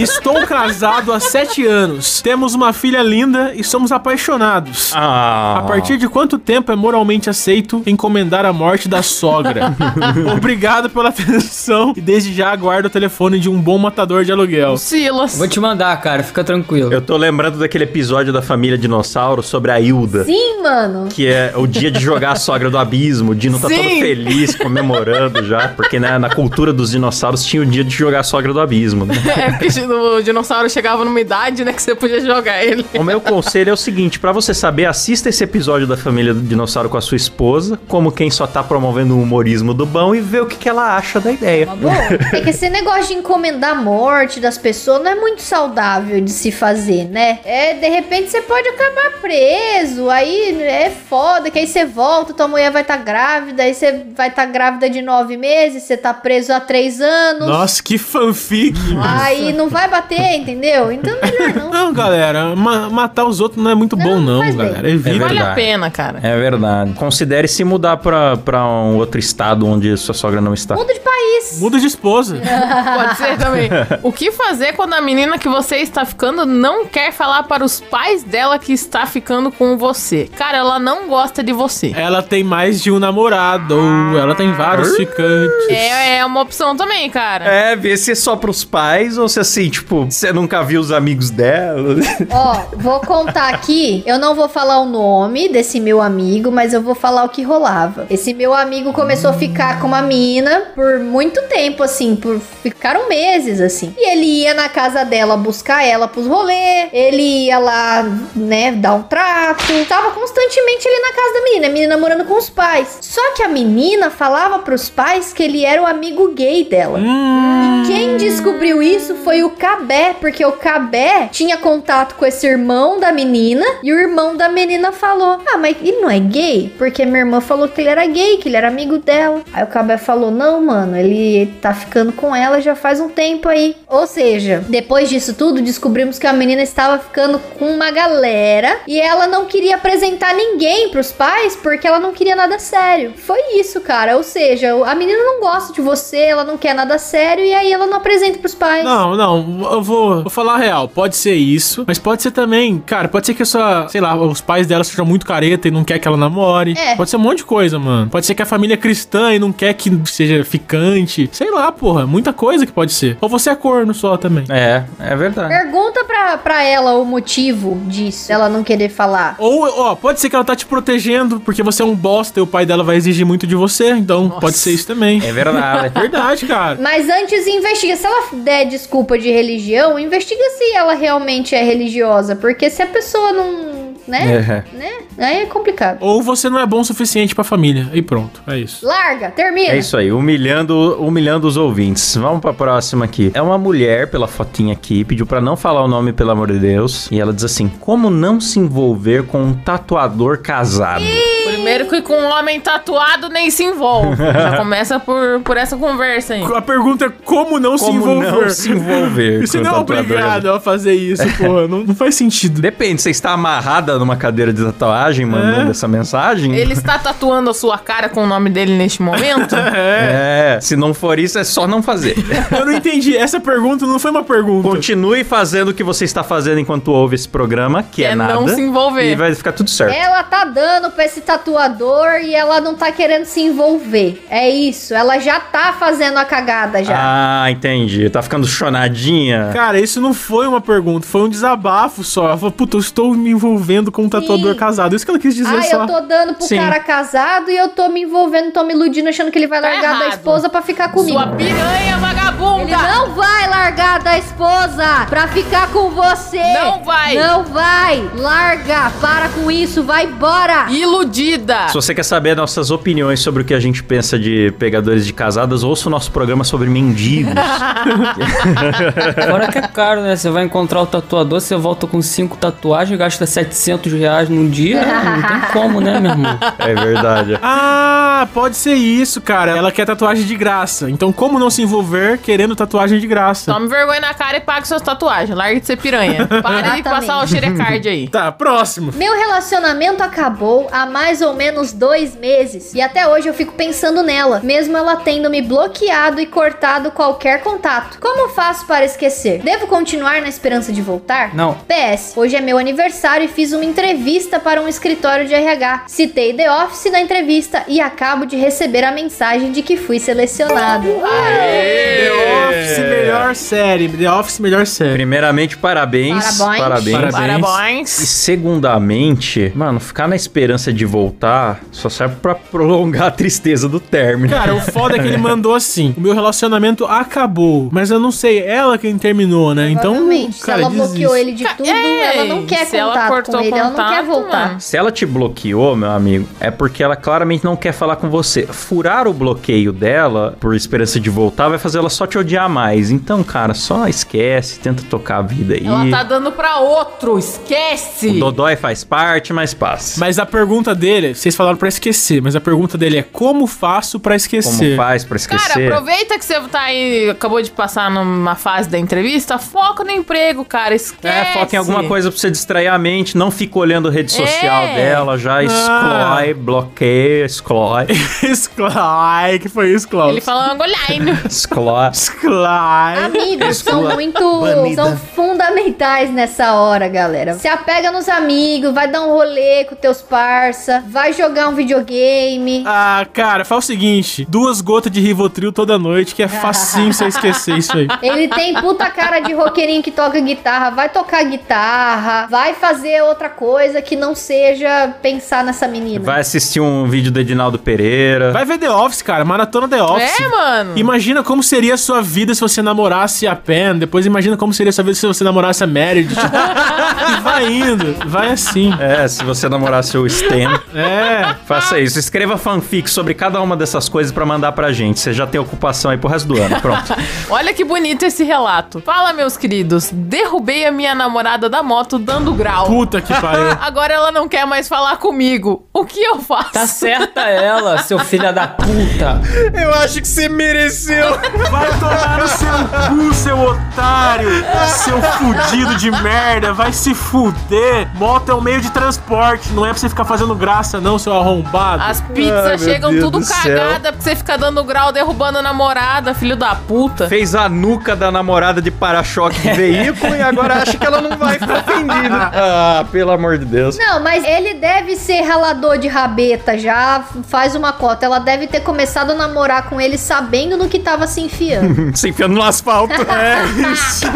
Estou 0.00 0.46
casado 0.46 1.12
há 1.12 1.20
sete 1.20 1.66
anos. 1.66 2.20
Temos 2.22 2.54
uma 2.54 2.72
filha 2.72 3.02
linda 3.02 3.52
e 3.54 3.62
somos 3.62 3.92
apaixonados. 3.92 4.92
Ah. 4.94 5.58
A 5.58 5.62
partir 5.62 5.98
de 5.98 6.08
quanto 6.08 6.38
tempo 6.38 6.72
é 6.72 6.76
moralmente 6.76 7.28
aceito 7.28 7.82
encontrar 7.86 8.05
encomendar 8.06 8.46
a 8.46 8.52
morte 8.52 8.88
da 8.88 9.02
sogra. 9.02 9.74
Obrigado 10.36 10.88
pela 10.88 11.08
atenção 11.08 11.92
e 11.96 12.00
desde 12.00 12.32
já 12.32 12.52
aguardo 12.52 12.86
o 12.86 12.90
telefone 12.90 13.40
de 13.40 13.48
um 13.48 13.60
bom 13.60 13.76
matador 13.78 14.24
de 14.24 14.30
aluguel. 14.30 14.76
Silas. 14.76 15.36
Vou 15.36 15.48
te 15.48 15.58
mandar, 15.58 16.00
cara, 16.00 16.22
fica 16.22 16.44
tranquilo. 16.44 16.92
Eu 16.92 17.02
tô 17.02 17.16
lembrando 17.16 17.58
daquele 17.58 17.82
episódio 17.84 18.32
da 18.32 18.40
família 18.40 18.78
dinossauro 18.78 19.42
sobre 19.42 19.72
a 19.72 19.80
Hilda. 19.80 20.24
Sim, 20.24 20.62
mano. 20.62 21.08
Que 21.08 21.26
é 21.26 21.52
o 21.56 21.66
dia 21.66 21.90
de 21.90 21.98
jogar 21.98 22.32
a 22.32 22.36
sogra 22.36 22.70
do 22.70 22.78
abismo. 22.78 23.32
O 23.32 23.34
Dino 23.34 23.58
tá 23.58 23.68
Sim. 23.68 23.76
todo 23.76 23.88
feliz, 23.98 24.54
comemorando 24.54 25.44
já. 25.44 25.68
Porque 25.68 25.98
né, 25.98 26.16
na 26.18 26.30
cultura 26.30 26.72
dos 26.72 26.92
dinossauros 26.92 27.44
tinha 27.44 27.62
o 27.62 27.66
dia 27.66 27.82
de 27.82 27.94
jogar 27.94 28.20
a 28.20 28.24
sogra 28.24 28.52
do 28.52 28.60
abismo, 28.60 29.04
né? 29.04 29.14
É, 29.36 29.50
porque 29.52 29.80
o 29.80 30.22
dinossauro 30.22 30.68
chegava 30.70 31.04
numa 31.04 31.20
idade, 31.20 31.62
né, 31.62 31.72
que 31.72 31.82
você 31.82 31.94
podia 31.94 32.20
jogar 32.20 32.64
ele. 32.64 32.86
O 32.94 33.04
meu 33.04 33.20
conselho 33.20 33.70
é 33.70 33.72
o 33.72 33.76
seguinte: 33.76 34.18
pra 34.18 34.32
você 34.32 34.54
saber, 34.54 34.86
assista 34.86 35.28
esse 35.28 35.44
episódio 35.44 35.86
da 35.86 35.96
família 35.96 36.32
do 36.32 36.40
dinossauro 36.40 36.88
com 36.88 36.96
a 36.96 37.00
sua 37.00 37.16
esposa, 37.16 37.78
como 37.96 38.12
quem 38.12 38.30
só 38.30 38.46
tá 38.46 38.62
promovendo 38.62 39.16
o 39.16 39.22
humorismo 39.22 39.72
do 39.72 39.86
bom 39.86 40.14
e 40.14 40.20
ver 40.20 40.42
o 40.42 40.46
que, 40.46 40.56
que 40.56 40.68
ela 40.68 40.98
acha 40.98 41.18
da 41.18 41.32
ideia. 41.32 41.64
Bom, 41.64 41.90
é 42.30 42.42
que 42.42 42.50
esse 42.50 42.68
negócio 42.68 43.06
de 43.06 43.14
encomendar 43.14 43.70
a 43.70 43.74
morte 43.74 44.38
das 44.38 44.58
pessoas 44.58 45.02
não 45.02 45.10
é 45.12 45.14
muito 45.14 45.40
saudável 45.40 46.20
de 46.20 46.30
se 46.30 46.52
fazer, 46.52 47.06
né? 47.08 47.38
É, 47.42 47.72
de 47.72 47.88
repente 47.88 48.28
você 48.30 48.42
pode 48.42 48.68
acabar 48.68 49.12
preso, 49.22 50.10
aí 50.10 50.62
é 50.62 50.90
foda, 50.90 51.50
que 51.50 51.58
aí 51.58 51.66
você 51.66 51.86
volta, 51.86 52.34
tua 52.34 52.46
mulher 52.46 52.70
vai 52.70 52.82
estar 52.82 52.98
grávida, 52.98 53.62
aí 53.62 53.72
você 53.72 54.04
vai 54.14 54.28
estar 54.28 54.44
grávida 54.44 54.90
de 54.90 55.00
nove 55.00 55.38
meses, 55.38 55.84
você 55.84 55.96
tá 55.96 56.12
preso 56.12 56.52
há 56.52 56.60
três 56.60 57.00
anos. 57.00 57.48
Nossa, 57.48 57.82
que 57.82 57.96
fanfic. 57.96 58.76
Aí 59.02 59.54
não 59.54 59.70
vai 59.70 59.88
bater, 59.88 60.36
entendeu? 60.36 60.92
Então 60.92 61.16
melhor 61.22 61.54
não. 61.54 61.66
Não, 61.86 61.92
galera, 61.92 62.54
ma- 62.56 62.90
matar 62.90 63.24
os 63.26 63.38
outros 63.40 63.62
não 63.62 63.70
é 63.70 63.74
muito 63.74 63.96
bom, 63.96 64.18
não, 64.18 64.40
faz 64.40 64.54
bem. 64.54 64.66
galera. 64.66 64.90
Evita. 64.90 65.16
É 65.16 65.18
Vale 65.18 65.38
a 65.38 65.54
pena, 65.54 65.90
cara. 65.90 66.18
É 66.22 66.36
verdade. 66.36 66.92
Considere 66.94 67.46
se 67.46 67.62
mudar 67.64 67.75
pra, 67.96 68.36
pra 68.36 68.64
um 68.64 68.96
outro 68.96 69.18
estado 69.18 69.66
onde 69.66 69.96
sua 69.96 70.14
sogra 70.14 70.40
não 70.40 70.54
está. 70.54 70.74
Muda 70.74 70.92
de 70.94 71.00
país. 71.00 71.58
Muda 71.60 71.78
de 71.78 71.86
esposa. 71.86 72.40
Pode 72.96 73.16
ser 73.16 73.38
também. 73.38 73.68
O 74.02 74.12
que 74.12 74.30
fazer 74.30 74.74
quando 74.74 74.94
a 74.94 75.00
menina 75.00 75.38
que 75.38 75.48
você 75.48 75.76
está 75.76 76.04
ficando 76.04 76.44
não 76.46 76.86
quer 76.86 77.12
falar 77.12 77.44
para 77.44 77.64
os 77.64 77.80
pais 77.80 78.22
dela 78.22 78.58
que 78.58 78.72
está 78.72 79.06
ficando 79.06 79.50
com 79.50 79.76
você? 79.76 80.28
Cara, 80.36 80.58
ela 80.58 80.78
não 80.78 81.08
gosta 81.08 81.42
de 81.42 81.52
você. 81.52 81.92
Ela 81.96 82.22
tem 82.22 82.42
mais 82.42 82.82
de 82.82 82.90
um 82.90 82.98
namorado, 82.98 83.76
ou 83.76 84.18
ela 84.18 84.34
tem 84.34 84.52
vários 84.52 84.96
ficantes. 84.96 85.68
É, 85.68 86.18
é 86.18 86.24
uma 86.24 86.40
opção 86.40 86.76
também, 86.76 87.08
cara. 87.10 87.44
É, 87.44 87.76
ver 87.76 87.96
se 87.96 88.12
é 88.12 88.14
só 88.14 88.36
pros 88.36 88.64
pais 88.64 89.18
ou 89.18 89.28
se 89.28 89.40
assim, 89.40 89.68
tipo, 89.68 90.04
você 90.04 90.32
nunca 90.32 90.62
viu 90.62 90.80
os 90.80 90.92
amigos 90.92 91.30
dela. 91.30 91.96
Ó, 92.30 92.62
vou 92.76 93.00
contar 93.00 93.48
aqui. 93.54 94.02
Eu 94.06 94.18
não 94.18 94.34
vou 94.34 94.48
falar 94.48 94.80
o 94.80 94.86
nome 94.86 95.48
desse 95.48 95.80
meu 95.80 96.00
amigo, 96.00 96.50
mas 96.50 96.72
eu 96.72 96.80
vou 96.82 96.94
falar 96.94 97.24
o 97.24 97.28
que 97.28 97.42
rolava. 97.66 98.06
Esse 98.08 98.32
meu 98.32 98.54
amigo 98.54 98.92
começou 98.92 99.30
a 99.30 99.32
ficar 99.32 99.80
com 99.80 99.88
uma 99.88 100.02
mina 100.02 100.68
por 100.74 101.00
muito 101.00 101.42
tempo, 101.42 101.82
assim, 101.82 102.14
por 102.14 102.38
ficaram 102.62 103.08
meses, 103.08 103.60
assim. 103.60 103.92
E 103.98 104.10
ele 104.12 104.24
ia 104.42 104.54
na 104.54 104.68
casa 104.68 105.04
dela 105.04 105.36
buscar 105.36 105.84
ela 105.84 106.06
pros 106.06 106.26
rolê. 106.26 106.88
Ele 106.92 107.46
ia 107.46 107.58
lá, 107.58 108.04
né, 108.34 108.72
dar 108.72 108.94
um 108.94 109.02
trato. 109.02 109.64
Tava 109.88 110.12
constantemente 110.12 110.86
ali 110.86 111.00
na 111.00 111.12
casa 111.12 111.34
da 111.34 111.44
menina, 111.44 111.66
a 111.66 111.70
menina 111.70 111.96
morando 111.96 112.24
com 112.24 112.38
os 112.38 112.48
pais. 112.48 112.98
Só 113.00 113.32
que 113.34 113.42
a 113.42 113.48
menina 113.48 114.10
falava 114.10 114.60
pros 114.60 114.88
pais 114.88 115.32
que 115.32 115.42
ele 115.42 115.64
era 115.64 115.82
o 115.82 115.86
amigo 115.86 116.32
gay 116.32 116.64
dela. 116.64 117.00
E 117.00 117.86
quem 117.86 118.16
descobriu 118.16 118.82
isso 118.82 119.16
foi 119.16 119.42
o 119.42 119.50
Cabé, 119.50 120.14
porque 120.20 120.44
o 120.44 120.52
Cabé 120.52 121.28
tinha 121.32 121.56
contato 121.56 122.14
com 122.14 122.24
esse 122.24 122.46
irmão 122.46 123.00
da 123.00 123.12
menina 123.12 123.64
e 123.82 123.92
o 123.92 123.98
irmão 123.98 124.36
da 124.36 124.48
menina 124.48 124.92
falou: 124.92 125.40
Ah, 125.46 125.58
mas 125.58 125.76
ele 125.80 126.00
não 126.00 126.10
é 126.10 126.18
gay? 126.18 126.72
Porque 126.76 127.04
minha 127.04 127.20
irmã 127.20 127.40
falou 127.40 127.55
que 127.68 127.80
ele 127.80 127.88
era 127.88 128.06
gay, 128.06 128.36
que 128.36 128.48
ele 128.48 128.56
era 128.56 128.68
amigo 128.68 128.98
dela. 128.98 129.42
Aí 129.52 129.64
o 129.64 129.68
Cabé 129.68 129.96
falou: 129.96 130.30
Não, 130.30 130.64
mano, 130.64 130.96
ele 130.96 131.46
tá 131.60 131.72
ficando 131.72 132.12
com 132.12 132.34
ela 132.34 132.60
já 132.60 132.74
faz 132.74 133.00
um 133.00 133.08
tempo 133.08 133.48
aí. 133.48 133.76
Ou 133.88 134.06
seja, 134.06 134.64
depois 134.68 135.08
disso 135.08 135.34
tudo, 135.34 135.62
descobrimos 135.62 136.18
que 136.18 136.26
a 136.26 136.32
menina 136.32 136.62
estava 136.62 136.98
ficando 136.98 137.38
com 137.58 137.66
uma 137.66 137.90
galera 137.90 138.80
e 138.86 139.00
ela 139.00 139.26
não 139.26 139.46
queria 139.46 139.76
apresentar 139.76 140.34
ninguém 140.34 140.90
pros 140.90 141.12
pais 141.12 141.56
porque 141.56 141.86
ela 141.86 141.98
não 141.98 142.12
queria 142.12 142.36
nada 142.36 142.58
sério. 142.58 143.12
Foi 143.16 143.58
isso, 143.58 143.80
cara. 143.80 144.16
Ou 144.16 144.22
seja, 144.22 144.74
a 144.84 144.94
menina 144.94 145.22
não 145.22 145.40
gosta 145.40 145.72
de 145.72 145.80
você, 145.80 146.18
ela 146.18 146.44
não 146.44 146.56
quer 146.56 146.74
nada 146.74 146.98
sério 146.98 147.44
e 147.44 147.54
aí 147.54 147.72
ela 147.72 147.86
não 147.86 147.98
apresenta 147.98 148.38
pros 148.38 148.54
pais. 148.54 148.84
Não, 148.84 149.16
não, 149.16 149.72
eu 149.72 149.82
vou, 149.82 150.22
vou 150.22 150.30
falar 150.30 150.54
a 150.54 150.58
real. 150.58 150.88
Pode 150.88 151.16
ser 151.16 151.34
isso, 151.34 151.84
mas 151.86 151.98
pode 151.98 152.22
ser 152.22 152.30
também, 152.30 152.78
cara, 152.78 153.08
pode 153.08 153.26
ser 153.26 153.34
que 153.34 153.42
essa, 153.42 153.86
sei 153.88 154.00
lá, 154.00 154.14
os 154.16 154.40
pais 154.40 154.66
dela 154.66 154.84
sejam 154.84 155.04
muito 155.04 155.26
careta 155.26 155.68
e 155.68 155.70
não 155.70 155.84
quer 155.84 155.98
que 155.98 156.08
ela 156.08 156.16
namore. 156.16 156.74
É. 156.76 156.94
Pode 156.96 157.10
ser 157.10 157.16
um 157.16 157.20
monte 157.20 157.38
de 157.38 157.44
coisa, 157.46 157.78
mano. 157.78 158.10
Pode 158.10 158.26
ser 158.26 158.34
que 158.34 158.42
a 158.42 158.46
família 158.46 158.74
é 158.74 158.76
cristã 158.76 159.32
e 159.32 159.38
não 159.38 159.52
quer 159.52 159.72
que 159.72 159.90
seja 160.06 160.44
ficante. 160.44 161.28
Sei 161.32 161.50
lá, 161.50 161.72
porra, 161.72 162.06
muita 162.06 162.32
coisa 162.32 162.66
que 162.66 162.72
pode 162.72 162.92
ser. 162.92 163.16
Ou 163.20 163.28
você 163.28 163.50
é 163.50 163.54
corno 163.54 163.94
só 163.94 164.16
também. 164.16 164.44
É, 164.50 164.84
é 164.98 165.16
verdade. 165.16 165.48
Pergunta 165.48 166.04
pra, 166.04 166.36
pra 166.36 166.62
ela 166.62 166.94
o 166.94 167.04
motivo 167.04 167.80
disso, 167.86 168.30
ela 168.30 168.48
não 168.48 168.62
querer 168.62 168.88
falar. 168.88 169.36
Ou, 169.38 169.62
ó, 169.62 169.94
pode 169.94 170.20
ser 170.20 170.28
que 170.28 170.36
ela 170.36 170.44
tá 170.44 170.56
te 170.56 170.66
protegendo 170.66 171.40
porque 171.40 171.62
você 171.62 171.82
é 171.82 171.84
um 171.84 171.94
bosta 171.94 172.40
e 172.40 172.42
o 172.42 172.46
pai 172.46 172.66
dela 172.66 172.82
vai 172.82 172.96
exigir 172.96 173.24
muito 173.24 173.46
de 173.46 173.54
você. 173.54 173.90
Então, 173.90 174.28
pode 174.28 174.56
ser 174.56 174.72
isso 174.72 174.86
também. 174.86 175.24
É 175.24 175.32
verdade. 175.32 175.94
Verdade, 176.06 176.46
cara. 176.46 176.78
Mas 176.80 177.08
antes 177.08 177.46
investiga, 177.46 177.96
se 177.96 178.06
ela 178.06 178.28
der 178.32 178.66
desculpa 178.66 179.18
de 179.18 179.30
religião, 179.30 179.98
investiga 179.98 180.42
se 180.56 180.72
ela 180.72 180.94
realmente 180.94 181.54
é 181.54 181.62
religiosa, 181.62 182.36
porque 182.36 182.70
se 182.70 182.82
a 182.82 182.86
pessoa 182.86 183.32
não, 183.32 183.75
né, 184.06 184.64
É. 184.72 184.76
né, 184.76 184.92
aí 185.18 185.36
é 185.42 185.46
complicado. 185.46 185.98
Ou 186.00 186.22
você 186.22 186.48
não 186.48 186.58
é 186.58 186.66
bom 186.66 186.80
o 186.80 186.84
suficiente 186.84 187.34
pra 187.34 187.44
família. 187.44 187.88
E 187.92 188.02
pronto, 188.02 188.42
é 188.46 188.58
isso. 188.58 188.84
Larga, 188.86 189.30
termina. 189.30 189.70
É 189.72 189.78
isso 189.78 189.96
aí, 189.96 190.12
humilhando, 190.12 190.96
humilhando 191.00 191.46
os 191.46 191.56
ouvintes. 191.56 192.16
Vamos 192.16 192.40
pra 192.40 192.52
próxima 192.52 193.04
aqui. 193.04 193.30
É 193.34 193.42
uma 193.42 193.58
mulher, 193.58 194.10
pela 194.10 194.26
fotinha 194.28 194.72
aqui, 194.72 195.04
pediu 195.04 195.26
pra 195.26 195.40
não 195.40 195.56
falar 195.56 195.82
o 195.84 195.88
nome, 195.88 196.12
pelo 196.12 196.30
amor 196.30 196.50
de 196.52 196.58
Deus. 196.58 197.08
E 197.10 197.20
ela 197.20 197.32
diz 197.32 197.44
assim: 197.44 197.68
Como 197.80 198.10
não 198.10 198.40
se 198.40 198.58
envolver 198.58 199.24
com 199.24 199.42
um 199.42 199.54
tatuador 199.54 200.38
casado? 200.38 201.04
Primeiro 201.46 201.86
que 201.88 202.02
com 202.02 202.14
um 202.14 202.26
homem 202.26 202.60
tatuado 202.60 203.28
nem 203.28 203.50
se 203.50 203.64
envolve. 203.64 204.16
Já 204.22 204.56
começa 204.56 204.98
por, 205.00 205.40
por 205.42 205.56
essa 205.56 205.76
conversa 205.76 206.34
aí. 206.34 206.42
A 206.42 206.62
pergunta 206.62 207.06
é 207.06 207.08
como 207.24 207.58
não 207.58 207.76
se 207.78 207.84
Como 207.86 207.98
envolver. 208.00 208.30
não 208.30 208.50
se 208.50 208.70
envolver 208.70 209.40
você 209.46 209.58
com 209.58 209.64
não 209.64 209.76
é 209.76 209.78
obrigado 209.78 210.50
a 210.50 210.60
fazer 210.60 210.94
isso, 210.94 211.22
porra. 211.38 211.66
Não, 211.68 211.84
não 211.84 211.94
faz 211.94 212.14
sentido. 212.14 212.60
Depende, 212.60 213.00
você 213.02 213.10
está 213.10 213.30
amarrada 213.32 213.95
numa 213.98 214.16
cadeira 214.16 214.52
de 214.52 214.64
tatuagem 214.64 215.24
mandando 215.26 215.68
É. 215.68 215.70
essa 215.70 215.86
mensagem? 215.88 216.54
Ele 216.54 216.72
está 216.72 216.98
tatuando 216.98 217.50
a 217.50 217.54
sua 217.54 217.78
cara 217.78 218.08
com 218.08 218.24
o 218.24 218.26
nome 218.26 218.50
dele 218.50 218.76
neste 218.76 219.02
momento? 219.02 219.54
É, 219.76 220.58
se 220.60 220.76
não 220.76 220.94
for 220.94 221.18
isso, 221.18 221.38
é 221.38 221.44
só 221.44 221.66
não 221.66 221.82
fazer. 221.82 222.14
Eu 222.56 222.64
não 222.64 222.72
entendi. 222.72 223.16
Essa 223.16 223.38
pergunta 223.40 223.86
não 223.86 223.98
foi 223.98 224.10
uma 224.10 224.22
pergunta. 224.22 224.68
Continue 224.68 225.24
fazendo 225.24 225.68
o 225.70 225.74
que 225.74 225.82
você 225.82 226.04
está 226.04 226.22
fazendo 226.22 226.58
enquanto 226.60 226.88
ouve 226.88 227.14
esse 227.14 227.28
programa, 227.28 227.82
que 227.82 228.04
é, 228.04 228.10
É 228.10 228.14
nada. 228.14 228.34
não 228.34 228.48
se 228.48 228.60
envolver. 228.60 229.12
E 229.12 229.14
vai 229.16 229.34
ficar 229.34 229.52
tudo 229.52 229.68
certo. 229.70 229.94
Ela 229.94 230.22
tá 230.22 230.44
dando 230.44 230.90
pra 230.90 231.04
esse 231.04 231.20
tatuador 231.20 232.20
e 232.22 232.34
ela 232.34 232.60
não 232.60 232.74
tá 232.74 232.90
querendo 232.92 233.24
se 233.24 233.40
envolver. 233.40 234.24
É 234.30 234.48
isso, 234.48 234.94
ela 234.94 235.18
já 235.18 235.38
tá 235.40 235.74
fazendo 235.78 236.18
a 236.18 236.24
cagada 236.24 236.82
já. 236.82 236.94
Ah, 236.96 237.50
entendi. 237.50 238.08
Tá 238.10 238.22
ficando 238.22 238.46
chonadinha. 238.46 239.50
Cara, 239.52 239.78
isso 239.80 240.00
não 240.00 240.14
foi 240.14 240.46
uma 240.46 240.60
pergunta, 240.60 241.06
foi 241.06 241.22
um 241.22 241.28
desabafo 241.28 242.02
só. 242.04 242.26
Ela 242.28 242.36
falou, 242.36 242.52
puta, 242.52 242.76
eu 242.76 242.80
estou 242.80 243.14
me 243.14 243.30
envolvendo 243.30 243.85
com 243.92 244.02
um 244.02 244.08
tatuador 244.08 244.52
Sim. 244.52 244.58
casado. 244.58 244.94
Isso 244.96 245.04
que 245.04 245.10
ela 245.10 245.18
quis 245.20 245.34
dizer 245.34 245.56
Ah, 245.56 245.62
só. 245.62 245.82
eu 245.82 245.86
tô 245.86 246.00
dando 246.02 246.34
pro 246.34 246.46
Sim. 246.46 246.56
cara 246.58 246.80
casado 246.80 247.50
e 247.50 247.56
eu 247.56 247.68
tô 247.68 247.88
me 247.88 248.02
envolvendo, 248.02 248.52
tô 248.52 248.62
me 248.64 248.72
iludindo, 248.74 249.08
achando 249.08 249.30
que 249.30 249.38
ele 249.38 249.46
vai 249.46 249.60
Tá 249.60 249.68
largar 249.68 249.92
da 249.98 250.04
errado. 250.06 250.12
esposa 250.18 250.48
pra 250.48 250.62
ficar 250.62 250.90
comigo. 250.90 251.18
Sua 251.18 251.28
piranha 251.28 251.92
Ele 251.92 252.00
vagabunda! 252.00 252.76
não 252.76 253.10
vai 253.12 253.48
largar 253.48 254.00
da 254.00 254.18
esposa 254.18 255.06
pra 255.08 255.28
ficar 255.28 255.68
com 255.72 255.90
você. 255.90 256.42
Não 256.54 256.82
vai. 256.84 257.14
Não 257.14 257.44
vai. 257.44 258.10
Larga. 258.16 258.90
Para 259.00 259.28
com 259.30 259.50
isso. 259.50 259.82
Vai 259.82 260.04
embora. 260.06 260.66
Iludida! 260.70 261.68
Se 261.68 261.74
você 261.74 261.94
quer 261.94 262.02
saber 262.04 262.36
nossas 262.36 262.70
opiniões 262.70 263.20
sobre 263.20 263.42
o 263.42 263.44
que 263.44 263.54
a 263.54 263.60
gente 263.60 263.82
pensa 263.82 264.18
de 264.18 264.52
pegadores 264.58 265.06
de 265.06 265.12
casadas, 265.12 265.62
ouça 265.62 265.88
o 265.88 265.90
nosso 265.90 266.10
programa 266.10 266.44
sobre 266.44 266.68
mendigos. 266.68 267.32
Fora 269.28 269.48
que 269.48 269.58
é 269.58 269.62
caro, 269.68 270.00
né? 270.02 270.16
Você 270.16 270.30
vai 270.30 270.44
encontrar 270.44 270.80
o 270.82 270.86
tatuador, 270.86 271.40
você 271.40 271.56
volta 271.56 271.86
com 271.86 272.00
cinco 272.02 272.36
tatuagens, 272.36 272.98
gasta 272.98 273.26
700 273.26 273.75
reais 273.84 274.28
num 274.28 274.48
dia. 274.48 274.80
Não 274.84 275.22
tem 275.22 275.40
como, 275.52 275.80
né, 275.80 275.98
meu 275.98 276.12
irmão? 276.12 276.38
é 276.58 276.74
verdade. 276.74 277.38
Ah, 277.42 278.28
pode 278.32 278.56
ser 278.56 278.74
isso, 278.74 279.20
cara. 279.20 279.56
Ela 279.56 279.72
quer 279.72 279.86
tatuagem 279.86 280.24
de 280.24 280.36
graça. 280.36 280.90
Então, 280.90 281.12
como 281.12 281.38
não 281.38 281.50
se 281.50 281.62
envolver 281.62 282.18
querendo 282.18 282.54
tatuagem 282.54 282.98
de 283.00 283.06
graça? 283.06 283.52
Tome 283.52 283.68
vergonha 283.68 284.00
na 284.00 284.14
cara 284.14 284.36
e 284.36 284.40
pague 284.40 284.68
suas 284.68 284.82
tatuagens. 284.82 285.36
Largue 285.36 285.60
de 285.60 285.66
ser 285.66 285.76
piranha. 285.76 286.26
Para 286.42 286.76
de 286.76 286.82
passar 286.82 287.22
o 287.22 287.26
xerecard 287.26 287.88
aí. 287.88 288.08
Tá, 288.08 288.30
próximo. 288.30 288.92
Meu 288.94 289.16
relacionamento 289.16 290.02
acabou 290.02 290.68
há 290.70 290.86
mais 290.86 291.06
mais 291.06 291.22
ou 291.22 291.34
menos 291.34 291.72
dois 291.72 292.14
meses. 292.14 292.74
E 292.74 292.82
até 292.82 293.08
hoje 293.08 293.28
eu 293.28 293.32
fico 293.32 293.54
pensando 293.54 294.02
nela, 294.02 294.40
mesmo 294.40 294.76
ela 294.76 294.96
tendo 294.96 295.30
me 295.30 295.40
bloqueado 295.40 296.20
e 296.20 296.26
cortado 296.26 296.90
qualquer 296.90 297.42
contato. 297.42 297.98
Como 298.00 298.28
faço 298.30 298.66
para 298.66 298.84
esquecer? 298.84 299.40
Devo 299.40 299.66
continuar 299.66 300.20
na 300.20 300.28
esperança 300.28 300.72
de 300.72 300.82
voltar? 300.82 301.34
Não. 301.34 301.54
PS, 301.54 302.14
hoje 302.16 302.36
é 302.36 302.40
meu 302.40 302.58
aniversário 302.58 303.24
e 303.24 303.28
fiz 303.28 303.52
uma 303.56 303.64
entrevista 303.64 304.38
para 304.38 304.60
um 304.60 304.68
escritório 304.68 305.26
de 305.26 305.34
RH. 305.34 305.84
Citei 305.88 306.32
The 306.34 306.50
Office 306.52 306.90
na 306.92 307.00
entrevista 307.00 307.64
e 307.66 307.80
acabo 307.80 308.26
de 308.26 308.36
receber 308.36 308.84
a 308.84 308.92
mensagem 308.92 309.50
de 309.50 309.62
que 309.62 309.76
fui 309.76 309.98
selecionado. 309.98 310.86
The 310.86 312.10
Office, 312.48 312.78
melhor 312.78 313.34
série. 313.34 313.88
The 313.88 314.10
Office, 314.10 314.38
melhor 314.38 314.66
série. 314.66 314.92
Primeiramente, 314.94 315.56
parabéns. 315.56 316.38
Parabéns. 316.38 316.60
Parabéns. 316.60 316.96
Parabéns. 317.12 317.40
Parabéns. 317.42 317.98
E 317.98 318.06
segundamente, 318.06 319.52
mano, 319.54 319.80
ficar 319.80 320.06
na 320.06 320.16
esperança 320.16 320.72
de 320.72 320.84
voltar 320.84 321.60
só 321.72 321.88
serve 321.88 322.16
pra 322.16 322.34
prolongar 322.34 323.04
a 323.06 323.10
tristeza 323.10 323.68
do 323.68 323.80
término. 323.80 324.34
Cara, 324.34 324.54
o 324.54 324.60
foda 324.60 324.96
é 324.96 324.98
que 324.98 325.06
ele 325.06 325.16
mandou 325.18 325.54
assim: 325.54 325.94
o 325.96 326.00
meu 326.00 326.14
relacionamento 326.14 326.84
acabou. 326.84 327.68
Mas 327.72 327.90
eu 327.90 327.98
não 327.98 328.10
sei, 328.10 328.40
ela 328.40 328.76
quem 328.78 328.98
terminou, 328.98 329.54
né? 329.54 329.70
Então, 329.70 329.94
cara, 329.94 330.32
se 330.32 330.50
ela 330.50 330.70
bloqueou 330.70 331.12
desiste. 331.14 331.20
ele 331.20 331.32
de 331.32 331.44
tudo, 331.56 331.68
É, 331.68 332.16
ela 332.18 332.24
não 332.26 332.44
quer 332.46 332.66
se 332.66 332.76
ela 332.76 332.92
contato 332.92 333.08
cortou 333.08 333.42
com 333.42 333.45
ele, 333.46 333.58
ela 333.58 333.70
não 333.70 333.76
quer 333.76 333.82
contato, 333.84 334.06
voltar. 334.06 334.46
mano. 334.48 334.60
Se 334.60 334.76
ela 334.76 334.90
te 334.92 335.04
bloqueou, 335.06 335.76
meu 335.76 335.90
amigo, 335.90 336.28
é 336.40 336.50
porque 336.50 336.82
ela 336.82 336.96
claramente 336.96 337.44
não 337.44 337.56
quer 337.56 337.72
falar 337.72 337.96
com 337.96 338.08
você. 338.10 338.46
Furar 338.46 339.06
o 339.06 339.12
bloqueio 339.12 339.72
dela, 339.72 340.36
por 340.40 340.54
esperança 340.54 340.98
de 341.00 341.10
voltar, 341.10 341.48
vai 341.48 341.58
fazer 341.58 341.78
ela 341.78 341.90
só 341.90 342.06
te 342.06 342.18
odiar 342.18 342.48
mais. 342.48 342.90
Então, 342.90 343.22
cara, 343.22 343.54
só 343.54 343.86
esquece, 343.88 344.58
tenta 344.60 344.82
tocar 344.84 345.18
a 345.18 345.22
vida 345.22 345.54
aí. 345.54 345.66
Ela 345.66 345.88
tá 345.90 346.02
dando 346.02 346.32
pra 346.32 346.58
outro, 346.58 347.18
esquece. 347.18 348.08
O 348.08 348.20
Dodói 348.20 348.56
faz 348.56 348.84
parte, 348.84 349.32
mas 349.32 349.54
passa. 349.54 349.98
Mas 350.00 350.18
a 350.18 350.26
pergunta 350.26 350.74
dele, 350.74 351.14
vocês 351.14 351.34
falaram 351.34 351.56
pra 351.56 351.68
esquecer, 351.68 352.20
mas 352.22 352.34
a 352.36 352.40
pergunta 352.40 352.76
dele 352.78 352.98
é 352.98 353.02
como 353.02 353.46
faço 353.46 353.98
pra 354.00 354.12
Como 354.12 354.16
esquecer? 354.16 354.76
faz 354.76 355.04
pra 355.04 355.18
Cara, 355.18 355.36
esquecer? 355.36 355.72
aproveita 355.72 356.18
que 356.18 356.24
você 356.24 356.40
tá 356.42 356.60
aí, 356.62 357.10
acabou 357.10 357.40
de 357.42 357.50
passar 357.50 357.90
numa 357.90 358.34
fase 358.34 358.68
da 358.68 358.78
entrevista, 358.78 359.38
foca 359.38 359.84
no 359.84 359.90
emprego, 359.90 360.44
cara, 360.44 360.74
esquece. 360.74 361.06
É, 361.30 361.32
foca 361.34 361.54
em 361.54 361.58
alguma 361.58 361.84
coisa 361.84 362.10
pra 362.10 362.18
você 362.18 362.30
distrair 362.30 362.68
a 362.68 362.78
mente, 362.78 363.16
não 363.16 363.30
fica 363.36 363.58
olhando 363.58 363.88
a 363.88 363.90
rede 363.90 364.10
social 364.12 364.64
É. 364.64 364.74
dela, 364.74 365.18
já 365.18 365.42
exclui, 365.42 366.34
bloqueia, 366.34 367.24
exclui, 367.26 367.86
Exclai, 368.22 369.38
que 369.38 369.48
foi 369.48 369.70
isso, 369.72 369.88
Klaus? 369.88 370.10
Ele 370.12 370.20
falando 370.20 370.52
angolino. 370.52 371.18
exclui. 371.26 371.88
Exclai. 371.92 373.04
Amigos 373.04 373.58
são 373.58 373.82
muito. 373.94 374.40
banida. 374.40 374.82
são 374.82 374.96
fundamentais 374.96 376.10
nessa 376.10 376.54
hora, 376.54 376.88
galera. 376.88 377.34
Se 377.34 377.48
apega 377.48 377.90
nos 377.90 378.08
amigos, 378.08 378.72
vai 378.72 378.88
dar 378.88 379.02
um 379.02 379.10
rolê 379.12 379.64
com 379.64 379.74
teus 379.74 380.00
parça, 380.02 380.82
vai 380.88 381.12
jogar 381.12 381.48
um 381.48 381.54
videogame. 381.54 382.62
Ah, 382.66 383.06
cara, 383.12 383.44
faz 383.44 383.64
o 383.64 383.66
seguinte: 383.66 384.26
duas 384.28 384.60
gotas 384.60 384.90
de 384.90 385.00
Rivotril 385.00 385.52
toda 385.52 385.78
noite, 385.78 386.14
que 386.14 386.22
é 386.22 386.28
facinho 386.28 386.92
você 386.92 387.06
esquecer 387.06 387.56
isso 387.58 387.76
aí. 387.76 387.88
Ele 388.02 388.28
tem 388.28 388.54
puta 388.60 388.88
cara 388.90 389.20
de 389.20 389.32
roqueirinho 389.32 389.82
que 389.82 389.90
toca 389.90 390.18
guitarra, 390.20 390.70
vai 390.70 390.88
tocar 390.88 391.22
guitarra, 391.24 392.26
vai 392.30 392.54
fazer 392.54 393.02
outra 393.02 393.25
coisa 393.28 393.80
que 393.82 393.96
não 393.96 394.14
seja 394.14 394.94
pensar 395.02 395.44
nessa 395.44 395.66
menina. 395.68 396.04
Vai 396.04 396.20
assistir 396.20 396.60
um 396.60 396.86
vídeo 396.88 397.10
do 397.10 397.20
Edinaldo 397.20 397.58
Pereira. 397.58 398.32
Vai 398.32 398.44
ver 398.44 398.58
The 398.58 398.70
Office, 398.70 399.02
cara, 399.02 399.24
maratona 399.24 399.68
The 399.68 399.82
Office. 399.82 400.20
É, 400.20 400.28
mano. 400.28 400.72
Imagina 400.76 401.22
como 401.22 401.42
seria 401.42 401.74
a 401.74 401.76
sua 401.78 402.02
vida 402.02 402.34
se 402.34 402.40
você 402.40 402.62
namorasse 402.62 403.26
a 403.26 403.34
Pen. 403.36 403.78
Depois 403.78 404.06
imagina 404.06 404.36
como 404.36 404.52
seria 404.52 404.70
a 404.70 404.72
sua 404.72 404.84
vida 404.84 404.94
se 404.96 405.06
você 405.06 405.24
namorasse 405.24 405.62
a 405.64 405.66
Meredith. 405.66 406.16
e 406.18 407.20
vai 407.20 407.52
indo, 407.52 407.94
vai 408.06 408.30
assim. 408.30 408.72
É, 408.80 409.06
se 409.08 409.22
você 409.24 409.48
namorasse 409.48 409.96
o 409.98 410.06
Stan, 410.06 410.60
É. 410.74 411.34
faça 411.46 411.78
isso. 411.78 411.98
Escreva 411.98 412.36
fanfic 412.36 412.88
sobre 412.90 413.14
cada 413.14 413.40
uma 413.40 413.56
dessas 413.56 413.88
coisas 413.88 414.12
pra 414.12 414.24
mandar 414.26 414.52
pra 414.52 414.72
gente. 414.72 415.00
Você 415.00 415.12
já 415.12 415.26
tem 415.26 415.40
ocupação 415.40 415.90
aí 415.90 415.98
pro 415.98 416.08
resto 416.08 416.26
do 416.28 416.40
ano. 416.40 416.60
Pronto. 416.60 416.94
Olha 417.30 417.52
que 417.52 417.64
bonito 417.64 418.04
esse 418.04 418.24
relato. 418.24 418.80
Fala, 418.80 419.12
meus 419.12 419.36
queridos. 419.36 419.90
Derrubei 419.92 420.64
a 420.66 420.72
minha 420.72 420.94
namorada 420.94 421.48
da 421.48 421.62
moto 421.62 421.98
dando 421.98 422.32
grau. 422.32 422.66
Puta 422.66 423.00
que 423.00 423.12
pariu. 423.20 423.56
Agora 423.60 423.92
ela 423.92 424.12
não 424.12 424.28
quer 424.28 424.46
mais 424.46 424.68
falar 424.68 424.96
comigo. 424.96 425.66
O 425.72 425.84
que 425.84 426.00
eu 426.02 426.20
faço? 426.20 426.52
Tá 426.52 426.66
certa 426.66 427.22
ela, 427.22 427.78
seu 427.78 427.98
filho 427.98 428.32
da 428.32 428.46
puta. 428.46 429.20
Eu 429.54 429.72
acho 429.74 430.00
que 430.00 430.08
você 430.08 430.28
mereceu. 430.28 431.18
Vai 431.50 431.78
tomar 431.78 432.18
no 432.18 432.28
seu 432.28 433.08
cu, 433.08 433.14
seu 433.14 433.38
otário. 433.40 434.28
Seu 434.68 435.00
fudido 435.02 435.76
de 435.76 435.90
merda. 435.90 436.52
Vai 436.52 436.72
se 436.72 436.94
fuder. 436.94 437.88
Moto 437.94 438.30
é 438.30 438.34
um 438.34 438.40
meio 438.40 438.60
de 438.60 438.70
transporte. 438.70 439.50
Não 439.52 439.64
é 439.64 439.70
pra 439.70 439.78
você 439.78 439.88
ficar 439.88 440.04
fazendo 440.04 440.34
graça, 440.34 440.80
não, 440.80 440.98
seu 440.98 441.12
arrombado. 441.12 441.82
As 441.82 442.00
pizzas 442.00 442.62
chegam 442.62 442.90
Deus 442.90 443.04
tudo 443.04 443.26
cagada 443.26 443.92
porque 443.92 444.02
você 444.02 444.16
fica 444.16 444.36
dando 444.36 444.62
grau, 444.64 444.92
derrubando 444.92 445.38
a 445.38 445.42
namorada, 445.42 446.14
filho 446.14 446.36
da 446.36 446.54
puta. 446.54 447.08
Fez 447.08 447.34
a 447.34 447.48
nuca 447.48 447.94
da 447.94 448.10
namorada 448.10 448.60
de 448.60 448.70
para-choque 448.70 449.40
de 449.40 449.52
veículo 449.52 450.14
e 450.14 450.22
agora 450.22 450.62
acha 450.62 450.76
que 450.76 450.86
ela 450.86 451.00
não 451.00 451.16
vai 451.16 451.38
ficar 451.38 451.58
ofendida. 451.58 452.30
Ah, 452.34 452.84
pelo 452.90 453.05
amor 453.10 453.38
de 453.38 453.44
Deus. 453.44 453.76
Não, 453.78 454.02
mas 454.02 454.24
ele 454.24 454.54
deve 454.54 454.96
ser 454.96 455.22
ralador 455.22 455.78
de 455.78 455.88
rabeta 455.88 456.58
já, 456.58 457.04
faz 457.28 457.54
uma 457.54 457.72
cota. 457.72 458.06
Ela 458.06 458.18
deve 458.18 458.46
ter 458.46 458.60
começado 458.60 459.10
a 459.12 459.14
namorar 459.14 459.68
com 459.68 459.80
ele 459.80 459.98
sabendo 459.98 460.56
no 460.56 460.68
que 460.68 460.78
tava 460.78 461.06
se 461.06 461.20
enfiando. 461.20 461.96
Se 461.96 462.08
enfiando 462.08 462.34
no 462.34 462.42
asfalto. 462.42 462.94
É 463.16 463.44
isso. 463.72 464.06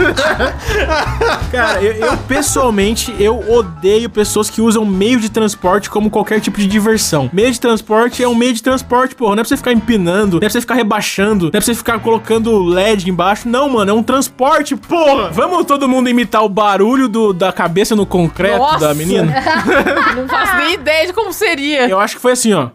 Cara, 1.51 1.82
eu, 1.82 1.93
eu, 1.95 2.16
pessoalmente, 2.18 3.14
eu 3.18 3.38
odeio 3.51 4.11
pessoas 4.11 4.51
que 4.51 4.61
usam 4.61 4.84
meio 4.84 5.18
de 5.18 5.30
transporte 5.30 5.88
como 5.88 6.11
qualquer 6.11 6.41
tipo 6.41 6.59
de 6.59 6.66
diversão. 6.66 7.30
Meio 7.32 7.51
de 7.51 7.59
transporte 7.59 8.22
é 8.22 8.28
um 8.28 8.34
meio 8.34 8.53
de 8.53 8.62
transporte, 8.62 9.14
porra. 9.14 9.36
Não 9.36 9.41
é 9.41 9.45
pra 9.45 9.49
você 9.49 9.57
ficar 9.57 9.72
empinando, 9.72 10.32
não 10.32 10.38
é 10.38 10.41
pra 10.41 10.51
você 10.51 10.61
ficar 10.61 10.74
rebaixando, 10.74 11.45
não 11.45 11.49
é 11.49 11.53
pra 11.53 11.61
você 11.62 11.74
ficar 11.74 11.99
colocando 12.01 12.62
LED 12.62 13.09
embaixo. 13.09 13.49
Não, 13.49 13.68
mano, 13.68 13.91
é 13.91 13.95
um 13.95 14.03
transporte, 14.03 14.76
porra. 14.76 15.30
Vamos 15.30 15.64
todo 15.64 15.88
mundo 15.88 16.09
imitar 16.09 16.45
o 16.45 16.49
barulho 16.49 17.09
do, 17.09 17.32
da 17.32 17.53
cabeça 17.53 17.97
no 17.97 18.05
concreto 18.05 18.59
Nossa. 18.59 18.80
Da 18.81 18.95
menina? 18.95 19.33
Não 20.16 20.28
faço 20.28 20.57
nem 20.57 20.74
ideia 20.74 21.07
de 21.07 21.12
como 21.12 21.33
seria. 21.33 21.89
Eu 21.89 22.01
acho 22.01 22.16
que 22.16 22.22
foi 22.22 22.33
assim, 22.33 22.53
ó. 22.53 22.70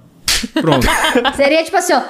Pronto. 0.62 0.86
Seria 1.36 1.64
tipo 1.64 1.78
assim, 1.78 1.94
ó. 1.94 2.02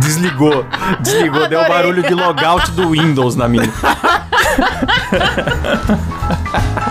Desligou. 0.00 0.64
Desligou. 1.00 1.48
Deu 1.48 1.58
o 1.58 1.62
Adorei. 1.62 1.68
barulho 1.68 2.02
de 2.02 2.14
logout 2.14 2.70
do 2.72 2.90
Windows 2.90 3.36
na 3.36 3.48
minha. 3.48 3.68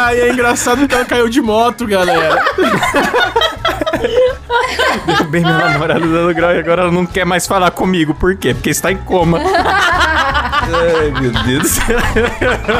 Ai, 0.00 0.20
é 0.20 0.32
engraçado 0.32 0.88
que 0.88 0.94
ela 0.94 1.04
caiu 1.04 1.28
de 1.28 1.40
moto, 1.40 1.86
galera. 1.86 2.42
Bem, 5.30 5.42
minha 5.42 5.58
namorada 5.58 6.00
dando 6.00 6.34
grau 6.34 6.54
e 6.54 6.58
agora 6.58 6.82
ela 6.82 6.92
não 6.92 7.04
quer 7.04 7.24
mais 7.24 7.46
falar 7.46 7.70
comigo. 7.70 8.14
Por 8.14 8.36
quê? 8.36 8.54
Porque 8.54 8.70
está 8.70 8.90
em 8.90 8.96
coma. 8.96 9.38
Ai, 9.38 11.10
meu 11.20 11.30
Deus 11.30 11.62
do 11.62 11.68
céu. 11.68 11.98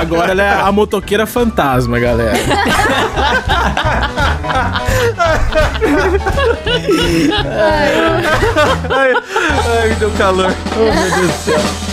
Agora 0.00 0.32
ela 0.32 0.42
é 0.42 0.60
a 0.60 0.72
motoqueira 0.72 1.26
fantasma, 1.26 1.98
galera. 1.98 2.32
Ai, 8.90 9.12
ai, 9.80 9.88
me 9.88 9.94
deu 9.96 10.10
calor. 10.12 10.52
Oh, 10.76 10.78
meu 10.78 10.92
Deus 10.92 11.26
do 11.26 11.32
céu. 11.32 11.87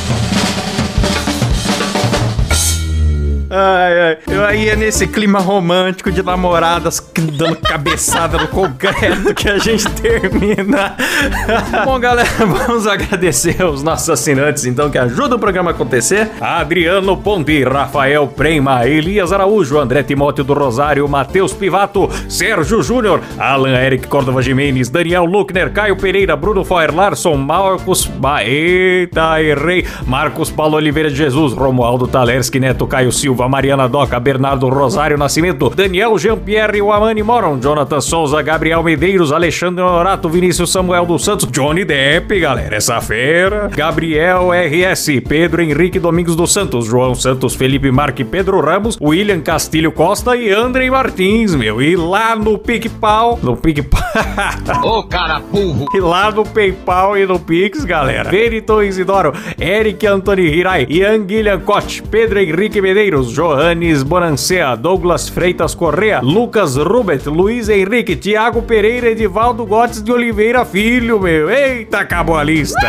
Ai, 3.58 4.00
ai. 4.02 4.18
Eu 4.28 4.44
aí 4.44 4.68
é 4.70 4.76
nesse 4.76 5.08
clima 5.08 5.40
romântico 5.40 6.12
de 6.12 6.22
namoradas 6.22 7.00
dando 7.38 7.56
cabeçada 7.58 8.38
no 8.38 8.48
concreto 8.50 9.34
que 9.34 9.48
a 9.48 9.58
gente 9.58 9.88
termina. 9.92 10.96
Bom, 11.86 11.98
galera, 12.00 12.28
vamos 12.46 12.86
agradecer 12.86 13.62
aos 13.62 13.82
nossos 13.82 14.10
assinantes, 14.10 14.66
então, 14.66 14.90
que 14.90 14.98
ajudam 14.98 15.38
o 15.38 15.40
programa 15.40 15.72
a 15.72 15.74
acontecer. 15.74 16.30
Adriano 16.42 17.16
Ponte, 17.16 17.64
Rafael 17.64 18.28
Prema, 18.28 18.86
Elias 18.86 19.32
Araújo, 19.32 19.80
André 19.80 20.04
Timóteo 20.04 20.44
do 20.44 20.54
Rosário, 20.54 21.08
Matheus 21.08 21.54
Pivato, 21.54 22.10
Sérgio 22.28 22.82
Júnior, 22.84 23.22
Alan 23.38 23.78
Eric 23.78 24.08
Córdova 24.08 24.42
Jimenez, 24.42 24.90
Daniel 24.90 25.24
Luckner, 25.26 25.72
Caio 25.72 25.96
Pereira, 25.96 26.36
Bruno 26.36 26.66
Foer 26.66 26.94
Larson, 26.94 27.36
Marcos... 27.38 28.06
Ba- 28.06 28.44
Eita, 28.44 29.42
errei. 29.42 29.86
Marcos 30.06 30.50
Paulo 30.52 30.76
Oliveira 30.76 31.10
de 31.10 31.16
Jesus, 31.16 31.54
Romualdo 31.54 32.06
Talerski, 32.08 32.60
Neto 32.60 32.86
Caio 32.86 33.12
Silva, 33.12 33.45
Mariana 33.50 33.88
Doca, 33.88 34.20
Bernardo 34.20 34.68
Rosário 34.70 35.18
Nascimento, 35.18 35.70
Daniel 35.70 36.18
Jean-Pierre 36.18 36.82
Wamani 36.82 37.24
Moron, 37.24 37.60
Jonathan 37.60 38.02
Souza, 38.02 38.42
Gabriel 38.42 38.84
Medeiros, 38.84 39.32
Alexandre 39.32 39.84
Honorato, 39.84 40.30
Vinícius 40.30 40.72
Samuel 40.72 41.06
dos 41.06 41.24
Santos, 41.24 41.50
Johnny 41.52 41.86
Depp, 41.86 42.40
galera, 42.40 42.76
essa 42.76 43.00
feira, 43.02 43.70
Gabriel 43.76 44.50
RS, 44.52 45.22
Pedro 45.28 45.62
Henrique 45.62 46.00
Domingos 46.00 46.36
dos 46.36 46.52
Santos, 46.52 46.86
João 46.86 47.16
Santos, 47.16 47.56
Felipe 47.56 47.92
Marque, 47.92 48.24
Pedro 48.24 48.60
Ramos, 48.62 48.98
William 49.02 49.42
Castilho 49.42 49.92
Costa 49.92 50.36
e 50.36 50.52
Andrei 50.52 50.90
Martins, 50.90 51.56
meu, 51.56 51.82
e 51.82 51.96
lá 51.96 52.36
no 52.36 52.58
PicPau, 52.58 53.40
no 53.42 53.56
PicPau, 53.56 54.02
Ô, 54.84 55.04
cara 55.04 55.40
burro. 55.40 55.86
e 55.94 56.00
lá 56.00 56.32
no 56.32 56.44
PayPal 56.46 57.18
e 57.18 57.26
no 57.26 57.40
Pix, 57.40 57.84
galera. 57.86 58.30
Veriton 58.30 58.82
Isidoro, 58.84 59.34
Eric 59.60 60.06
Antoni 60.08 60.44
Hirai, 60.44 60.86
Ian 60.90 61.24
Guilherme 61.24 61.64
Cote, 61.64 62.02
Pedro 62.04 62.40
Henrique 62.40 62.82
Medeiros, 62.82 63.25
Matheus, 63.26 63.34
Johannes 63.34 64.04
Bonancea, 64.04 64.76
Douglas 64.76 65.30
Freitas 65.30 65.74
Correa, 65.74 66.22
Lucas 66.22 66.76
Rubet, 66.76 67.26
Luiz 67.28 67.70
Henrique, 67.70 68.16
Tiago 68.16 68.62
Pereira, 68.62 69.10
Edivaldo 69.10 69.66
Gotes 69.66 70.04
de 70.04 70.12
Oliveira 70.12 70.66
Filho, 70.66 71.20
meu. 71.20 71.50
Eita, 71.50 72.00
acabou 72.00 72.38
a 72.38 72.44
lista. 72.44 72.88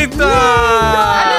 Eita! 0.00 1.31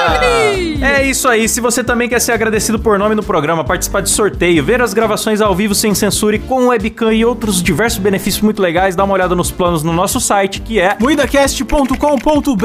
É 0.94 1.04
isso 1.04 1.28
aí. 1.28 1.48
Se 1.48 1.60
você 1.60 1.82
também 1.82 2.08
quer 2.08 2.20
ser 2.20 2.32
agradecido 2.32 2.78
por 2.78 2.98
nome 2.98 3.14
no 3.14 3.22
programa, 3.22 3.64
participar 3.64 4.00
de 4.00 4.10
sorteio, 4.10 4.62
ver 4.64 4.80
as 4.80 4.94
gravações 4.94 5.40
ao 5.40 5.54
vivo 5.54 5.74
sem 5.74 5.94
censura 5.94 6.36
e 6.36 6.38
com 6.38 6.68
webcam 6.68 7.12
e 7.12 7.24
outros 7.24 7.62
diversos 7.62 7.98
benefícios 7.98 8.42
muito 8.42 8.60
legais, 8.62 8.94
dá 8.94 9.04
uma 9.04 9.14
olhada 9.14 9.34
nos 9.34 9.50
planos 9.50 9.82
no 9.82 9.92
nosso 9.92 10.20
site, 10.20 10.60
que 10.60 10.78
é 10.80 10.96
Muidacast.com.br 11.00 12.64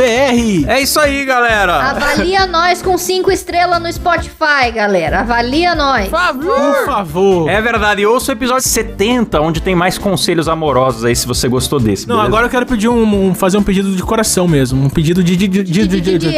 É 0.68 0.82
isso 0.82 1.00
aí, 1.00 1.26
galera. 1.26 1.76
Avalia 1.90 2.46
nós 2.48 2.82
com 2.82 2.98
cinco 2.98 3.32
estrelas 3.32 3.82
no 3.82 3.92
Spotify, 3.92 4.72
galera. 4.74 5.22
Avalia 5.22 5.76
nós. 5.76 6.08
Por 6.08 6.20
favor. 6.20 6.60
Por 6.76 6.86
favor. 6.86 7.50
É 7.50 7.62
verdade, 7.62 8.02
e 8.02 8.06
ouça 8.06 8.32
o 8.32 8.36
episódio 8.36 8.68
70, 8.68 9.40
onde 9.42 9.62
tem 9.62 9.76
mais 9.76 9.98
conselhos 9.98 10.48
amorosos 10.48 11.04
aí, 11.06 11.16
se 11.16 11.28
você 11.28 11.48
gostou 11.48 11.80
desse. 11.80 12.08
Não, 12.08 12.16
beleza? 12.16 12.28
agora 12.30 12.46
eu 12.46 12.50
quero 12.50 12.66
pedir 12.66 12.88
um, 12.90 13.30
um- 13.30 13.34
fazer 13.34 13.58
um 13.58 13.64
pedido 13.64 13.96
de 13.96 14.04
coração 14.04 14.48
mesmo. 14.48 14.84
Um 14.86 14.90
pedido 14.90 15.24
de. 15.24 15.36
de, 15.36 15.48
de, 15.48 15.64
de, 15.64 15.88
de, 15.88 16.02
de, 16.02 16.18
de- 16.18 16.30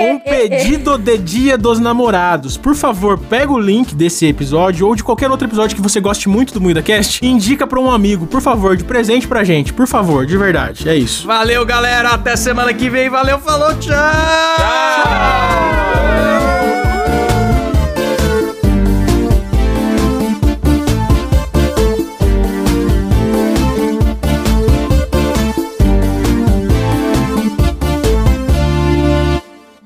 Um 0.00 0.18
pedido 0.18 0.96
de 0.98 1.18
dia 1.18 1.58
dos 1.58 1.78
namorados. 1.78 2.56
Por 2.56 2.74
favor, 2.74 3.18
pega 3.18 3.52
o 3.52 3.58
link 3.58 3.94
desse 3.94 4.26
episódio 4.26 4.86
ou 4.86 4.94
de 4.94 5.02
qualquer 5.04 5.30
outro 5.30 5.46
episódio 5.46 5.76
que 5.76 5.82
você 5.82 6.00
goste 6.00 6.28
muito 6.28 6.52
do 6.54 6.60
MuidaCast 6.60 7.24
e 7.24 7.28
indica 7.28 7.66
pra 7.66 7.80
um 7.80 7.90
amigo, 7.90 8.26
por 8.26 8.40
favor, 8.40 8.76
de 8.76 8.84
presente 8.84 9.26
pra 9.28 9.44
gente. 9.44 9.72
Por 9.72 9.86
favor, 9.86 10.26
de 10.26 10.36
verdade. 10.36 10.88
É 10.88 10.96
isso. 10.96 11.26
Valeu, 11.26 11.64
galera. 11.64 12.10
Até 12.10 12.36
semana 12.36 12.72
que 12.72 12.88
vem. 12.88 13.08
Valeu, 13.10 13.38
falou, 13.38 13.74
tchau. 13.78 13.94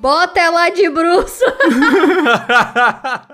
Bota 0.04 0.38
ela 0.38 0.68
de 0.68 0.86
bruxo. 0.90 1.42